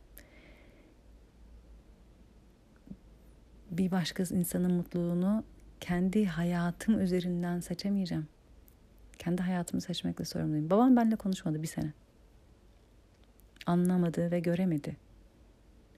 Bir 3.72 3.92
başka 3.92 4.24
insanın 4.24 4.74
mutluluğunu 4.74 5.44
kendi 5.80 6.26
hayatım 6.26 7.02
üzerinden 7.02 7.60
seçemeyeceğim. 7.60 8.28
Kendi 9.20 9.42
hayatımı 9.42 9.82
seçmekle 9.82 10.26
sorumluyum. 10.26 10.70
Babam 10.70 10.96
benimle 10.96 11.16
konuşmadı 11.16 11.62
bir 11.62 11.68
sene. 11.68 11.94
Anlamadı 13.66 14.32
ve 14.32 14.40
göremedi. 14.40 14.98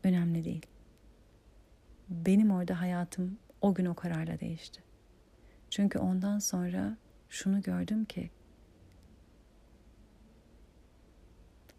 Önemli 0.04 0.46
değil. 0.46 0.66
Benim 2.10 2.52
orada 2.52 2.82
hayatım 2.82 3.38
o 3.62 3.74
gün 3.74 3.86
o 3.86 3.94
kararla 3.94 4.40
değişti. 4.40 4.84
Çünkü 5.70 6.00
ondan 6.00 6.40
sonra 6.40 6.98
şunu 7.30 7.62
gördüm 7.62 8.06
ki 8.06 8.30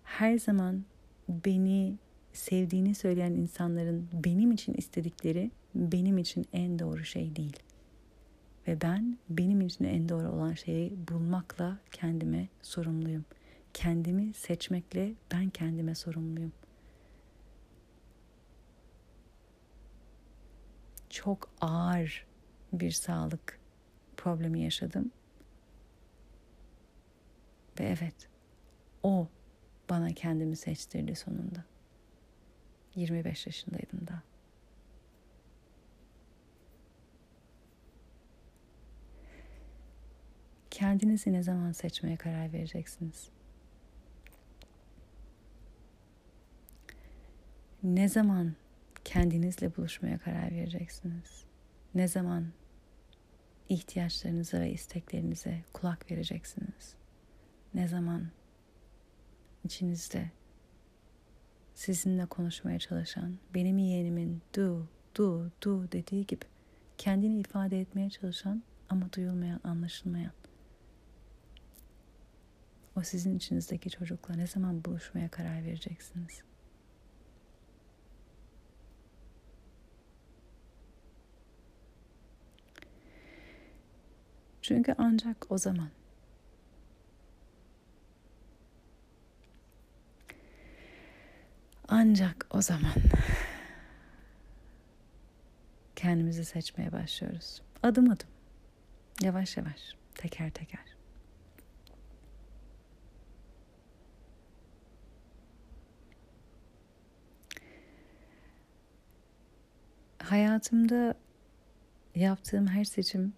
her 0.05 0.39
zaman 0.39 0.85
beni 1.29 1.95
sevdiğini 2.33 2.95
söyleyen 2.95 3.33
insanların 3.33 4.09
benim 4.13 4.53
için 4.53 4.75
istedikleri 4.75 5.51
benim 5.75 6.19
için 6.19 6.47
en 6.53 6.79
doğru 6.79 7.05
şey 7.05 7.37
değil. 7.37 7.57
Ve 8.69 8.81
ben 8.81 9.19
benim 9.31 9.61
için 9.61 9.85
en 9.85 10.09
doğru 10.09 10.29
olan 10.29 10.55
şeyi 10.55 10.93
bulmakla 11.09 11.79
kendime 11.93 12.49
sorumluyum. 12.63 13.25
Kendimi 13.75 14.35
seçmekle 14.35 15.15
ben 15.33 15.51
kendime 15.51 15.95
sorumluyum. 15.95 16.53
Çok 21.11 21.51
ağır 21.61 22.27
bir 22.73 22.91
sağlık 22.91 23.59
problemi 24.17 24.61
yaşadım. 24.61 25.13
Ve 27.81 27.85
evet, 27.85 28.29
o 29.03 29.29
bana 29.91 30.09
kendimi 30.09 30.57
seçtirdi 30.57 31.15
sonunda. 31.15 31.65
25 32.95 33.47
yaşındaydım 33.47 34.07
da. 34.07 34.23
Kendinizi 40.71 41.33
ne 41.33 41.43
zaman 41.43 41.73
seçmeye 41.73 42.17
karar 42.17 42.53
vereceksiniz? 42.53 43.31
Ne 47.95 48.09
zaman 48.09 48.55
kendinizle 49.05 49.77
buluşmaya 49.77 50.19
karar 50.19 50.51
vereceksiniz? 50.51 51.45
Ne 51.95 52.09
zaman 52.09 52.47
ihtiyaçlarınıza 53.69 54.61
ve 54.61 54.71
isteklerinize 54.71 55.65
kulak 55.73 56.11
vereceksiniz? 56.11 56.95
Ne 57.75 57.89
zaman 57.89 58.29
içinizde 59.65 60.31
sizinle 61.75 62.27
konuşmaya 62.27 62.79
çalışan 62.79 63.39
benim 63.55 63.79
yeğenimin 63.79 64.43
du 64.57 64.89
du 65.15 65.53
du 65.63 65.93
dediği 65.93 66.27
gibi 66.27 66.45
kendini 66.99 67.41
ifade 67.41 67.81
etmeye 67.81 68.11
çalışan 68.11 68.63
ama 68.89 69.13
duyulmayan, 69.13 69.61
anlaşılmayan 69.65 70.33
o 72.97 73.03
sizin 73.03 73.37
içinizdeki 73.37 73.91
çocukla 73.91 74.35
ne 74.35 74.47
zaman 74.47 74.85
buluşmaya 74.85 75.29
karar 75.29 75.65
vereceksiniz? 75.65 76.48
Çünkü 84.69 84.95
ancak 84.99 85.47
o 85.51 85.59
zaman 85.59 85.89
ancak 91.89 92.47
o 92.51 92.63
zaman 92.63 92.93
kendimizi 95.97 96.45
seçmeye 96.45 96.93
başlıyoruz. 96.93 97.63
Adım 97.83 98.11
adım, 98.11 98.29
yavaş 99.23 99.57
yavaş, 99.57 99.95
teker 100.15 100.51
teker. 100.51 100.97
Hayatımda 110.19 111.15
yaptığım 112.15 112.67
her 112.67 112.85
seçim 112.85 113.35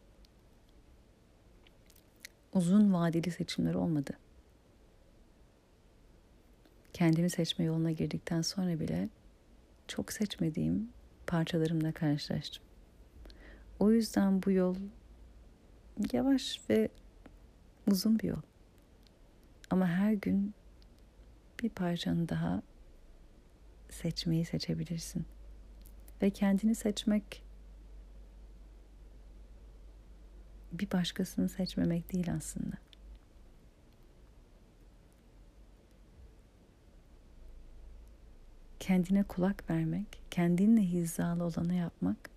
uzun 2.53 2.92
vadeli 2.92 3.30
seçimler 3.30 3.74
olmadı. 3.74 4.12
Kendimi 6.92 7.30
seçme 7.30 7.64
yoluna 7.64 7.90
girdikten 7.90 8.42
sonra 8.42 8.80
bile 8.80 9.09
çok 9.88 10.12
seçmediğim 10.12 10.88
parçalarımla 11.26 11.92
karşılaştım. 11.92 12.62
O 13.78 13.90
yüzden 13.90 14.42
bu 14.42 14.51
yol 14.51 14.76
yavaş 16.12 16.61
ve 16.70 16.88
uzun 17.86 18.18
bir 18.18 18.28
yol. 18.28 18.42
Ama 19.70 19.88
her 19.88 20.12
gün 20.12 20.55
bir 21.62 21.68
parçanı 21.68 22.28
daha 22.28 22.62
seçmeyi 23.90 24.44
seçebilirsin. 24.44 25.24
Ve 26.22 26.30
kendini 26.30 26.74
seçmek 26.74 27.42
bir 30.73 30.91
başkasını 30.91 31.49
seçmemek 31.49 32.12
değil 32.12 32.33
aslında. 32.35 32.77
Kendine 38.81 39.23
kulak 39.23 39.71
vermek, 39.71 40.23
kendinle 40.31 40.83
hizalı 40.83 41.45
olanı 41.45 41.75
yapmak, 41.75 42.31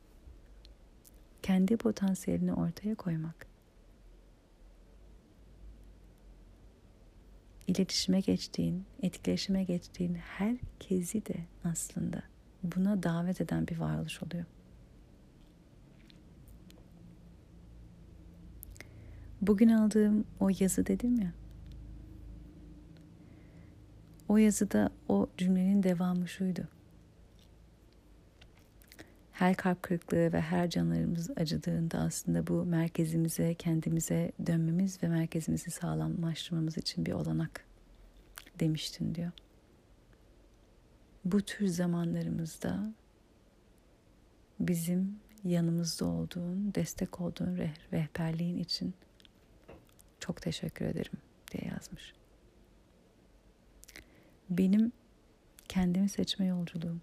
kendi 1.42 1.78
potansiyelini 1.78 2.54
ortaya 2.54 2.96
koymak. 2.96 3.48
İletişime 7.68 8.20
geçtiğin, 8.20 8.86
etkileşime 9.02 9.64
geçtiğin 9.64 10.14
herkesi 10.16 11.26
de 11.26 11.36
aslında 11.64 12.24
buna 12.64 13.04
davet 13.04 13.42
eden 13.42 13.68
bir 13.68 13.78
varoluş 13.78 14.24
oluyor. 14.24 14.46
Bugün 19.48 19.70
aldığım 19.70 20.26
o 20.40 20.50
yazı 20.60 20.88
dedim 20.88 21.22
ya. 21.22 21.34
O 24.30 24.38
yazıda 24.38 24.90
o 25.10 25.28
cümlenin 25.38 25.84
devamı 25.84 26.28
şuydu. 26.28 26.68
Her 29.32 29.56
kalp 29.56 29.84
kırıklığı 29.84 30.34
ve 30.34 30.42
her 30.42 30.70
canlarımız 30.70 31.30
acıdığında 31.36 32.00
aslında 32.00 32.48
bu 32.48 32.66
merkezimize, 32.66 33.54
kendimize 33.54 34.32
dönmemiz 34.48 35.04
ve 35.04 35.08
merkezimizi 35.08 35.72
sağlamlaştırmamız 35.72 36.78
için 36.78 37.06
bir 37.06 37.12
olanak 37.12 37.66
demiştin 38.60 39.16
diyor 39.16 39.32
bu 41.26 41.42
tür 41.42 41.68
zamanlarımızda 41.68 42.94
bizim 44.60 45.20
yanımızda 45.44 46.06
olduğun, 46.06 46.74
destek 46.76 47.22
olduğun 47.22 47.60
rehberliğin 47.92 48.58
için 48.58 48.94
çok 50.34 50.42
teşekkür 50.42 50.86
ederim 50.86 51.12
diye 51.52 51.72
yazmış. 51.74 52.14
Benim 54.50 54.92
kendimi 55.70 56.10
seçme 56.10 56.46
yolculuğum. 56.46 57.02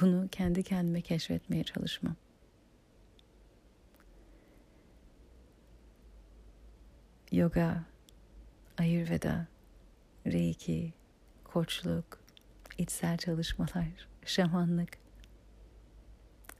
Bunu 0.00 0.28
kendi 0.32 0.62
kendime 0.62 1.00
keşfetmeye 1.00 1.64
çalışmam. 1.64 2.16
Yoga, 7.32 7.84
Ayurveda, 8.78 9.46
Reiki, 10.26 10.92
koçluk, 11.44 12.20
içsel 12.78 13.18
çalışmalar, 13.18 14.08
şamanlık. 14.26 14.98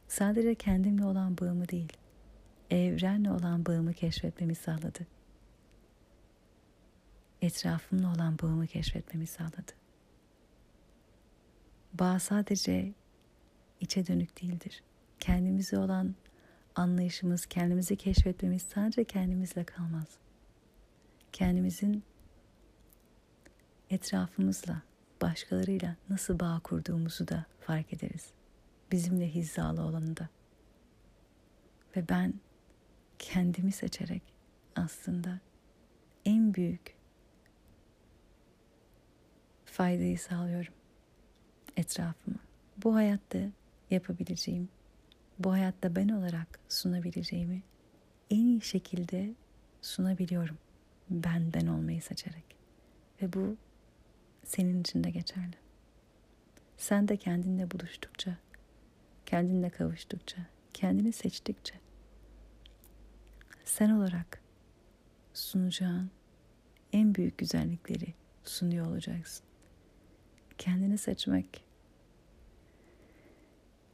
Sadece 0.09 0.55
kendimle 0.55 1.05
olan 1.05 1.39
bağımı 1.39 1.69
değil, 1.69 1.93
evrenle 2.71 3.31
olan 3.31 3.67
bağımı 3.67 3.93
keşfetmemi 3.93 4.55
sağladı. 4.55 5.07
Etrafımla 7.43 8.15
olan 8.15 8.39
bağımı 8.43 8.67
keşfetmemi 8.67 9.27
sağladı. 9.27 9.73
Bağ 11.93 12.19
sadece 12.19 12.93
içe 13.81 14.07
dönük 14.07 14.43
değildir. 14.43 14.83
Kendimize 15.21 15.79
olan 15.79 16.15
anlayışımız, 16.75 17.47
kendimizi 17.47 17.97
keşfetmemiz 17.97 18.63
sadece 18.63 19.05
kendimizle 19.05 19.65
kalmaz. 19.65 20.09
Kendimizin 21.33 22.03
etrafımızla, 23.91 24.83
başkalarıyla 25.23 25.97
nasıl 26.11 26.41
bağ 26.41 26.61
kurduğumuzu 26.65 27.29
da 27.29 27.47
fark 27.61 27.93
ederiz. 27.93 28.31
Bizimle 28.93 29.35
hizalı 29.35 29.83
olanı 29.83 30.17
da. 30.17 30.29
Ve 31.97 32.09
ben 32.09 32.35
kendimi 33.21 33.73
seçerek 33.73 34.23
aslında 34.77 35.41
en 36.25 36.55
büyük 36.55 36.97
faydayı 39.65 40.19
sağlıyorum 40.19 40.75
etrafıma. 41.77 42.39
Bu 42.77 42.95
hayatta 42.95 43.39
yapabileceğim, 43.91 44.69
bu 45.39 45.53
hayatta 45.53 45.97
ben 45.97 46.09
olarak 46.09 46.61
sunabileceğimi 46.69 47.63
en 48.31 48.45
iyi 48.45 48.61
şekilde 48.61 49.35
sunabiliyorum. 49.83 50.59
Ben 51.11 51.53
ben 51.55 51.67
olmayı 51.67 52.03
seçerek. 52.03 52.45
Ve 53.23 53.33
bu 53.33 53.57
senin 54.45 54.81
için 54.81 55.05
de 55.05 55.11
geçerli. 55.11 55.57
Sen 56.77 57.09
de 57.09 57.17
kendinle 57.17 57.71
buluştukça, 57.71 58.37
kendinle 59.27 59.71
kavuştukça, 59.71 60.39
kendini 60.75 61.13
seçtikçe 61.13 61.90
sen 63.71 63.91
olarak 63.91 64.41
sunacağın 65.35 66.11
en 66.93 67.15
büyük 67.15 67.39
güzellikleri 67.39 68.15
sunuyor 68.45 68.87
olacaksın. 68.87 69.47
Kendini 70.59 70.99
seçmek 70.99 71.65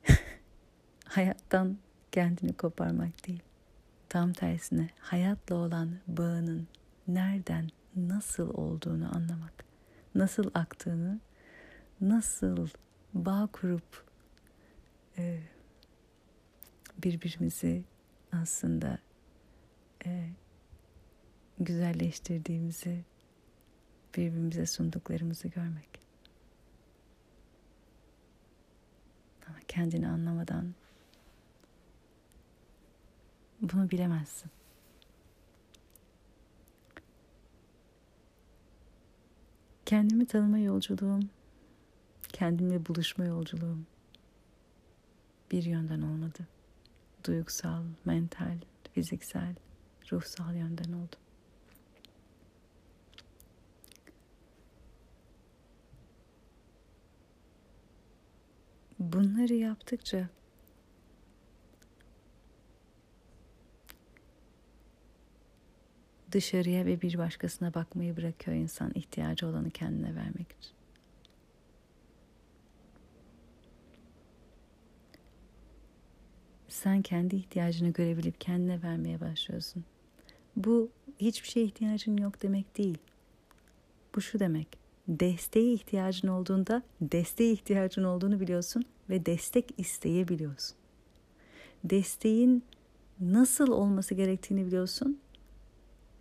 hayattan 1.05 1.79
kendini 2.13 2.53
koparmak 2.53 3.27
değil. 3.27 3.43
Tam 4.09 4.33
tersine 4.33 4.91
hayatla 4.99 5.55
olan 5.55 5.99
bağının 6.07 6.69
nereden, 7.09 7.71
nasıl 7.97 8.55
olduğunu 8.55 9.17
anlamak. 9.17 9.65
Nasıl 10.15 10.51
aktığını, 10.55 11.21
nasıl 12.01 12.69
bağ 13.15 13.49
kurup 13.53 14.05
e, 15.19 15.41
birbirimizi 16.99 17.85
aslında 18.33 19.06
e, 20.07 20.31
güzelleştirdiğimizi, 21.59 23.05
birbirimize 24.17 24.67
sunduklarımızı 24.67 25.49
görmek. 25.49 26.01
Ama 29.49 29.59
kendini 29.69 30.09
anlamadan 30.09 30.75
bunu 33.61 33.91
bilemezsin. 33.91 34.51
Kendimi 39.87 40.27
tanıma 40.27 40.59
yolculuğum, 40.59 41.21
kendimle 42.29 42.87
buluşma 42.87 43.25
yolculuğum 43.25 43.87
bir 45.51 45.63
yönden 45.63 46.03
olmadı. 46.03 46.47
Duygusal, 47.25 47.85
mental, 48.05 48.59
fiziksel, 48.93 49.55
ruhsal 50.13 50.55
yönden 50.55 50.93
oldu. 50.93 51.17
Bunları 58.99 59.55
yaptıkça 59.55 60.29
dışarıya 66.33 66.87
ve 66.87 67.03
bir 67.03 67.19
başkasına 67.19 67.75
bakmayı 67.75 68.17
bırakıyor 68.17 68.57
insan 68.57 68.93
ihtiyacı 68.95 69.47
olanı 69.47 69.71
kendine 69.71 70.15
vermek 70.15 70.53
için. 70.53 70.77
Sen 76.69 77.03
kendi 77.03 77.37
ihtiyacını 77.37 77.93
görebilip 77.93 78.41
kendine 78.41 78.83
vermeye 78.83 79.21
başlıyorsun. 79.21 79.85
Bu 80.57 80.91
hiçbir 81.19 81.49
şeye 81.49 81.67
ihtiyacın 81.67 82.17
yok 82.17 82.43
demek 82.43 82.79
değil. 82.79 82.99
Bu 84.15 84.21
şu 84.21 84.39
demek. 84.39 84.69
Desteğe 85.09 85.73
ihtiyacın 85.73 86.29
olduğunda 86.29 86.83
desteğe 87.01 87.53
ihtiyacın 87.53 88.05
olduğunu 88.05 88.41
biliyorsun 88.41 88.85
ve 89.11 89.27
destek 89.27 89.75
isteyebiliyorsun. 89.79 90.77
Desteğin 91.85 92.63
nasıl 93.21 93.73
olması 93.73 94.15
gerektiğini 94.15 94.67
biliyorsun 94.67 95.19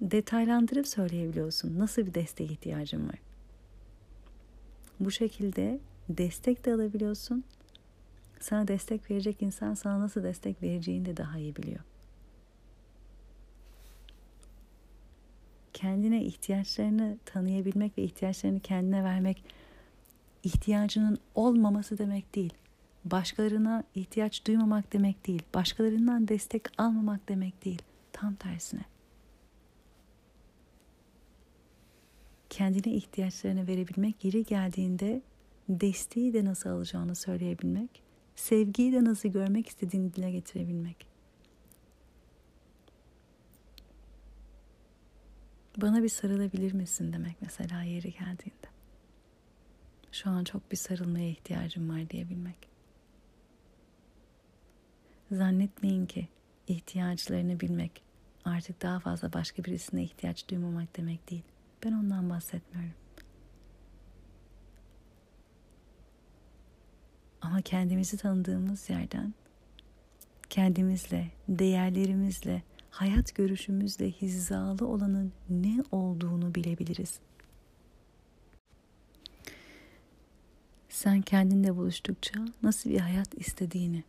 detaylandırıp 0.01 0.87
söyleyebiliyorsun. 0.87 1.79
Nasıl 1.79 2.05
bir 2.05 2.13
destek 2.13 2.51
ihtiyacın 2.51 3.07
var? 3.07 3.19
Bu 4.99 5.11
şekilde 5.11 5.79
destek 6.09 6.65
de 6.65 6.73
alabiliyorsun. 6.73 7.43
Sana 8.39 8.67
destek 8.67 9.11
verecek 9.11 9.41
insan 9.41 9.73
sana 9.73 9.99
nasıl 9.99 10.23
destek 10.23 10.63
vereceğini 10.63 11.05
de 11.05 11.17
daha 11.17 11.37
iyi 11.37 11.55
biliyor. 11.55 11.79
Kendine 15.75 16.23
ihtiyaçlarını 16.23 17.17
tanıyabilmek 17.25 17.97
ve 17.97 18.01
ihtiyaçlarını 18.01 18.59
kendine 18.59 19.03
vermek 19.03 19.43
ihtiyacının 20.43 21.17
olmaması 21.35 21.97
demek 21.97 22.35
değil. 22.35 22.53
Başkalarına 23.05 23.83
ihtiyaç 23.95 24.47
duymamak 24.47 24.93
demek 24.93 25.27
değil. 25.27 25.41
Başkalarından 25.53 26.27
destek 26.27 26.81
almamak 26.81 27.29
demek 27.29 27.65
değil. 27.65 27.81
Tam 28.13 28.35
tersine. 28.35 28.85
kendine 32.55 32.93
ihtiyaçlarını 32.93 33.67
verebilmek, 33.67 34.25
yeri 34.25 34.43
geldiğinde 34.43 35.21
desteği 35.69 36.33
de 36.33 36.45
nasıl 36.45 36.69
alacağını 36.69 37.15
söyleyebilmek, 37.15 37.89
sevgiyi 38.35 38.93
de 38.93 39.03
nasıl 39.03 39.29
görmek 39.29 39.67
istediğini 39.67 40.13
dile 40.13 40.31
getirebilmek. 40.31 41.14
Bana 45.77 46.03
bir 46.03 46.09
sarılabilir 46.09 46.73
misin 46.73 47.13
demek 47.13 47.41
mesela 47.41 47.83
yeri 47.83 48.11
geldiğinde. 48.11 48.67
Şu 50.11 50.29
an 50.29 50.43
çok 50.43 50.71
bir 50.71 50.77
sarılmaya 50.77 51.29
ihtiyacım 51.29 51.89
var 51.89 52.09
diyebilmek. 52.09 52.57
Zannetmeyin 55.31 56.05
ki 56.05 56.27
ihtiyaçlarını 56.67 57.59
bilmek 57.59 58.01
artık 58.45 58.81
daha 58.81 58.99
fazla 58.99 59.33
başka 59.33 59.63
birisine 59.63 60.03
ihtiyaç 60.03 60.49
duymamak 60.49 60.97
demek 60.97 61.29
değil. 61.31 61.43
Ben 61.83 61.91
ondan 61.91 62.29
bahsetmiyorum. 62.29 62.93
Ama 67.41 67.61
kendimizi 67.61 68.17
tanıdığımız 68.17 68.89
yerden 68.89 69.33
kendimizle, 70.49 71.31
değerlerimizle, 71.49 72.63
hayat 72.95 73.35
görüşümüzle 73.35 74.11
hizalı 74.11 74.87
olanın 74.87 75.33
ne 75.49 75.83
olduğunu 75.91 76.55
bilebiliriz. 76.55 77.19
Sen 80.89 81.21
kendinle 81.21 81.75
buluştukça 81.75 82.45
nasıl 82.63 82.89
bir 82.89 82.99
hayat 82.99 83.33
istediğini 83.37 84.03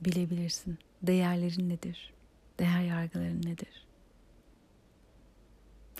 bilebilirsin. 0.00 0.78
Değerlerin 1.02 1.68
nedir? 1.68 2.12
Değer 2.58 2.82
yargıların 2.82 3.42
nedir? 3.42 3.88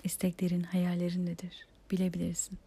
isteklerin, 0.03 0.63
hayallerin 0.63 1.25
nedir 1.25 1.67
bilebilirsin. 1.91 2.59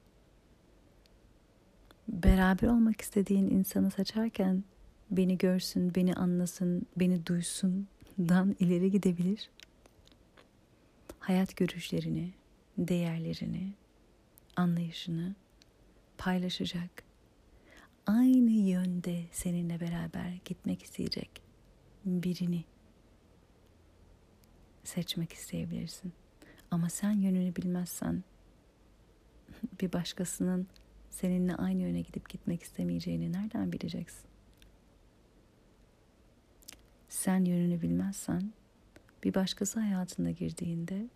beraber 2.08 2.68
olmak 2.68 3.00
istediğin 3.00 3.50
insanı 3.50 3.90
seçerken 3.90 4.64
beni 5.10 5.38
görsün, 5.38 5.94
beni 5.94 6.14
anlasın, 6.14 6.86
beni 6.96 7.26
duysundan 8.18 8.56
ileri 8.58 8.90
gidebilir. 8.90 9.50
Hayat 11.18 11.56
görüşlerini, 11.56 12.32
değerlerini, 12.78 13.72
anlayışını 14.56 15.34
paylaşacak. 16.18 17.02
Aynı 18.06 18.50
yönde 18.50 19.24
seninle 19.32 19.80
beraber 19.80 20.38
gitmek 20.44 20.82
isteyecek 20.82 21.30
birini 22.04 22.64
seçmek 24.84 25.32
isteyebilirsin. 25.32 26.12
Ama 26.70 26.88
sen 26.90 27.12
yönünü 27.12 27.56
bilmezsen 27.56 28.24
bir 29.80 29.92
başkasının 29.92 30.66
seninle 31.10 31.54
aynı 31.54 31.82
yöne 31.82 32.00
gidip 32.00 32.28
gitmek 32.28 32.62
istemeyeceğini 32.62 33.32
nereden 33.32 33.72
bileceksin? 33.72 34.31
Sen 37.12 37.44
yönünü 37.44 37.82
bilmezsen 37.82 38.52
bir 39.24 39.34
başkası 39.34 39.80
hayatına 39.80 40.30
girdiğinde 40.30 41.08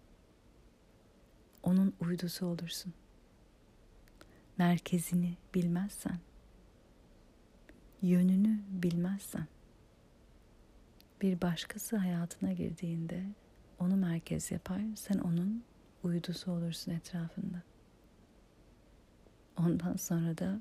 onun 1.62 1.94
uydusu 2.00 2.46
olursun. 2.46 2.94
Merkezini 4.58 5.36
bilmezsen, 5.54 6.18
yönünü 8.02 8.58
bilmezsen 8.68 9.46
bir 11.22 11.40
başkası 11.40 11.96
hayatına 11.96 12.52
girdiğinde 12.52 13.22
onu 13.78 13.96
merkez 13.96 14.50
yapar, 14.50 14.80
sen 14.96 15.18
onun 15.18 15.64
uydusu 16.02 16.52
olursun 16.52 16.92
etrafında. 16.92 17.62
Ondan 19.56 19.96
sonra 19.96 20.38
da 20.38 20.60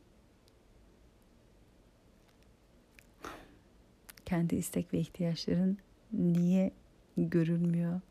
kendi 4.26 4.55
istek 4.55 4.93
ve 4.93 4.99
ihtiyaçların 4.99 5.78
niye 6.13 6.71
görülmüyor 7.17 8.01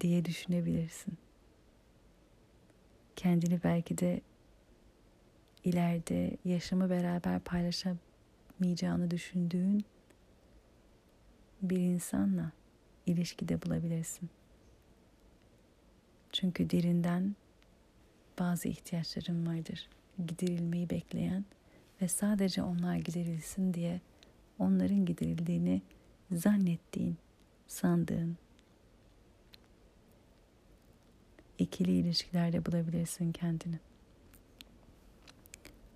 diye 0.00 0.24
düşünebilirsin. 0.24 1.14
Kendini 3.16 3.60
belki 3.64 3.98
de 3.98 4.20
ileride 5.64 6.36
yaşamı 6.44 6.90
beraber 6.90 7.40
paylaşamayacağını 7.40 9.10
düşündüğün 9.10 9.84
bir 11.62 11.78
insanla 11.78 12.52
ilişkide 13.06 13.62
bulabilirsin. 13.62 14.30
Çünkü 16.32 16.70
derinden 16.70 17.36
bazı 18.38 18.68
ihtiyaçların 18.68 19.46
vardır. 19.46 19.88
Giderilmeyi 20.26 20.90
bekleyen 20.90 21.44
ve 22.02 22.08
sadece 22.08 22.62
onlar 22.62 22.96
giderilsin 22.96 23.74
diye 23.74 24.00
onların 24.60 25.04
giderildiğini 25.04 25.82
zannettiğin, 26.32 27.16
sandığın 27.66 28.36
ikili 31.58 31.90
ilişkilerde 31.90 32.66
bulabilirsin 32.66 33.32
kendini. 33.32 33.78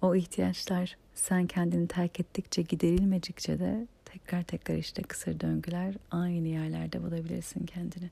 O 0.03 0.15
ihtiyaçlar 0.15 0.97
sen 1.15 1.47
kendini 1.47 1.89
terk 1.89 2.21
ettikçe 2.21 2.63
giderilmedikçe 2.63 3.59
de 3.59 3.87
tekrar 4.05 4.43
tekrar 4.43 4.77
işte 4.77 5.03
kısır 5.03 5.41
döngüler 5.41 5.95
aynı 6.11 6.49
yerlerde 6.49 7.03
bulabilirsin 7.03 7.67
kendini. 7.67 8.11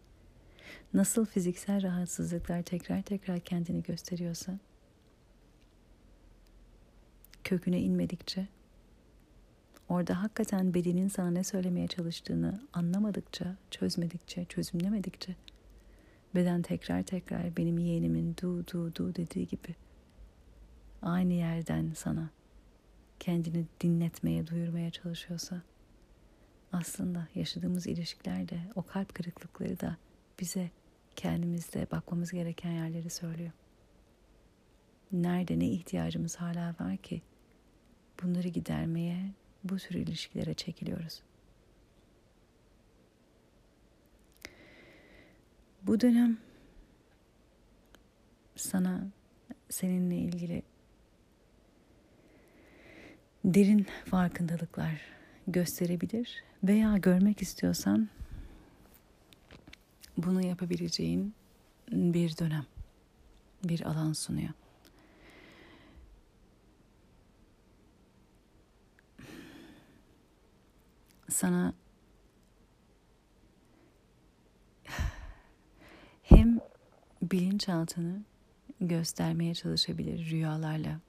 Nasıl 0.95 1.27
fiziksel 1.27 1.83
rahatsızlıklar 1.83 2.63
tekrar 2.63 3.03
tekrar 3.03 3.41
kendini 3.41 3.83
gösteriyorsa 3.83 4.59
köküne 7.45 7.81
inmedikçe 7.81 8.47
orada 9.93 10.23
hakikaten 10.23 10.75
bedenin 10.75 11.09
sana 11.09 11.31
ne 11.31 11.45
söylemeye 11.45 11.89
çalıştığını 11.89 12.61
anlamadıkça, 12.73 13.57
çözmedikçe, 13.71 14.45
çözümlemedikçe 14.45 15.37
beden 16.35 16.63
tekrar 16.63 17.03
tekrar 17.03 17.57
benim 17.57 17.79
yeğenimin 17.79 18.37
du 18.43 18.67
du 18.67 18.95
du 18.97 19.15
dediği 19.15 19.47
gibi 19.47 19.75
aynı 21.03 21.33
yerden 21.33 21.93
sana 21.95 22.31
kendini 23.21 23.67
dinletmeye, 23.81 24.47
duyurmaya 24.47 24.91
çalışıyorsa 24.91 25.63
aslında 26.73 27.29
yaşadığımız 27.35 27.87
ilişkilerde 27.87 28.61
o 28.75 28.83
kalp 28.83 29.15
kırıklıkları 29.15 29.81
da 29.81 29.97
bize 30.41 30.71
kendimizde 31.17 31.87
bakmamız 31.91 32.33
gereken 32.33 32.71
yerleri 32.71 33.11
söylüyor. 33.11 33.53
Nerede 35.13 35.59
ne 35.59 35.69
ihtiyacımız 35.69 36.37
hala 36.37 36.75
var 36.81 36.97
ki 36.97 37.23
bunları 38.23 38.49
gidermeye 38.49 39.33
bu 39.65 39.77
tür 39.77 39.95
ilişkilere 39.95 40.55
çekiliyoruz. 40.55 41.23
Bu 45.83 46.01
dönem 46.01 46.39
sana 48.57 49.07
seninle 49.71 50.17
ilgili 50.17 50.63
derin 53.45 53.87
farkındalıklar 54.11 55.01
gösterebilir 55.47 56.45
veya 56.65 56.97
görmek 56.97 57.43
istiyorsan 57.43 58.09
bunu 60.17 60.47
yapabileceğin 60.47 61.35
bir 61.93 62.39
dönem, 62.39 62.67
bir 63.65 63.81
alan 63.81 64.13
sunuyor. 64.13 64.53
Sana 71.33 71.75
hem 76.23 76.61
bilinçaltını 77.23 78.23
göstermeye 78.81 79.55
çalışabilir 79.55 80.31
rüyalarla 80.31 81.01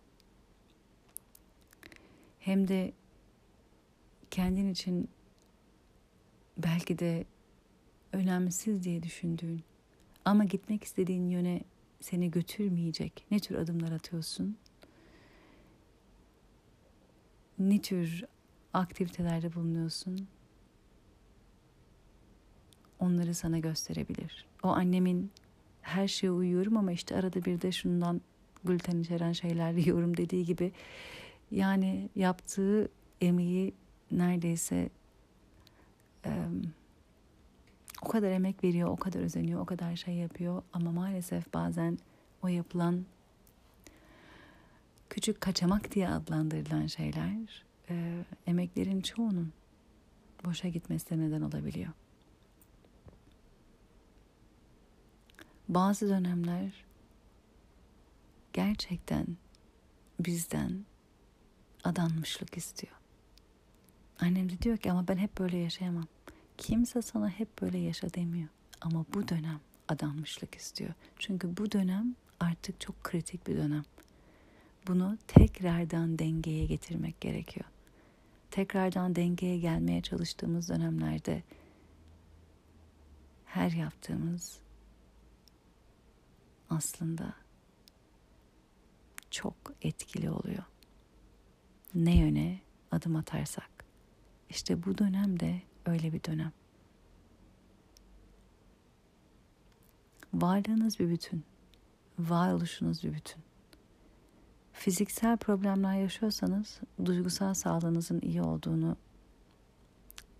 hem 2.39 2.67
de 2.67 2.93
kendin 4.31 4.71
için 4.71 5.09
belki 6.57 6.99
de 6.99 7.25
önemsiz 8.13 8.83
diye 8.83 9.03
düşündüğün 9.03 9.63
ama 10.25 10.43
gitmek 10.43 10.83
istediğin 10.83 11.29
yöne 11.29 11.61
seni 11.99 12.31
götürmeyecek 12.31 13.25
ne 13.31 13.39
tür 13.39 13.55
adımlar 13.55 13.91
atıyorsun? 13.91 14.57
Ne 17.59 17.81
tür 17.81 18.25
aktivitelerde 18.73 19.53
bulunuyorsun? 19.53 20.27
Onları 22.99 23.35
sana 23.35 23.59
gösterebilir. 23.59 24.45
O 24.63 24.67
annemin 24.67 25.31
her 25.81 26.07
şeye 26.07 26.31
uyuyorum 26.31 26.77
ama 26.77 26.91
işte 26.91 27.15
arada 27.15 27.45
bir 27.45 27.61
de 27.61 27.71
şundan 27.71 28.21
gluten 28.63 28.99
içeren 28.99 29.31
şeyler 29.31 29.71
yiyorum 29.73 30.17
dediği 30.17 30.45
gibi 30.45 30.71
yani 31.51 32.09
yaptığı 32.15 32.89
emeği 33.21 33.73
neredeyse 34.11 34.89
e, 36.25 36.31
o 38.01 38.07
kadar 38.07 38.31
emek 38.31 38.63
veriyor, 38.63 38.89
o 38.89 38.95
kadar 38.95 39.19
özeniyor, 39.19 39.61
o 39.61 39.65
kadar 39.65 39.95
şey 39.95 40.13
yapıyor 40.13 40.63
ama 40.73 40.91
maalesef 40.91 41.53
bazen 41.53 41.97
o 42.41 42.47
yapılan 42.47 43.05
küçük 45.09 45.41
kaçamak 45.41 45.91
diye 45.91 46.09
adlandırılan 46.09 46.87
şeyler 46.87 47.65
e, 47.89 48.23
emeklerin 48.47 49.01
çoğunun 49.01 49.53
boşa 50.45 50.67
gitmesine 50.67 51.27
neden 51.27 51.41
olabiliyor. 51.41 51.91
Bazı 55.69 56.09
dönemler 56.09 56.85
gerçekten 58.53 59.27
bizden 60.19 60.85
adanmışlık 61.83 62.57
istiyor. 62.57 62.93
Annem 64.19 64.49
de 64.49 64.61
diyor 64.61 64.77
ki 64.77 64.91
ama 64.91 65.07
ben 65.07 65.17
hep 65.17 65.39
böyle 65.39 65.57
yaşayamam. 65.57 66.07
Kimse 66.57 67.01
sana 67.01 67.29
hep 67.29 67.61
böyle 67.61 67.77
yaşa 67.77 68.13
demiyor. 68.13 68.49
Ama 68.81 69.05
bu 69.13 69.27
dönem 69.27 69.59
adanmışlık 69.87 70.55
istiyor. 70.55 70.93
Çünkü 71.19 71.57
bu 71.57 71.71
dönem 71.71 72.15
artık 72.39 72.81
çok 72.81 73.03
kritik 73.03 73.47
bir 73.47 73.57
dönem. 73.57 73.83
Bunu 74.87 75.17
tekrardan 75.27 76.19
dengeye 76.19 76.65
getirmek 76.65 77.21
gerekiyor. 77.21 77.65
Tekrardan 78.53 79.15
dengeye 79.15 79.57
gelmeye 79.57 80.01
çalıştığımız 80.01 80.69
dönemlerde 80.69 81.43
her 83.45 83.71
yaptığımız 83.71 84.59
aslında 86.69 87.33
çok 89.31 89.55
etkili 89.81 90.29
oluyor. 90.29 90.63
Ne 91.95 92.17
yöne 92.17 92.59
adım 92.91 93.15
atarsak. 93.15 93.85
İşte 94.49 94.83
bu 94.83 94.97
dönemde 94.97 95.61
öyle 95.85 96.13
bir 96.13 96.23
dönem. 96.23 96.51
Varlığınız 100.33 100.99
bir 100.99 101.09
bütün. 101.09 101.43
Varoluşunuz 102.19 103.03
bir 103.03 103.13
bütün. 103.13 103.43
Fiziksel 104.73 105.37
problemler 105.37 105.99
yaşıyorsanız 106.01 106.81
duygusal 107.05 107.53
sağlığınızın 107.53 108.21
iyi 108.21 108.41
olduğunu 108.41 108.97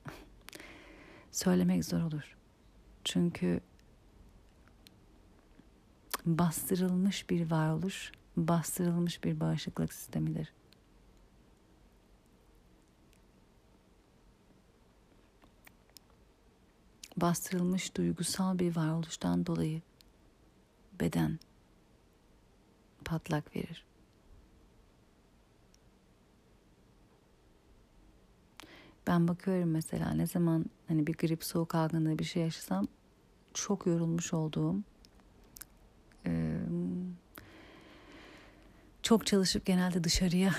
söylemek 1.31 1.85
zor 1.85 2.01
olur. 2.01 2.37
Çünkü 3.03 3.61
bastırılmış 6.25 7.29
bir 7.29 7.51
varoluş, 7.51 8.11
bastırılmış 8.37 9.23
bir 9.23 9.39
bağışıklık 9.39 9.93
sistemidir. 9.93 10.53
Bastırılmış 17.17 17.97
duygusal 17.97 18.59
bir 18.59 18.75
varoluştan 18.75 19.45
dolayı 19.45 19.81
beden 20.99 21.39
patlak 23.05 23.55
verir. 23.55 23.92
Ben 29.07 29.27
bakıyorum 29.27 29.71
mesela 29.71 30.13
ne 30.13 30.27
zaman 30.27 30.65
hani 30.87 31.07
bir 31.07 31.13
grip, 31.13 31.43
soğuk 31.43 31.75
algınlığı 31.75 32.19
bir 32.19 32.23
şey 32.23 32.43
yaşasam 32.43 32.87
çok 33.53 33.85
yorulmuş 33.85 34.33
olduğum 34.33 34.83
çok 39.03 39.25
çalışıp 39.25 39.65
genelde 39.65 40.03
dışarıya 40.03 40.51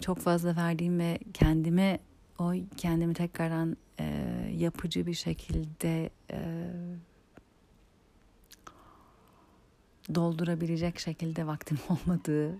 çok 0.00 0.18
fazla 0.18 0.56
verdiğim 0.56 0.98
ve 0.98 1.18
kendime 1.34 1.98
o 2.38 2.52
kendimi 2.76 3.14
tekrardan 3.14 3.76
e, 4.00 4.04
yapıcı 4.56 5.06
bir 5.06 5.14
şekilde 5.14 6.10
e, 6.30 6.70
doldurabilecek 10.14 10.98
şekilde 10.98 11.46
vaktim 11.46 11.78
olmadığı, 11.88 12.54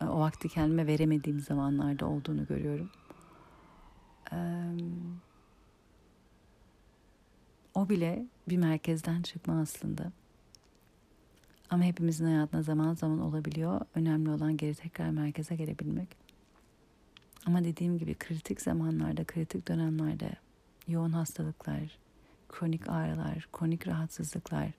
o 0.00 0.20
vakti 0.20 0.48
kendime 0.48 0.86
veremediğim 0.86 1.40
zamanlarda 1.40 2.06
olduğunu 2.06 2.46
görüyorum. 2.46 2.90
O 7.74 7.88
bile 7.88 8.26
bir 8.48 8.56
merkezden 8.56 9.22
çıkma 9.22 9.60
aslında. 9.60 10.12
Ama 11.70 11.84
hepimizin 11.84 12.24
hayatında 12.24 12.62
zaman 12.62 12.94
zaman 12.94 13.20
olabiliyor. 13.20 13.80
Önemli 13.94 14.30
olan 14.30 14.56
geri 14.56 14.74
tekrar 14.74 15.10
merkeze 15.10 15.56
gelebilmek. 15.56 16.08
Ama 17.46 17.64
dediğim 17.64 17.98
gibi 17.98 18.14
kritik 18.14 18.60
zamanlarda, 18.60 19.24
kritik 19.24 19.68
dönemlerde 19.68 20.32
yoğun 20.88 21.12
hastalıklar, 21.12 21.98
kronik 22.48 22.88
ağrılar, 22.88 23.48
kronik 23.52 23.86
rahatsızlıklar, 23.86 24.70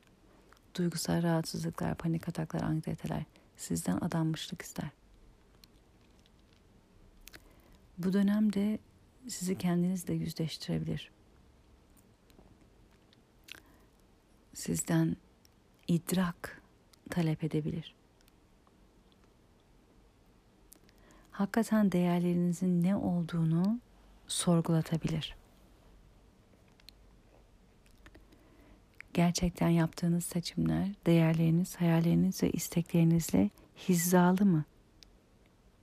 duygusal 0.75 1.23
rahatsızlıklar, 1.23 1.95
panik 1.95 2.29
ataklar, 2.29 2.61
anksiyeteler 2.61 3.23
sizden 3.57 3.97
adanmışlık 3.97 4.61
ister. 4.61 4.89
Bu 7.97 8.13
dönemde 8.13 8.79
sizi 9.27 9.57
kendinizle 9.57 10.13
yüzleştirebilir. 10.13 11.11
Sizden 14.53 15.15
idrak 15.87 16.61
talep 17.09 17.43
edebilir. 17.43 17.95
Hakikaten 21.31 21.91
değerlerinizin 21.91 22.83
ne 22.83 22.95
olduğunu 22.95 23.79
sorgulatabilir. 24.27 25.35
Gerçekten 29.13 29.69
yaptığınız 29.69 30.25
seçimler 30.25 30.89
değerleriniz, 31.05 31.75
hayalleriniz 31.75 32.43
ve 32.43 32.51
isteklerinizle 32.51 33.49
hizalı 33.89 34.45
mı? 34.45 34.65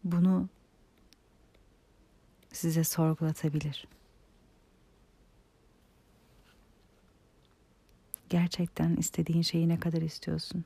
Bunu 0.05 0.49
size 2.53 2.85
sorgulatabilir. 2.85 3.89
Gerçekten 8.29 8.97
istediğin 8.97 9.43
şeyi 9.43 9.69
ne 9.69 9.81
kadar 9.81 10.03
istiyorsun? 10.03 10.65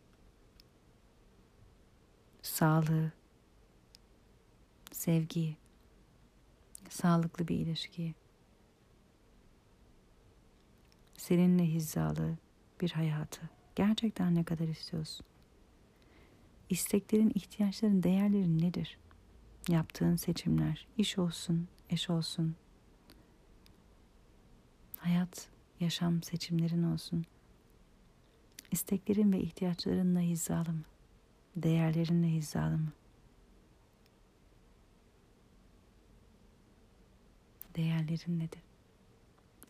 Sağlığı, 2.43 3.13
sevgiyi, 4.93 5.57
sağlıklı 6.89 7.49
bir 7.49 7.59
ilişkiyi, 7.59 8.15
seninle 11.17 11.67
hizalı 11.67 12.37
bir 12.81 12.91
hayatı 12.91 13.41
gerçekten 13.75 14.35
ne 14.35 14.45
kadar 14.45 14.69
istiyorsun? 14.69 15.27
İsteklerin, 16.71 17.33
ihtiyaçların, 17.35 18.03
değerlerin 18.03 18.59
nedir? 18.59 18.99
Yaptığın 19.69 20.17
seçimler, 20.17 20.87
iş 20.99 21.19
olsun, 21.19 21.69
eş 21.91 22.11
olsun, 22.11 22.57
hayat, 24.97 25.49
yaşam 25.81 26.23
seçimlerin 26.23 26.83
olsun. 26.83 27.25
İsteklerin 28.71 29.33
ve 29.33 29.41
ihtiyaçlarınla 29.41 30.21
hizalı 30.21 30.73
mı? 30.73 30.85
Değerlerinle 31.57 32.29
hizalı 32.29 32.79
mı? 32.79 32.93
Değerlerin 37.77 38.39
nedir? 38.39 38.63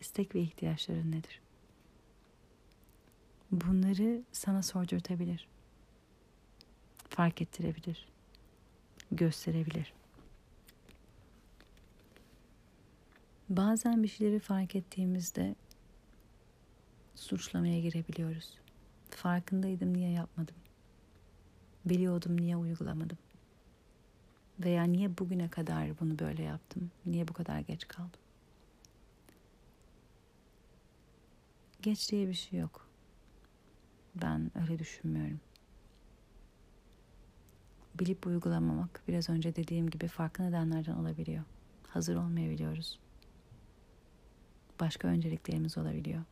İstek 0.01 0.35
ve 0.35 0.41
ihtiyaçların 0.41 1.11
nedir? 1.11 1.41
Bunları 3.51 4.23
sana 4.31 4.63
sordurtabilir. 4.63 5.47
Fark 7.09 7.41
ettirebilir. 7.41 8.12
Gösterebilir. 9.15 9.93
Bazen 13.49 14.03
bir 14.03 14.07
şeyleri 14.07 14.39
fark 14.39 14.75
ettiğimizde 14.75 15.55
suçlamaya 17.15 17.79
girebiliyoruz. 17.79 18.57
Farkındaydım 19.09 19.93
niye 19.93 20.11
yapmadım? 20.11 20.55
Biliyordum 21.85 22.41
niye 22.41 22.57
uygulamadım? 22.57 23.17
Veya 24.59 24.83
niye 24.83 25.17
bugüne 25.17 25.49
kadar 25.49 25.99
bunu 25.99 26.19
böyle 26.19 26.43
yaptım? 26.43 26.91
Niye 27.05 27.27
bu 27.27 27.33
kadar 27.33 27.59
geç 27.59 27.87
kaldım? 27.87 28.19
Geç 31.81 32.11
diye 32.11 32.27
bir 32.27 32.33
şey 32.33 32.59
yok. 32.59 32.87
Ben 34.15 34.51
öyle 34.61 34.79
düşünmüyorum. 34.79 35.39
Bilip 37.99 38.27
uygulamamak 38.27 39.01
biraz 39.07 39.29
önce 39.29 39.55
dediğim 39.55 39.89
gibi 39.89 40.07
farklı 40.07 40.43
nedenlerden 40.43 40.93
olabiliyor. 40.93 41.43
Hazır 41.87 42.15
olmayabiliyoruz 42.15 42.99
başka 44.83 45.07
önceliklerimiz 45.07 45.77
olabiliyor. 45.77 46.23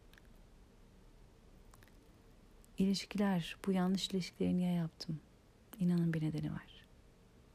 İlişkiler, 2.78 3.58
bu 3.68 3.72
yanlış 3.72 4.10
ilişkileri 4.10 4.58
niye 4.58 4.74
yaptım? 4.74 5.20
İnanın 5.80 6.14
bir 6.14 6.22
nedeni 6.22 6.52
var. 6.52 6.86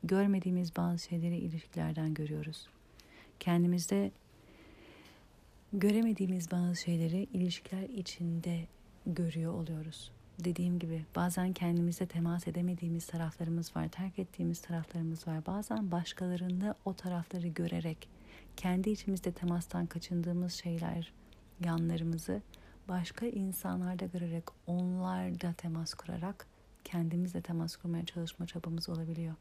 Görmediğimiz 0.05 0.77
bazı 0.77 0.99
şeyleri 1.05 1.37
ilişkilerden 1.37 2.15
görüyoruz. 2.15 2.69
Kendimizde 3.41 4.11
göremediğimiz 5.73 6.51
bazı 6.51 6.77
şeyleri 6.77 7.23
ilişkiler 7.23 7.83
içinde 7.83 8.67
görüyor 9.07 9.53
oluyoruz. 9.53 10.13
Dediğim 10.45 10.79
gibi 10.79 11.05
bazen 11.17 11.53
kendimizde 11.53 12.07
temas 12.07 12.49
edemediğimiz 12.49 13.07
taraflarımız 13.07 13.77
var, 13.77 13.89
terk 13.89 14.19
ettiğimiz 14.19 14.61
taraflarımız 14.61 15.29
var. 15.29 15.47
Bazen 15.47 15.91
başkalarında 15.91 16.75
o 16.85 16.95
tarafları 16.95 17.49
görerek 17.49 18.09
kendi 18.57 18.91
içimizde 18.91 19.33
temastan 19.33 19.87
kaçındığımız 19.87 20.53
şeyler, 20.53 21.13
yanlarımızı 21.65 22.43
başka 22.89 23.27
insanlarda 23.27 24.07
görerek, 24.07 24.45
onlarda 24.67 25.53
temas 25.53 25.95
kurarak 25.95 26.47
kendimizle 26.85 27.41
temas 27.41 27.77
kurmaya 27.77 28.07
çalışma 28.07 28.47
çabamız 28.47 28.89
olabiliyor. 28.89 29.35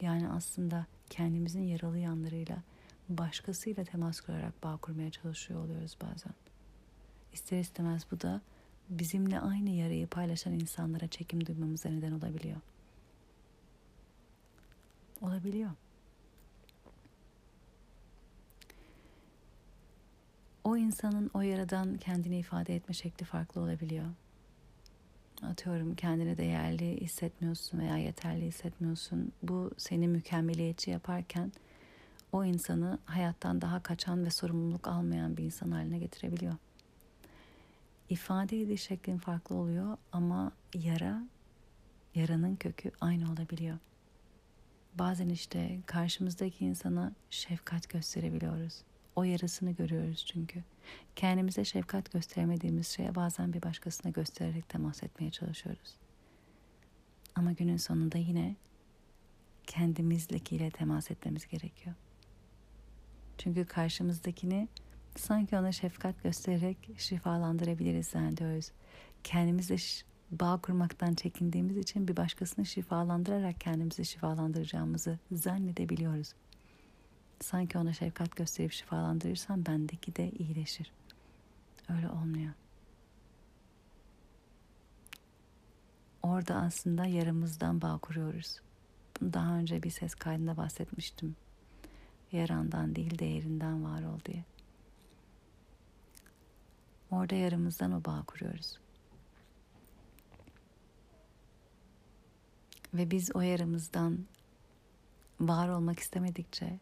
Yani 0.00 0.28
aslında 0.28 0.86
kendimizin 1.10 1.62
yaralı 1.62 1.98
yanlarıyla 1.98 2.56
başkasıyla 3.08 3.84
temas 3.84 4.20
kurarak 4.20 4.62
bağ 4.62 4.76
kurmaya 4.76 5.10
çalışıyor 5.10 5.64
oluyoruz 5.64 5.96
bazen. 6.02 6.32
İster 7.32 7.58
istemez 7.58 8.06
bu 8.10 8.20
da 8.20 8.40
bizimle 8.88 9.40
aynı 9.40 9.70
yarayı 9.70 10.06
paylaşan 10.06 10.52
insanlara 10.52 11.08
çekim 11.08 11.46
duymamıza 11.46 11.88
neden 11.88 12.12
olabiliyor. 12.12 12.60
Olabiliyor. 15.22 15.70
o 20.64 20.76
insanın 20.76 21.30
o 21.34 21.40
yaradan 21.40 21.96
kendini 21.96 22.38
ifade 22.38 22.76
etme 22.76 22.94
şekli 22.94 23.24
farklı 23.24 23.60
olabiliyor. 23.60 24.04
Atıyorum 25.42 25.94
kendini 25.94 26.36
değerli 26.36 27.00
hissetmiyorsun 27.00 27.78
veya 27.78 27.96
yeterli 27.96 28.46
hissetmiyorsun. 28.46 29.32
Bu 29.42 29.70
seni 29.76 30.08
mükemmeliyetçi 30.08 30.90
yaparken 30.90 31.52
o 32.32 32.44
insanı 32.44 32.98
hayattan 33.04 33.60
daha 33.60 33.82
kaçan 33.82 34.24
ve 34.24 34.30
sorumluluk 34.30 34.88
almayan 34.88 35.36
bir 35.36 35.44
insan 35.44 35.70
haline 35.70 35.98
getirebiliyor. 35.98 36.54
İfade 38.08 38.60
ediş 38.60 38.82
şeklin 38.82 39.18
farklı 39.18 39.56
oluyor 39.56 39.96
ama 40.12 40.52
yara, 40.74 41.22
yaranın 42.14 42.56
kökü 42.56 42.90
aynı 43.00 43.32
olabiliyor. 43.32 43.78
Bazen 44.94 45.28
işte 45.28 45.80
karşımızdaki 45.86 46.64
insana 46.64 47.12
şefkat 47.30 47.88
gösterebiliyoruz. 47.88 48.82
O 49.16 49.24
yarasını 49.24 49.70
görüyoruz 49.70 50.26
çünkü. 50.26 50.62
Kendimize 51.16 51.64
şefkat 51.64 52.12
gösteremediğimiz 52.12 52.88
şeye 52.88 53.14
bazen 53.14 53.52
bir 53.52 53.62
başkasına 53.62 54.10
göstererek 54.10 54.68
temas 54.68 55.02
etmeye 55.02 55.30
çalışıyoruz. 55.30 55.96
Ama 57.34 57.52
günün 57.52 57.76
sonunda 57.76 58.18
yine 58.18 58.56
kendimizdekiyle 59.66 60.70
temas 60.70 61.10
etmemiz 61.10 61.46
gerekiyor. 61.46 61.96
Çünkü 63.38 63.64
karşımızdakini 63.64 64.68
sanki 65.16 65.56
ona 65.58 65.72
şefkat 65.72 66.22
göstererek 66.22 66.90
şifalandırabiliriz 66.96 68.06
zannediyoruz. 68.06 68.70
Kendimizle 69.24 69.76
bağ 70.30 70.60
kurmaktan 70.62 71.14
çekindiğimiz 71.14 71.76
için 71.76 72.08
bir 72.08 72.16
başkasını 72.16 72.66
şifalandırarak 72.66 73.60
kendimizi 73.60 74.04
şifalandıracağımızı 74.04 75.18
zannedebiliyoruz. 75.32 76.34
Sanki 77.40 77.78
ona 77.78 77.92
şefkat 77.92 78.36
gösterip 78.36 78.72
şifalandırırsam 78.72 79.66
bendeki 79.66 80.16
de 80.16 80.30
iyileşir. 80.30 80.92
Öyle 81.88 82.08
olmuyor. 82.08 82.52
Orada 86.22 86.54
aslında 86.54 87.06
yaramızdan 87.06 87.82
bağ 87.82 87.98
kuruyoruz. 87.98 88.60
Daha 89.22 89.56
önce 89.56 89.82
bir 89.82 89.90
ses 89.90 90.14
kaydında 90.14 90.56
bahsetmiştim. 90.56 91.36
Yarandan 92.32 92.96
değil 92.96 93.18
değerinden 93.18 93.84
var 93.84 94.02
ol 94.02 94.18
diye. 94.24 94.44
Orada 97.14 97.34
yaramızdan 97.34 97.92
o 97.92 98.04
bağ 98.04 98.22
kuruyoruz. 98.26 98.78
Ve 102.94 103.10
biz 103.10 103.36
o 103.36 103.40
yaramızdan 103.40 104.18
var 105.40 105.68
olmak 105.68 105.98
istemedikçe, 105.98 106.78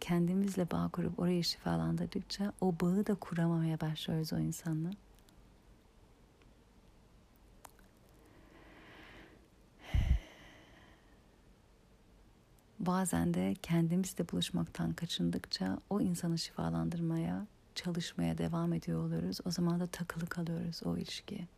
kendimizle 0.00 0.70
bağ 0.70 0.88
kurup 0.88 1.18
orayı 1.18 1.44
şifalandırdıkça 1.44 2.52
o 2.60 2.74
bağı 2.80 3.06
da 3.06 3.14
kuramamaya 3.14 3.80
başlıyoruz 3.80 4.32
o 4.32 4.38
insanla. 4.38 4.90
Bazen 12.78 13.34
de 13.34 13.54
kendimizle 13.62 14.28
buluşmaktan 14.28 14.92
kaçındıkça 14.92 15.78
o 15.90 16.00
insanı 16.00 16.38
şifalandırmaya, 16.38 17.46
çalışmaya 17.78 18.38
devam 18.38 18.72
ediyor 18.72 19.04
oluyoruz. 19.04 19.38
O 19.44 19.50
zaman 19.50 19.80
da 19.80 19.86
takılı 19.86 20.26
kalıyoruz 20.26 20.80
o 20.84 20.96
ilişkiye. 20.96 21.48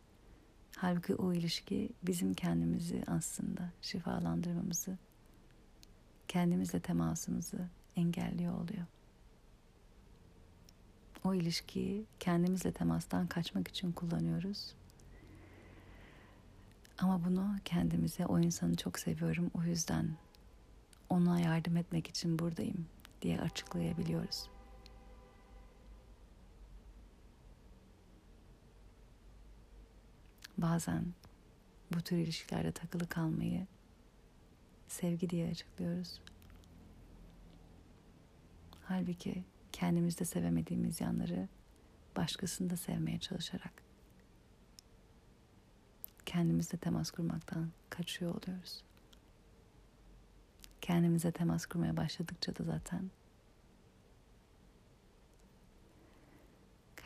Halbuki 0.76 1.14
o 1.14 1.32
ilişki 1.32 1.90
bizim 2.02 2.34
kendimizi 2.34 3.02
aslında 3.06 3.70
şifalandırmamızı, 3.82 4.98
kendimizle 6.28 6.80
temasımızı 6.80 7.68
engelliyor 7.97 8.55
oluyor. 8.55 8.86
O 11.24 11.34
ilişkiyi 11.34 12.06
kendimizle 12.20 12.72
temastan 12.72 13.26
kaçmak 13.26 13.68
için 13.68 13.92
kullanıyoruz. 13.92 14.74
Ama 16.98 17.24
bunu 17.24 17.56
kendimize 17.64 18.26
o 18.26 18.40
insanı 18.40 18.76
çok 18.76 18.98
seviyorum 18.98 19.51
o 19.55 19.62
yüzden 19.62 20.16
ona 21.09 21.40
yardım 21.40 21.76
etmek 21.76 22.09
için 22.09 22.38
buradayım 22.38 22.86
diye 23.22 23.40
açıklayabiliyoruz. 23.40 24.60
Bazen 30.62 31.15
bu 31.95 32.01
tür 32.01 32.16
ilişkilerde 32.16 32.73
takılı 32.73 33.09
kalmayı 33.09 33.66
sevgi 34.89 35.31
diye 35.31 35.51
açıklıyoruz. 35.51 36.20
Halbuki 38.85 39.45
kendimizde 39.73 40.24
sevemediğimiz 40.24 41.01
yanları 41.01 41.49
başkasında 42.16 42.77
sevmeye 42.77 43.19
çalışarak 43.19 43.82
kendimizle 46.27 46.78
temas 46.78 47.11
kurmaktan 47.11 47.70
kaçıyor 47.91 48.35
oluyoruz. 48.35 48.82
Kendimize 50.81 51.32
temas 51.32 51.66
kurmaya 51.66 51.97
başladıkça 51.97 52.57
da 52.57 52.65
zaten 52.65 53.11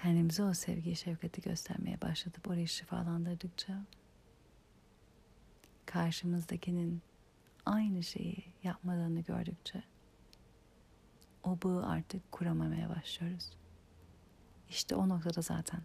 kendimize 0.04 0.42
o 0.42 0.54
sevgiyi, 0.54 0.96
şefkati 0.96 1.40
göstermeye 1.40 2.00
başladık. 2.00 2.46
Orayı 2.48 2.68
şifalandırdıkça 2.68 3.84
karşımızdakinin 5.86 7.02
aynı 7.66 8.02
şeyi 8.02 8.44
yapmadığını 8.62 9.20
gördükçe 9.20 9.82
o 11.44 11.58
bağı 11.64 11.86
artık 11.86 12.32
kuramamaya 12.32 12.88
başlıyoruz. 12.88 13.50
İşte 14.68 14.94
o 14.94 15.08
noktada 15.08 15.42
zaten 15.42 15.80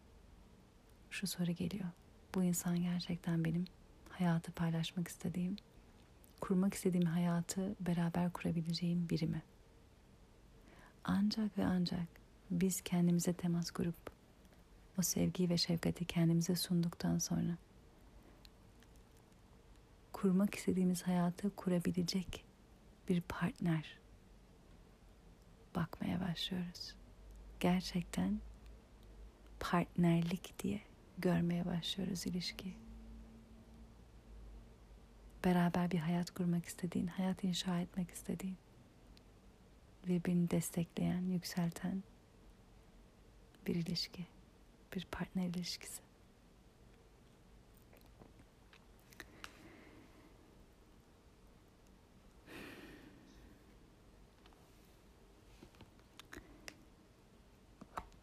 şu 1.10 1.28
soru 1.28 1.52
geliyor. 1.52 1.90
Bu 2.36 2.44
insan 2.44 2.82
gerçekten 2.82 3.46
benim 3.46 3.66
hayatı 4.10 4.52
paylaşmak 4.52 5.08
istediğim, 5.08 5.56
kurmak 6.42 6.74
istediğim 6.74 7.08
hayatı 7.08 7.76
beraber 7.80 8.34
kurabileceğim 8.34 9.10
biri 9.10 9.28
mi? 9.28 9.42
Ancak 11.04 11.58
ve 11.58 11.66
ancak 11.66 12.19
biz 12.52 12.82
kendimize 12.82 13.34
temas 13.34 13.72
kurup 13.72 14.12
o 15.00 15.02
sevgiyi 15.02 15.50
ve 15.50 15.58
şefkati 15.58 16.06
kendimize 16.06 16.56
sunduktan 16.56 17.18
sonra 17.18 17.58
kurmak 20.14 20.56
istediğimiz 20.56 21.02
hayatı 21.04 21.56
kurabilecek 21.56 22.46
bir 23.10 23.22
partner 23.22 24.00
bakmaya 25.76 26.22
başlıyoruz. 26.22 26.96
Gerçekten 27.60 28.40
partnerlik 29.60 30.60
diye 30.64 30.82
görmeye 31.18 31.66
başlıyoruz 31.66 32.28
ilişkiyi. 32.28 32.76
Beraber 35.46 35.92
bir 35.92 36.00
hayat 36.00 36.32
kurmak 36.32 36.66
istediğin, 36.66 37.08
hayat 37.08 37.44
inşa 37.44 37.80
etmek 37.80 38.12
istediğin, 38.12 38.58
birbirini 40.08 40.52
destekleyen, 40.52 41.22
yükselten 41.22 42.04
bir 43.68 43.76
ilişki, 43.76 44.28
bir 44.96 45.06
partner 45.06 45.48
ilişkisi. 45.48 46.02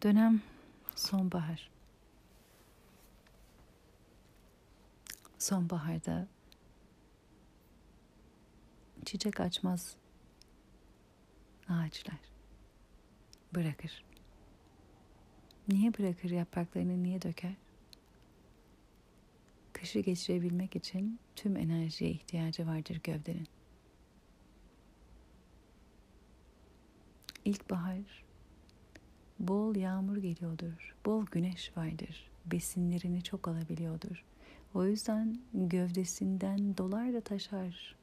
Dönem 0.03 0.43
sonbahar. 0.95 1.71
Sonbaharda 5.39 6.29
çiçek 9.05 9.41
açmaz 9.41 9.97
ağaçlar 11.69 12.21
bırakır. 13.55 14.06
Niye 15.69 15.99
bırakır 15.99 16.31
yapraklarını 16.31 17.03
niye 17.03 17.23
döker? 17.23 17.55
Kışı 19.73 20.01
geçirebilmek 20.01 20.77
için 20.77 21.19
tüm 21.37 21.57
enerjiye 21.57 22.11
ihtiyacı 22.11 22.67
vardır 22.67 23.01
gövdenin. 23.05 23.49
İlkbahar 27.45 28.25
bol 29.39 29.77
yağmur 29.77 30.17
geliyordur, 30.17 30.95
bol 31.07 31.27
güneş 31.27 31.77
vardır, 31.77 32.31
besinlerini 32.47 33.23
çok 33.23 33.49
alabiliyordur. 33.49 34.25
O 34.75 34.85
yüzden 34.85 35.39
gövdesinden 35.55 36.77
dolar 36.77 37.13
da 37.13 37.21
taşar 37.21 37.97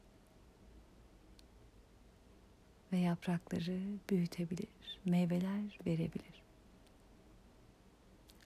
ve 2.92 2.98
yaprakları 2.98 3.80
büyütebilir, 4.10 5.00
meyveler 5.06 5.80
verebilir. 5.86 6.43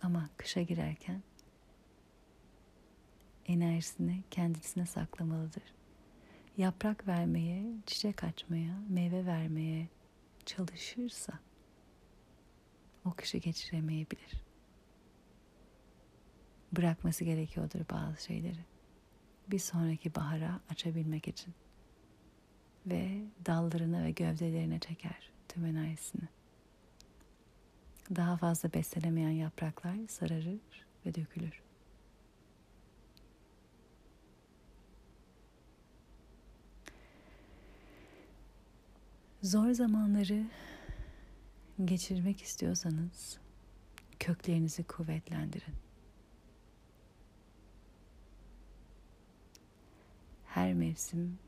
Ama 0.01 0.29
kışa 0.37 0.61
girerken 0.61 1.21
enerjisini 3.45 4.23
kendisine 4.31 4.85
saklamalıdır. 4.85 5.63
Yaprak 6.57 7.07
vermeye, 7.07 7.63
çiçek 7.85 8.23
açmaya, 8.23 8.75
meyve 8.89 9.25
vermeye 9.25 9.87
çalışırsa 10.45 11.39
o 13.05 13.13
kışı 13.13 13.37
geçiremeyebilir. 13.37 14.43
Bırakması 16.71 17.23
gerekiyordur 17.23 17.79
bazı 17.91 18.23
şeyleri. 18.23 18.65
Bir 19.47 19.59
sonraki 19.59 20.15
bahara 20.15 20.59
açabilmek 20.69 21.27
için. 21.27 21.53
Ve 22.85 23.21
dallarına 23.45 24.03
ve 24.03 24.11
gövdelerine 24.11 24.79
çeker 24.79 25.31
tüm 25.49 25.65
enerjisini. 25.65 26.27
Daha 28.15 28.37
fazla 28.37 28.73
beslenemeyen 28.73 29.29
yapraklar 29.29 29.97
sararır 30.07 30.85
ve 31.05 31.15
dökülür. 31.15 31.61
Zor 39.41 39.71
zamanları 39.71 40.45
geçirmek 41.85 42.41
istiyorsanız 42.41 43.39
köklerinizi 44.19 44.83
kuvvetlendirin. 44.83 45.75
Her 50.45 50.73
mevsim 50.73 51.39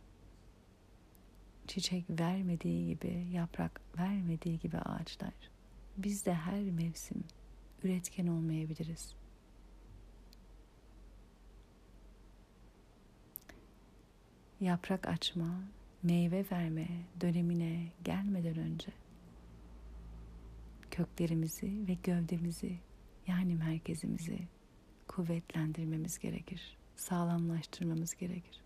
çiçek 1.67 2.05
vermediği 2.09 2.87
gibi, 2.87 3.27
yaprak 3.31 3.81
vermediği 3.97 4.59
gibi 4.59 4.77
ağaçlar. 4.77 5.48
Biz 6.03 6.25
de 6.25 6.33
her 6.33 6.63
mevsim 6.63 7.23
üretken 7.83 8.27
olmayabiliriz. 8.27 9.15
Yaprak 14.59 15.07
açma, 15.07 15.63
meyve 16.03 16.45
verme 16.51 16.87
dönemine 17.21 17.91
gelmeden 18.03 18.57
önce 18.57 18.91
köklerimizi 20.91 21.87
ve 21.87 21.93
gövdemizi 22.03 22.79
yani 23.27 23.55
merkezimizi 23.55 24.39
kuvvetlendirmemiz 25.07 26.19
gerekir. 26.19 26.77
Sağlamlaştırmamız 26.95 28.15
gerekir. 28.15 28.61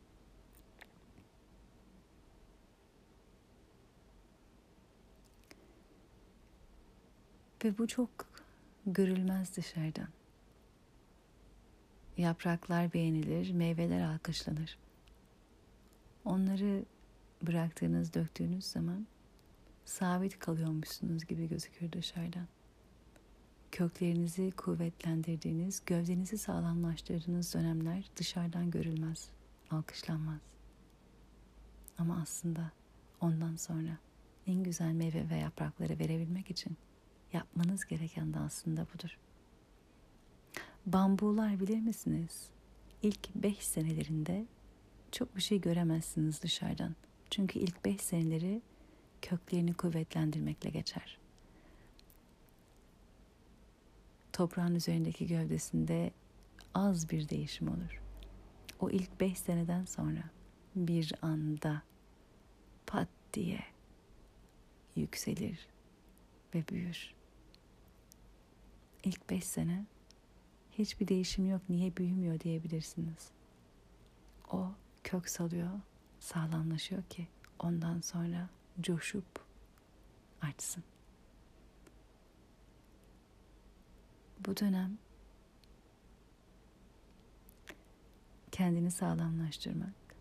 Ve 7.63 7.77
bu 7.77 7.87
çok 7.87 8.09
görülmez 8.85 9.55
dışarıdan. 9.57 10.07
Yapraklar 12.17 12.93
beğenilir, 12.93 13.51
meyveler 13.51 14.13
alkışlanır. 14.13 14.77
Onları 16.25 16.85
bıraktığınız, 17.41 18.13
döktüğünüz 18.13 18.65
zaman 18.65 19.07
sabit 19.85 20.39
kalıyormuşsunuz 20.39 21.25
gibi 21.25 21.49
gözükür 21.49 21.91
dışarıdan. 21.91 22.47
Köklerinizi 23.71 24.51
kuvvetlendirdiğiniz, 24.51 25.81
gövdenizi 25.85 26.37
sağlamlaştırdığınız 26.37 27.53
dönemler 27.53 28.09
dışarıdan 28.17 28.71
görülmez, 28.71 29.29
alkışlanmaz. 29.71 30.41
Ama 31.97 32.21
aslında 32.21 32.71
ondan 33.21 33.55
sonra 33.55 33.97
en 34.47 34.63
güzel 34.63 34.91
meyve 34.91 35.29
ve 35.29 35.35
yaprakları 35.35 35.99
verebilmek 35.99 36.51
için 36.51 36.77
yapmanız 37.33 37.85
gereken 37.85 38.33
de 38.33 38.39
aslında 38.39 38.87
budur. 38.93 39.17
Bambular 40.85 41.59
bilir 41.59 41.79
misiniz? 41.79 42.49
İlk 43.01 43.35
beş 43.35 43.57
senelerinde 43.57 44.45
çok 45.11 45.35
bir 45.35 45.41
şey 45.41 45.61
göremezsiniz 45.61 46.43
dışarıdan. 46.43 46.95
Çünkü 47.29 47.59
ilk 47.59 47.85
beş 47.85 48.01
seneleri 48.01 48.61
köklerini 49.21 49.73
kuvvetlendirmekle 49.73 50.69
geçer. 50.69 51.17
Toprağın 54.33 54.75
üzerindeki 54.75 55.27
gövdesinde 55.27 56.11
az 56.73 57.09
bir 57.09 57.29
değişim 57.29 57.67
olur. 57.67 58.01
O 58.79 58.89
ilk 58.89 59.19
beş 59.19 59.37
seneden 59.37 59.85
sonra 59.85 60.23
bir 60.75 61.13
anda 61.21 61.81
pat 62.85 63.07
diye 63.33 63.59
yükselir 64.95 65.67
ve 66.55 66.63
büyür. 66.67 67.13
İlk 69.03 69.29
beş 69.29 69.43
sene 69.43 69.85
hiçbir 70.71 71.07
değişim 71.07 71.45
yok 71.49 71.61
niye 71.69 71.97
büyümüyor 71.97 72.39
diyebilirsiniz. 72.39 73.31
O 74.51 74.71
kök 75.03 75.29
salıyor, 75.29 75.79
sağlamlaşıyor 76.19 77.03
ki 77.03 77.27
ondan 77.59 78.01
sonra 78.01 78.49
coşup 78.81 79.45
artsın. 80.41 80.83
Bu 84.45 84.57
dönem 84.57 84.97
kendini 88.51 88.91
sağlamlaştırmak, 88.91 90.15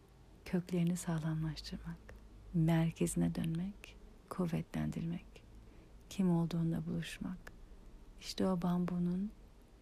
köklerini 0.45 0.97
sağlamlaştırmak, 0.97 2.15
merkezine 2.55 3.35
dönmek, 3.35 3.97
kuvvetlendirmek, 4.29 5.43
kim 6.11 6.31
olduğunda 6.31 6.87
buluşmak. 6.87 7.52
İşte 8.23 8.47
o 8.47 8.63
bambunun 8.63 9.31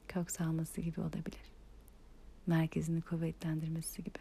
kök 0.09 0.31
salması 0.31 0.81
gibi 0.81 1.01
olabilir. 1.01 1.53
Merkezini 2.47 3.03
kuvvetlendirmesi 3.03 4.05
gibi. 4.05 4.19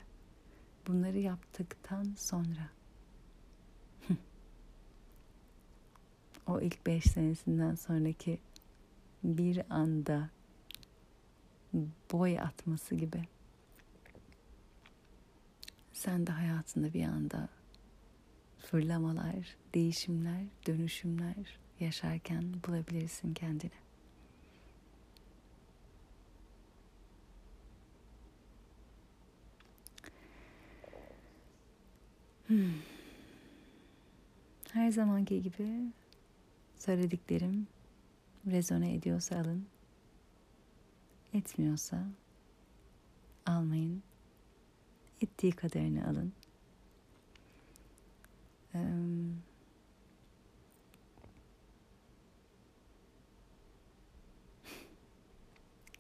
Bunları 0.88 1.18
yaptıktan 1.18 2.14
sonra 2.18 2.70
o 6.48 6.62
ilk 6.62 6.86
beş 6.86 7.04
senesinden 7.04 7.76
sonraki 7.76 8.40
bir 9.24 9.62
anda 9.70 10.30
boy 12.12 12.40
atması 12.40 12.96
gibi 12.96 13.24
sen 15.94 16.28
de 16.28 16.32
hayatında 16.32 16.94
bir 16.94 17.04
anda 17.04 17.50
fırlamalar, 18.58 19.58
değişimler, 19.74 20.44
dönüşümler 20.68 21.60
yaşarken 21.80 22.54
bulabilirsin 22.68 23.34
kendini. 23.34 23.89
Hmm. 32.50 32.74
Her 34.74 34.92
zamanki 34.92 35.42
gibi 35.42 35.92
söylediklerim 36.78 37.68
rezone 38.48 38.94
ediyorsa 38.94 39.36
alın. 39.36 39.66
Etmiyorsa 41.34 42.04
almayın. 43.46 44.04
Ettiği 45.22 45.52
kadarını 45.52 46.08
alın. 46.08 46.34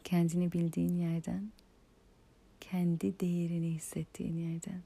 kendini 0.03 0.51
bildiğin 0.51 0.97
yerden, 0.97 1.51
kendi 2.61 3.19
değerini 3.19 3.71
hissettiğin 3.71 4.37
yerden, 4.37 4.81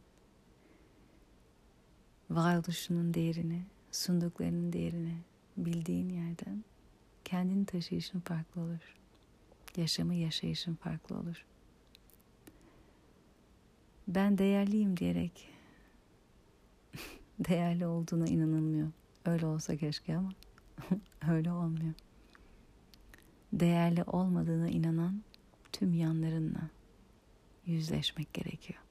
varoluşunun 2.30 3.14
değerini, 3.14 3.66
sunduklarının 3.92 4.74
değerini 4.74 5.18
bildiğin 5.58 6.10
yerden 6.10 6.64
kendini 7.26 7.66
taşıyışın 7.66 8.20
farklı 8.20 8.62
olur. 8.62 8.98
Yaşamı 9.78 10.16
yaşayışın 10.16 10.76
farklı 10.76 11.18
olur. 11.18 11.46
Ben 14.08 14.38
değerliyim 14.38 14.98
diyerek 14.98 15.50
değerli 17.40 17.88
olduğuna 17.88 18.28
inanılmıyor. 18.28 18.92
Öyle 19.26 19.46
olsa 19.46 19.78
keşke 19.78 20.18
ama 20.18 20.32
öyle 21.30 21.52
olmuyor. 21.52 21.94
Değerli 23.54 24.04
olmadığına 24.04 24.70
inanan 24.70 25.22
tüm 25.72 25.94
yanlarınla 25.94 26.70
yüzleşmek 27.66 28.34
gerekiyor. 28.34 28.83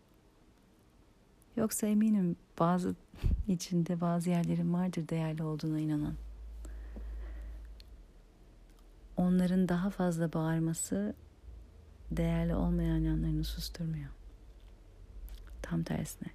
Yoksa 1.57 1.87
eminim 1.87 2.37
bazı 2.59 2.95
içinde 3.49 4.01
bazı 4.01 4.31
yerlerin 4.31 4.73
vardır 4.73 5.09
değerli 5.09 5.43
olduğuna 5.43 5.81
inanan. 5.81 6.15
Onların 9.16 9.69
daha 9.69 9.91
fazla 9.91 10.33
bağırması 10.33 11.15
değerli 12.11 12.55
olmayan 12.55 12.97
yanlarını 12.97 13.45
susturmuyor. 13.45 14.11
Tam 15.62 15.83
tersine 15.83 16.29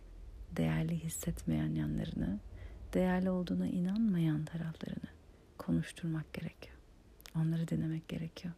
değerli 0.51 1.03
hissetmeyen 1.03 1.75
yanlarını, 1.75 2.39
değerli 2.93 3.29
olduğuna 3.29 3.67
inanmayan 3.67 4.45
taraflarını 4.45 5.09
konuşturmak 5.57 6.33
gerekiyor. 6.33 6.77
Onları 7.35 7.67
dinlemek 7.67 8.07
gerekiyor. 8.07 8.53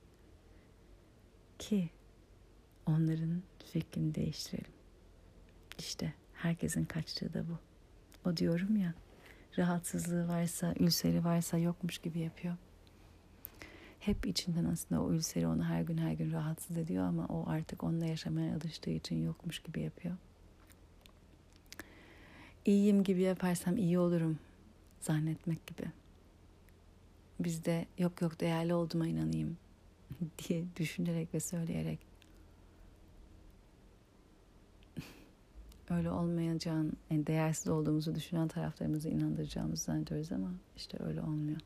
Ki 1.59 1.89
onların 2.85 3.43
fikrini 3.71 4.15
değiştirelim. 4.15 4.71
İşte 5.79 6.13
herkesin 6.41 6.85
kaçtığı 6.85 7.33
da 7.33 7.43
bu. 7.47 7.59
O 8.29 8.37
diyorum 8.37 8.77
ya, 8.77 8.93
rahatsızlığı 9.57 10.27
varsa, 10.27 10.73
ülseri 10.79 11.23
varsa 11.23 11.57
yokmuş 11.57 11.97
gibi 11.97 12.19
yapıyor. 12.19 12.55
Hep 13.99 14.25
içinden 14.25 14.65
aslında 14.65 15.01
o 15.01 15.11
ülseri 15.11 15.47
onu 15.47 15.63
her 15.63 15.81
gün 15.81 15.97
her 15.97 16.11
gün 16.11 16.31
rahatsız 16.31 16.77
ediyor 16.77 17.03
ama 17.03 17.25
o 17.25 17.49
artık 17.49 17.83
onunla 17.83 18.05
yaşamaya 18.05 18.55
alıştığı 18.55 18.89
için 18.89 19.25
yokmuş 19.25 19.59
gibi 19.59 19.81
yapıyor. 19.81 20.15
İyiyim 22.65 23.03
gibi 23.03 23.21
yaparsam 23.21 23.77
iyi 23.77 23.99
olurum 23.99 24.39
zannetmek 25.01 25.67
gibi. 25.67 25.91
Bizde 27.39 27.85
yok 27.97 28.21
yok 28.21 28.39
değerli 28.39 28.73
olduğuma 28.73 29.07
inanayım 29.07 29.57
diye 30.37 30.63
düşünerek 30.77 31.33
ve 31.33 31.39
söyleyerek 31.39 32.08
öyle 35.89 36.11
olmayacağın, 36.11 36.93
yani 37.09 37.27
değersiz 37.27 37.67
olduğumuzu 37.67 38.15
düşünen 38.15 38.47
taraflarımızı 38.47 39.09
inandıracağımızı 39.09 39.83
zannediyoruz 39.83 40.31
ama 40.31 40.51
işte 40.75 40.97
öyle 41.03 41.21
olmuyor. 41.21 41.59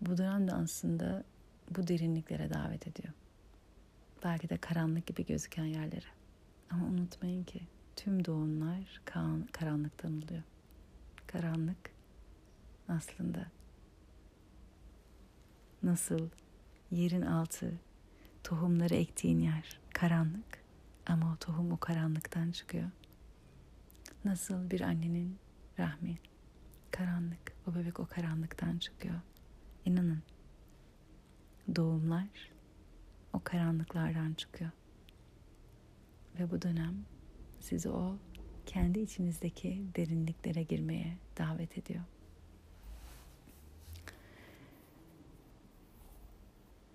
Bu 0.00 0.16
dönem 0.16 0.48
aslında 0.62 1.24
bu 1.70 1.88
derinliklere 1.88 2.54
davet 2.54 2.86
ediyor. 2.86 3.14
Belki 4.24 4.48
de 4.48 4.56
karanlık 4.56 5.06
gibi 5.06 5.26
gözüken 5.26 5.64
yerlere. 5.64 6.06
Ama 6.70 6.86
unutmayın 6.86 7.44
ki 7.44 7.60
tüm 7.96 8.24
doğumlar 8.24 9.00
karanlıktan 9.52 10.22
oluyor. 10.22 10.42
Karanlık 11.26 11.90
aslında 12.88 13.46
nasıl 15.82 16.28
yerin 16.90 17.22
altı 17.22 17.72
tohumları 18.44 18.94
ektiğin 18.94 19.38
yer 19.38 19.80
karanlık 19.94 20.63
ama 21.06 21.32
o 21.32 21.36
tohum 21.36 21.72
o 21.72 21.76
karanlıktan 21.76 22.50
çıkıyor. 22.50 22.90
Nasıl 24.24 24.70
bir 24.70 24.80
annenin 24.80 25.38
rahmi 25.78 26.18
karanlık, 26.90 27.52
o 27.66 27.74
bebek 27.74 28.00
o 28.00 28.06
karanlıktan 28.06 28.78
çıkıyor. 28.78 29.20
İnanın 29.84 30.22
doğumlar 31.76 32.52
o 33.32 33.40
karanlıklardan 33.44 34.34
çıkıyor. 34.34 34.70
Ve 36.38 36.50
bu 36.50 36.62
dönem 36.62 37.04
sizi 37.60 37.88
o 37.88 38.16
kendi 38.66 39.00
içinizdeki 39.00 39.82
derinliklere 39.96 40.62
girmeye 40.62 41.16
davet 41.38 41.78
ediyor. 41.78 42.04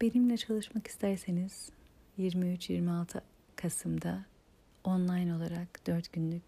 Benimle 0.01 0.37
çalışmak 0.37 0.87
isterseniz 0.87 1.69
23-26 2.19 3.21
Kasım'da 3.61 4.25
online 4.83 5.35
olarak 5.35 5.87
4 5.87 6.13
günlük 6.13 6.43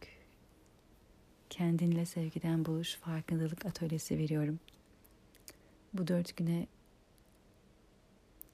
kendinle 1.49 2.05
sevgiden 2.05 2.65
buluş 2.65 2.95
farkındalık 2.95 3.65
atölyesi 3.65 4.17
veriyorum. 4.17 4.59
Bu 5.93 6.07
dört 6.07 6.37
güne 6.37 6.67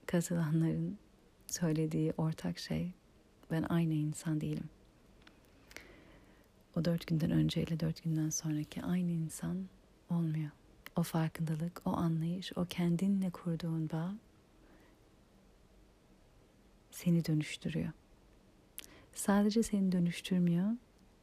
katılanların 0.05 0.97
söylediği 1.47 2.13
ortak 2.17 2.59
şey 2.59 2.91
ben 3.51 3.63
aynı 3.63 3.93
insan 3.93 4.41
değilim. 4.41 4.69
O 6.75 6.85
dört 6.85 7.07
günden 7.07 7.31
önce 7.31 7.63
ile 7.63 7.79
dört 7.79 8.03
günden 8.03 8.29
sonraki 8.29 8.83
aynı 8.83 9.11
insan 9.11 9.65
olmuyor. 10.09 10.51
O 10.95 11.03
farkındalık, 11.03 11.81
o 11.85 11.89
anlayış, 11.89 12.51
o 12.55 12.65
kendinle 12.65 13.29
kurduğun 13.29 13.89
bağ 13.89 14.13
seni 16.91 17.25
dönüştürüyor. 17.25 17.91
Sadece 19.17 19.63
seni 19.63 19.91
dönüştürmüyor, 19.91 20.71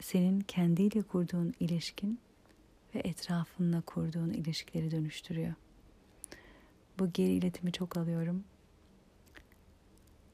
senin 0.01 0.41
kendiyle 0.41 1.03
kurduğun 1.03 1.55
ilişkin 1.61 2.19
ve 2.95 2.99
etrafınla 2.99 3.81
kurduğun 3.81 4.31
ilişkileri 4.31 4.91
dönüştürüyor. 4.91 5.55
Bu 6.99 7.13
geri 7.13 7.33
iletimi 7.33 7.73
çok 7.73 7.97
alıyorum. 7.97 8.45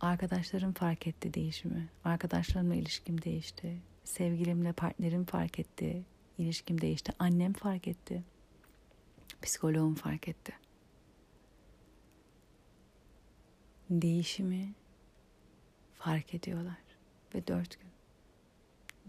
Arkadaşlarım 0.01 0.73
fark 0.73 1.07
etti 1.07 1.35
değişimi. 1.35 1.89
Arkadaşlarımla 2.05 2.75
ilişkim 2.75 3.23
değişti. 3.23 3.77
Sevgilimle 4.05 4.73
partnerim 4.73 5.25
fark 5.25 5.59
etti. 5.59 6.05
İlişkim 6.39 6.81
değişti. 6.81 7.13
Annem 7.19 7.53
fark 7.53 7.89
etti. 7.89 8.25
Psikoloğum 9.43 9.95
fark 9.95 10.29
etti. 10.29 10.53
Değişimi 13.91 14.75
fark 15.95 16.35
ediyorlar. 16.35 16.90
Ve 17.35 17.47
dört 17.47 17.81
gün. 17.81 17.91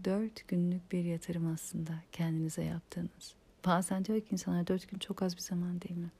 Dört 0.04 0.48
günlük 0.48 0.92
bir 0.92 1.04
yatırım 1.04 1.46
aslında 1.46 1.92
kendinize 2.12 2.64
yaptığınız. 2.64 3.34
Bazen 3.66 4.04
diyor 4.04 4.20
ki 4.20 4.26
insanlar 4.30 4.66
dört 4.66 4.90
gün 4.90 4.98
çok 4.98 5.22
az 5.22 5.36
bir 5.36 5.40
zaman 5.42 5.80
değil 5.80 5.96
mi? 5.96 6.10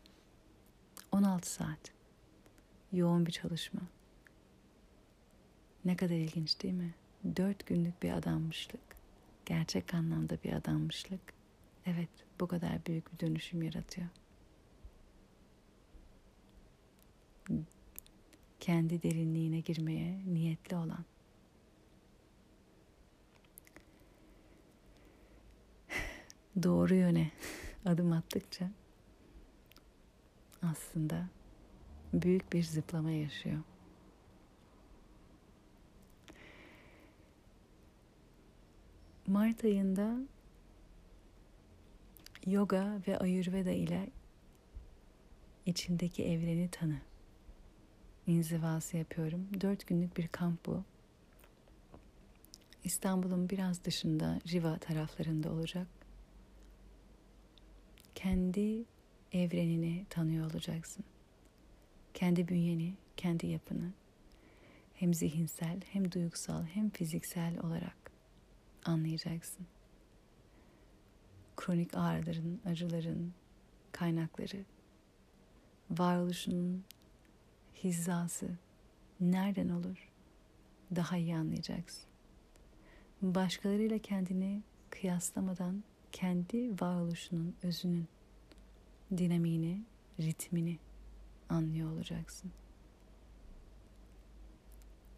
16 1.12 1.53
saat. 1.53 1.93
Yoğun 2.93 3.27
bir 3.27 3.33
çalışma. 3.33 3.81
Ne 5.85 5.97
kadar 5.97 6.15
ilginç 6.15 6.62
değil 6.62 6.74
mi? 6.74 6.95
Dört 7.37 7.66
günlük 7.66 8.03
bir 8.03 8.12
adanmışlık. 8.12 8.81
Gerçek 9.47 9.95
anlamda 9.95 10.39
bir 10.45 10.53
adanmışlık. 10.53 11.20
Evet, 11.87 12.09
bu 12.41 12.47
kadar 12.47 12.87
büyük 12.87 13.12
bir 13.12 13.19
dönüşüm 13.19 13.62
yaratıyor. 13.62 14.09
Kendi 18.61 19.03
derinliğine 19.03 19.61
girmeye 19.61 20.20
niyetli 20.27 20.77
olan. 20.77 21.05
Doğru 26.62 26.95
yöne 26.95 27.31
adım 27.85 28.12
attıkça 28.12 28.70
aslında 30.62 31.29
büyük 32.12 32.53
bir 32.53 32.62
zıplama 32.62 33.11
yaşıyor. 33.11 33.59
Mart 39.27 39.65
ayında 39.65 40.19
yoga 42.47 43.01
ve 43.09 43.19
ayurveda 43.19 43.70
ile 43.70 44.09
içindeki 45.66 46.24
evreni 46.24 46.69
tanı. 46.69 47.01
İnzivası 48.27 48.97
yapıyorum. 48.97 49.49
Dört 49.61 49.87
günlük 49.87 50.16
bir 50.16 50.29
kamp 50.29 50.66
bu. 50.66 50.83
İstanbul'un 52.85 53.51
biraz 53.51 53.85
dışında 53.85 54.39
Riva 54.53 54.79
taraflarında 54.79 55.53
olacak. 55.53 56.02
Kendi 58.23 58.85
evrenini 59.32 60.07
tanıyor 60.11 60.51
olacaksın. 60.51 61.05
Kendi 62.15 62.49
bünyeni, 62.49 62.94
kendi 63.16 63.47
yapını 63.47 63.93
hem 64.94 65.15
zihinsel, 65.15 65.81
hem 65.93 66.12
duygusal, 66.12 66.65
hem 66.65 66.90
fiziksel 66.90 67.59
olarak 67.59 67.97
anlayacaksın. 68.85 69.66
Kronik 71.57 71.97
ağrıların, 71.97 72.61
acıların 72.66 73.32
kaynakları, 73.93 74.65
varoluşunun 75.90 76.85
hizası 77.85 78.51
nereden 79.20 79.69
olur? 79.69 80.09
Daha 80.97 81.16
iyi 81.16 81.36
anlayacaksın. 81.36 82.05
Başkalarıyla 83.23 83.99
kendini 83.99 84.62
kıyaslamadan 84.90 85.82
kendi 86.12 86.80
varoluşunun 86.80 87.55
özünün 87.62 88.09
dinamiğini, 89.16 89.82
ritmini 90.20 90.78
anlıyor 91.48 91.90
olacaksın. 91.93 92.52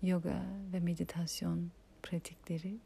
Yoga 0.03 0.47
ve 0.73 0.81
meditasyon 0.81 1.71
pratikleri 2.03 2.79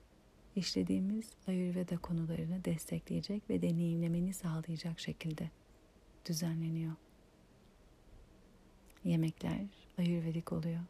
işlediğimiz 0.56 1.32
Ayurveda 1.48 1.98
konularını 1.98 2.64
destekleyecek 2.64 3.50
ve 3.50 3.62
deneyimlemeni 3.62 4.34
sağlayacak 4.34 5.00
şekilde 5.00 5.50
düzenleniyor. 6.26 6.92
Yemekler 9.04 9.66
Ayurvedik 9.98 10.52
oluyor. 10.52 10.80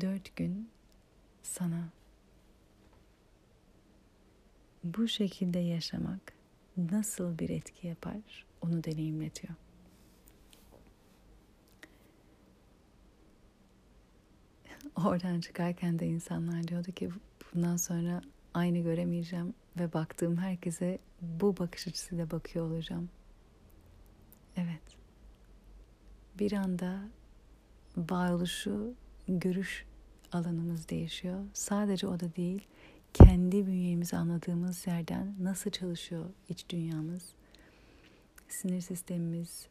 Dört 0.00 0.36
gün 0.36 0.68
sana 1.42 1.88
bu 4.96 5.08
şekilde 5.08 5.58
yaşamak 5.58 6.32
nasıl 6.76 7.38
bir 7.38 7.48
etki 7.50 7.86
yapar 7.86 8.46
onu 8.62 8.84
deneyimletiyor. 8.84 9.54
Oradan 15.04 15.40
çıkarken 15.40 15.98
de 15.98 16.06
insanlar 16.06 16.68
diyordu 16.68 16.92
ki 16.92 17.10
bundan 17.54 17.76
sonra 17.76 18.22
aynı 18.54 18.78
göremeyeceğim 18.78 19.54
ve 19.78 19.92
baktığım 19.92 20.36
herkese 20.36 20.98
bu 21.20 21.56
bakış 21.56 21.88
açısıyla 21.88 22.30
bakıyor 22.30 22.70
olacağım. 22.70 23.08
Evet. 24.56 24.82
Bir 26.38 26.52
anda 26.52 27.00
varoluşu 27.96 28.94
görüş 29.28 29.84
alanımız 30.32 30.88
değişiyor. 30.88 31.44
Sadece 31.52 32.06
o 32.06 32.20
da 32.20 32.36
değil, 32.36 32.66
kendi 33.14 33.66
bünyemizi 33.66 34.16
anladığımız 34.16 34.86
yerden 34.86 35.34
nasıl 35.40 35.70
çalışıyor 35.70 36.30
iç 36.48 36.68
dünyamız, 36.68 37.22
sinir 38.48 38.80
sistemimiz, 38.80 39.68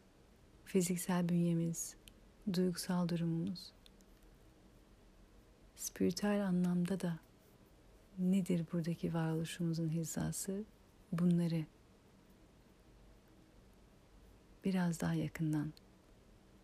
fiziksel 0.66 1.30
bünyemiz, 1.30 1.96
duygusal 2.54 3.10
durumumuz, 3.10 3.72
spiritüel 5.76 6.48
anlamda 6.48 7.00
da 7.00 7.20
nedir 8.20 8.66
buradaki 8.72 9.14
varoluşumuzun 9.14 9.90
hizası? 9.90 10.64
Bunları 11.12 11.66
biraz 14.66 15.02
daha 15.02 15.14
yakından 15.14 15.74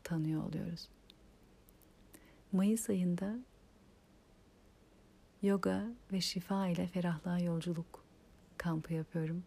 tanıyor 0.04 0.44
oluyoruz. 0.44 0.90
Mayıs 2.52 2.90
ayında 2.90 3.40
yoga 5.44 5.84
ve 6.12 6.22
şifa 6.22 6.68
ile 6.68 6.88
ferahlığa 6.88 7.40
yolculuk 7.40 8.04
kampı 8.58 8.94
yapıyorum. 8.94 9.44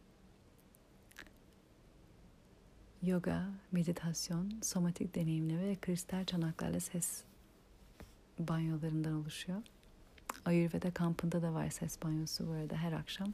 Yoga, 3.03 3.49
meditasyon, 3.73 4.53
somatik 4.63 5.15
deneyimleme 5.15 5.67
ve 5.67 5.77
kristal 5.77 6.25
çanaklarla 6.25 6.81
ses 6.81 7.23
banyolarından 8.39 9.13
oluşuyor. 9.13 9.63
Ayurveda 10.45 10.91
kampında 10.91 11.43
da 11.43 11.55
var 11.55 11.71
ses 11.71 12.03
banyosu 12.03 12.49
bu 12.49 12.53
arada 12.53 12.77
her 12.77 12.93
akşam. 12.93 13.33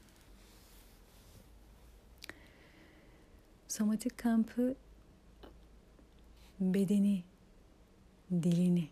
Somatik 3.68 4.18
kampı 4.18 4.74
bedeni, 6.60 7.24
dilini 8.32 8.89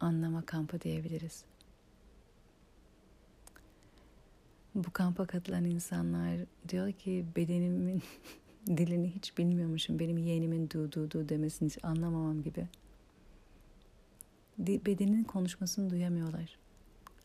anlama 0.00 0.46
kampı 0.46 0.80
diyebiliriz. 0.80 1.49
Bu 4.74 4.90
kampa 4.90 5.26
katılan 5.26 5.64
insanlar 5.64 6.36
diyor 6.68 6.92
ki 6.92 7.26
bedenimin 7.36 8.02
dilini 8.66 9.14
hiç 9.14 9.38
bilmiyormuşum. 9.38 9.98
Benim 9.98 10.18
yeğenimin 10.18 10.70
du 10.70 10.92
du 10.92 11.10
du 11.10 11.28
demesini 11.28 11.68
hiç 11.68 11.84
anlamamam 11.84 12.42
gibi. 12.42 12.66
Bedenin 14.58 15.24
konuşmasını 15.24 15.90
duyamıyorlar. 15.90 16.58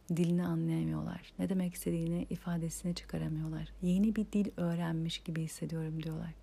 Dilini 0.10 0.46
anlayamıyorlar. 0.46 1.34
Ne 1.40 1.50
demek 1.50 1.74
istediğini 1.74 2.28
ifadesini 2.30 2.96
çıkaramıyorlar. 2.96 3.70
Yeni 3.82 4.16
bir 4.16 4.26
dil 4.34 4.52
öğrenmiş 4.58 5.20
gibi 5.20 5.42
hissediyorum 5.42 6.04
diyorlar. 6.04 6.34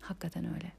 Hakikaten 0.00 0.54
öyle. 0.54 0.72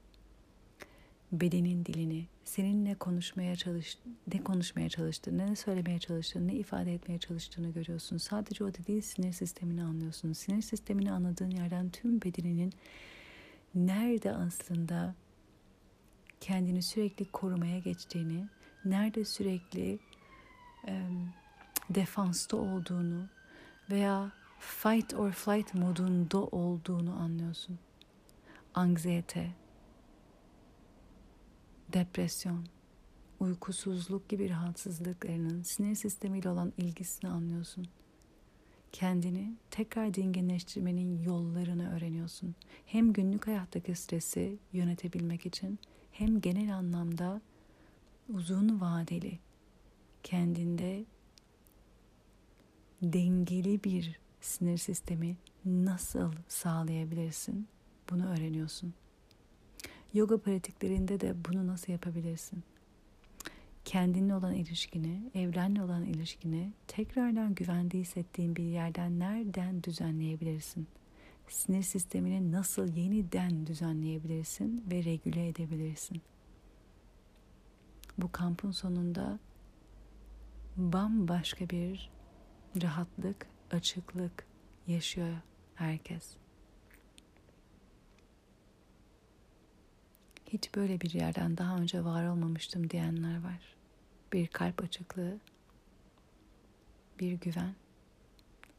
Bedenin 1.32 1.84
dilini, 1.84 2.26
seninle 2.44 2.94
konuşmaya 2.94 3.56
çalış, 3.56 3.98
ne 4.34 4.44
konuşmaya 4.44 4.88
çalıştığını, 4.88 5.50
ne 5.50 5.56
söylemeye 5.56 5.98
çalıştığını, 5.98 6.48
ne 6.48 6.54
ifade 6.54 6.94
etmeye 6.94 7.18
çalıştığını 7.18 7.70
görüyorsun. 7.70 8.16
Sadece 8.16 8.64
o 8.64 8.68
da 8.68 8.86
değil, 8.86 9.02
sinir 9.02 9.32
sistemini 9.32 9.82
anlıyorsun. 9.82 10.32
Sinir 10.32 10.62
sistemini 10.62 11.12
anladığın 11.12 11.50
yerden 11.50 11.90
tüm 11.90 12.22
bedeninin 12.22 12.72
nerede 13.74 14.32
aslında 14.32 15.14
kendini 16.40 16.82
sürekli 16.82 17.24
korumaya 17.24 17.78
geçtiğini, 17.78 18.44
nerede 18.84 19.24
sürekli 19.24 19.98
e, 20.88 21.02
defansta 21.90 22.56
olduğunu 22.56 23.28
veya 23.90 24.32
fight 24.60 25.14
or 25.14 25.30
flight 25.30 25.74
modunda 25.74 26.38
olduğunu 26.38 27.12
anlıyorsun. 27.12 27.78
Anksiyete, 28.74 29.50
depresyon, 31.92 32.66
uykusuzluk 33.40 34.28
gibi 34.28 34.50
rahatsızlıklarının 34.50 35.62
sinir 35.62 35.94
sistemiyle 35.94 36.48
olan 36.48 36.72
ilgisini 36.78 37.30
anlıyorsun. 37.30 37.86
Kendini 38.92 39.54
tekrar 39.70 40.14
dinginleştirmenin 40.14 41.22
yollarını 41.22 41.96
öğreniyorsun. 41.96 42.54
Hem 42.86 43.12
günlük 43.12 43.46
hayattaki 43.46 43.94
stresi 43.94 44.58
yönetebilmek 44.72 45.46
için 45.46 45.78
hem 46.12 46.40
genel 46.40 46.76
anlamda 46.76 47.40
uzun 48.28 48.80
vadeli 48.80 49.38
kendinde 50.22 51.04
dengeli 53.02 53.84
bir 53.84 54.20
sinir 54.40 54.78
sistemi 54.78 55.36
nasıl 55.64 56.32
sağlayabilirsin? 56.48 57.68
Bunu 58.10 58.26
öğreniyorsun. 58.26 58.94
Yoga 60.14 60.38
pratiklerinde 60.38 61.20
de 61.20 61.34
bunu 61.48 61.66
nasıl 61.66 61.92
yapabilirsin? 61.92 62.62
Kendinle 63.84 64.34
olan 64.34 64.54
ilişkini, 64.54 65.30
evrenle 65.34 65.82
olan 65.82 66.04
ilişkini 66.04 66.72
tekrardan 66.86 67.54
güvende 67.54 67.98
hissettiğin 67.98 68.56
bir 68.56 68.62
yerden 68.62 69.18
nereden 69.18 69.82
düzenleyebilirsin? 69.82 70.86
Sinir 71.48 71.82
sistemini 71.82 72.52
nasıl 72.52 72.96
yeniden 72.96 73.66
düzenleyebilirsin 73.66 74.84
ve 74.90 75.04
regüle 75.04 75.48
edebilirsin? 75.48 76.22
Bu 78.18 78.32
kampın 78.32 78.70
sonunda 78.70 79.38
bambaşka 80.76 81.70
bir 81.70 82.10
rahatlık, 82.82 83.46
açıklık 83.70 84.46
yaşıyor 84.86 85.36
herkes. 85.74 86.36
Hiç 90.52 90.74
böyle 90.74 91.00
bir 91.00 91.10
yerden 91.10 91.56
daha 91.56 91.76
önce 91.76 92.04
var 92.04 92.26
olmamıştım 92.26 92.90
diyenler 92.90 93.42
var. 93.44 93.76
Bir 94.32 94.46
kalp 94.46 94.82
açıklığı, 94.82 95.38
bir 97.20 97.32
güven 97.32 97.74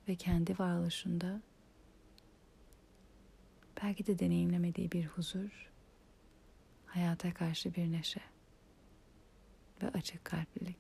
ve 0.08 0.16
kendi 0.16 0.60
varoluşunda 0.60 1.42
belki 3.84 4.08
de 4.08 4.20
deneyimlemediği 4.20 4.92
bir 4.92 5.06
huzur, 5.06 5.72
hayata 6.86 7.34
karşı 7.34 7.76
bir 7.76 7.92
neşe 7.92 8.22
ve 9.84 9.90
açık 9.90 10.26
kalplilik. 10.26 10.78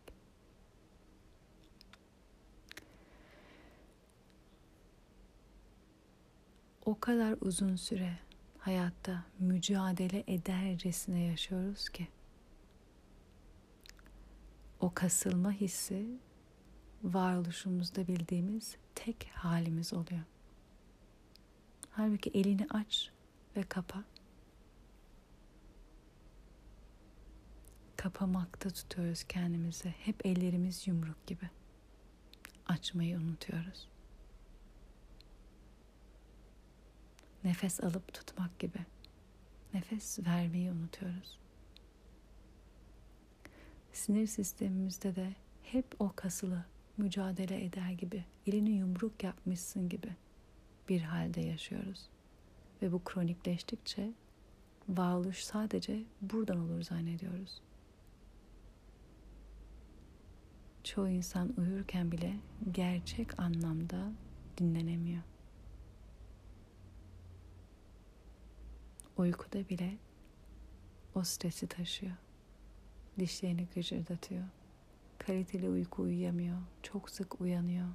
O 6.85 6.99
kadar 6.99 7.38
uzun 7.41 7.76
süre 7.76 8.19
hayatta 8.61 9.23
mücadele 9.39 10.23
edercesine 10.27 11.23
yaşıyoruz 11.23 11.89
ki 11.89 12.07
o 14.79 14.93
kasılma 14.93 15.51
hissi 15.51 16.05
varoluşumuzda 17.03 18.07
bildiğimiz 18.07 18.75
tek 18.95 19.29
halimiz 19.33 19.93
oluyor. 19.93 20.21
Halbuki 21.91 22.29
elini 22.29 22.67
aç 22.69 23.11
ve 23.55 23.63
kapa. 23.63 24.03
Kapamakta 27.97 28.69
tutuyoruz 28.69 29.23
kendimizi. 29.23 29.89
Hep 29.89 30.25
ellerimiz 30.25 30.88
yumruk 30.88 31.27
gibi. 31.27 31.49
Açmayı 32.67 33.17
unutuyoruz. 33.17 33.90
Nefes 37.43 37.84
alıp 37.84 38.13
tutmak 38.13 38.59
gibi. 38.59 38.80
Nefes 39.73 40.19
vermeyi 40.19 40.72
unutuyoruz. 40.72 41.39
Sinir 43.93 44.27
sistemimizde 44.27 45.15
de 45.15 45.35
hep 45.63 45.85
o 45.99 46.11
kasılı 46.15 46.65
mücadele 46.97 47.65
eder 47.65 47.91
gibi, 47.91 48.26
elini 48.47 48.69
yumruk 48.69 49.23
yapmışsın 49.23 49.89
gibi 49.89 50.15
bir 50.89 51.01
halde 51.01 51.41
yaşıyoruz. 51.41 52.09
Ve 52.81 52.91
bu 52.91 53.03
kronikleştikçe 53.03 54.11
varoluş 54.89 55.43
sadece 55.43 56.03
buradan 56.22 56.59
olur 56.59 56.81
zannediyoruz. 56.81 57.61
Çoğu 60.84 61.09
insan 61.09 61.53
uyurken 61.57 62.11
bile 62.11 62.34
gerçek 62.72 63.39
anlamda 63.39 64.11
dinlenemiyor. 64.57 65.22
Uykuda 69.17 69.69
bile 69.69 69.97
o 71.15 71.23
stresi 71.23 71.67
taşıyor. 71.67 72.15
Dişlerini 73.19 73.67
gıcırdatıyor. 73.75 74.43
Kaliteli 75.19 75.69
uyku 75.69 76.01
uyuyamıyor. 76.01 76.57
Çok 76.83 77.09
sık 77.09 77.41
uyanıyor. 77.41 77.88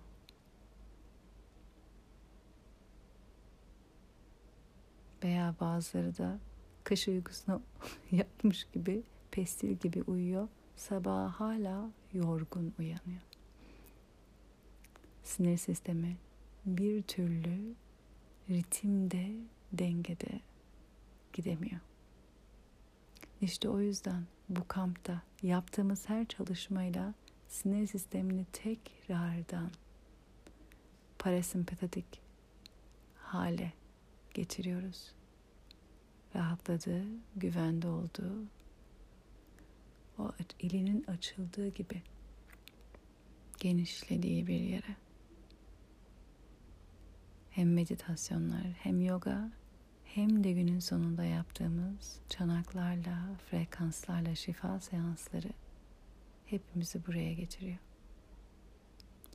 Veya 5.24 5.54
bazıları 5.60 6.18
da 6.18 6.38
kış 6.84 7.08
uykusuna 7.08 7.60
yapmış 8.12 8.66
gibi 8.72 9.02
pestil 9.30 9.76
gibi 9.76 10.02
uyuyor. 10.02 10.48
Sabah 10.76 11.32
hala 11.32 11.90
yorgun 12.12 12.74
uyanıyor. 12.78 13.22
Sinir 15.22 15.56
sistemi 15.56 16.16
bir 16.66 17.02
türlü 17.02 17.74
ritimde, 18.50 19.32
dengede 19.72 20.40
gidemiyor. 21.36 21.80
İşte 23.40 23.68
o 23.68 23.80
yüzden 23.80 24.26
bu 24.48 24.68
kampta 24.68 25.22
yaptığımız 25.42 26.08
her 26.08 26.26
çalışmayla 26.26 27.14
sinir 27.48 27.86
sistemini 27.86 28.44
tekrardan 28.52 29.70
parasempatik 31.18 32.06
hale 33.16 33.72
getiriyoruz. 34.34 35.12
Rahatladığı, 36.34 37.04
güvende 37.36 37.88
olduğu, 37.88 38.44
o 40.18 40.32
elinin 40.60 41.04
açıldığı 41.04 41.68
gibi 41.68 42.02
genişlediği 43.60 44.46
bir 44.46 44.60
yere. 44.60 44.96
Hem 47.50 47.72
meditasyonlar 47.72 48.66
hem 48.78 49.00
yoga 49.00 49.50
hem 50.16 50.44
de 50.44 50.52
günün 50.52 50.78
sonunda 50.78 51.24
yaptığımız 51.24 52.20
çanaklarla, 52.28 53.18
frekanslarla 53.50 54.34
şifa 54.34 54.80
seansları 54.80 55.48
hepimizi 56.46 57.06
buraya 57.06 57.32
getiriyor. 57.32 57.78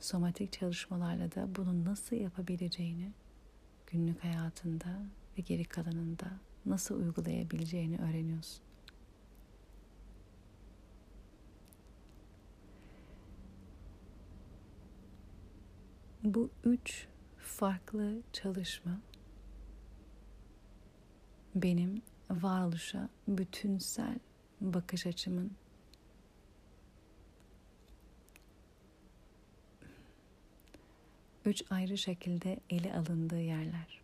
Somatik 0.00 0.52
çalışmalarla 0.52 1.34
da 1.34 1.56
bunu 1.56 1.84
nasıl 1.84 2.16
yapabileceğini 2.16 3.12
günlük 3.86 4.24
hayatında 4.24 5.02
ve 5.38 5.42
geri 5.42 5.64
kalanında 5.64 6.26
nasıl 6.66 7.00
uygulayabileceğini 7.00 7.98
öğreniyorsun. 7.98 8.62
Bu 16.22 16.50
üç 16.64 17.06
farklı 17.38 18.22
çalışma 18.32 19.00
benim 21.54 22.02
varoluşa 22.30 23.08
bütünsel 23.28 24.18
bakış 24.60 25.06
açımın 25.06 25.52
üç 31.44 31.62
ayrı 31.70 31.98
şekilde 31.98 32.60
ele 32.70 32.94
alındığı 32.94 33.40
yerler. 33.40 34.01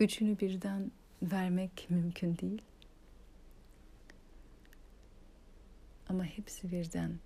Üçünü 0.00 0.38
birden 0.38 0.90
vermek 1.22 1.86
mümkün 1.90 2.38
değil. 2.38 2.62
Ama 6.08 6.24
hepsi 6.24 6.72
birden 6.72 7.18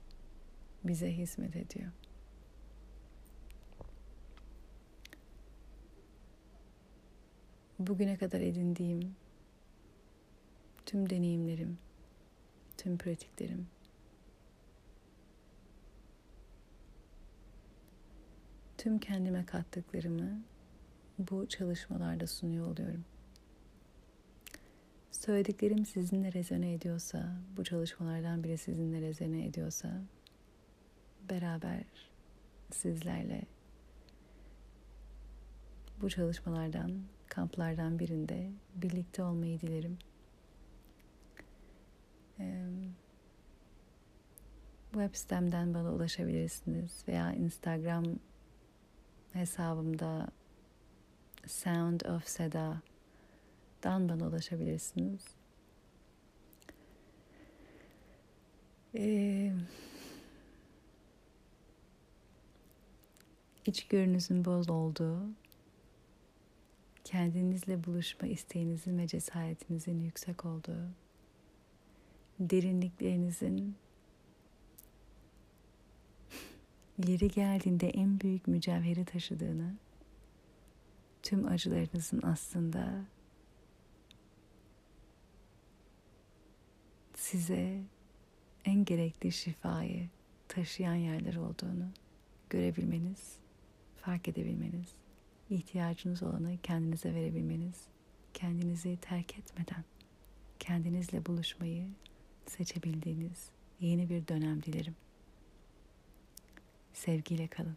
bize 0.85 1.13
hizmet 1.13 1.57
ediyor. 1.57 1.91
Bugüne 7.79 8.17
kadar 8.17 8.41
edindiğim 8.41 9.15
tüm 10.87 11.11
deneyimlerim, 11.11 11.79
tüm 12.77 12.99
pratiklerim 12.99 13.69
tüm 18.81 18.99
kendime 18.99 19.47
kattıklarımı 19.47 20.43
bu 21.31 21.49
çalışmalarda 21.49 22.27
sunuyor 22.27 22.67
oluyorum. 22.67 23.05
Söylediklerim 25.11 25.87
sizinle 25.87 26.33
rezone 26.33 26.73
ediyorsa, 26.73 27.37
bu 27.57 27.65
çalışmalardan 27.65 28.45
biri 28.45 28.59
sizinle 28.59 29.01
rezone 29.01 29.47
ediyorsa, 29.47 30.03
beraber 31.31 31.85
sizlerle 32.71 33.43
bu 36.01 36.11
çalışmalardan, 36.11 37.03
kamplardan 37.27 37.99
birinde 37.99 38.51
birlikte 38.75 39.23
olmayı 39.23 39.61
dilerim. 39.61 39.99
Web 44.93 45.15
sitemden 45.15 45.75
bana 45.75 45.93
ulaşabilirsiniz 45.93 47.05
veya 47.09 47.33
Instagram 47.33 48.05
hesabımda 49.33 50.29
Sound 51.47 52.01
of 52.01 52.29
Seda'dan 52.29 54.09
bana 54.09 54.29
ulaşabilirsiniz. 54.29 55.25
Ee, 58.95 59.53
içgörünüzün 63.67 64.45
bol 64.45 64.69
olduğu, 64.69 65.21
kendinizle 67.05 67.85
buluşma 67.85 68.29
isteğinizin 68.29 68.99
ve 68.99 69.07
cesaretinizin 69.07 70.01
yüksek 70.01 70.45
olduğu, 70.45 70.89
derinliklerinizin 72.41 73.75
yeri 77.07 77.29
geldiğinde 77.29 77.89
en 77.89 78.21
büyük 78.21 78.49
mücevheri 78.49 79.05
taşıdığını, 79.05 79.75
tüm 81.23 81.49
acılarınızın 81.49 82.23
aslında 82.23 83.05
size 87.15 87.83
en 88.65 88.85
gerekli 88.85 89.33
şifayı 89.33 90.09
taşıyan 90.49 90.95
yerler 90.95 91.35
olduğunu 91.35 91.89
görebilmeniz, 92.51 93.37
fark 94.01 94.29
edebilmeniz, 94.29 94.89
ihtiyacınız 95.51 96.23
olanı 96.23 96.59
kendinize 96.63 97.15
verebilmeniz, 97.15 97.87
kendinizi 98.35 98.99
terk 99.01 99.39
etmeden 99.39 99.85
kendinizle 100.59 101.27
buluşmayı 101.27 101.87
seçebildiğiniz 102.47 103.51
yeni 103.81 104.11
bir 104.11 104.29
dönem 104.29 104.63
dilerim. 104.63 104.97
Sevgiyle 106.93 107.49
kalın. 107.49 107.77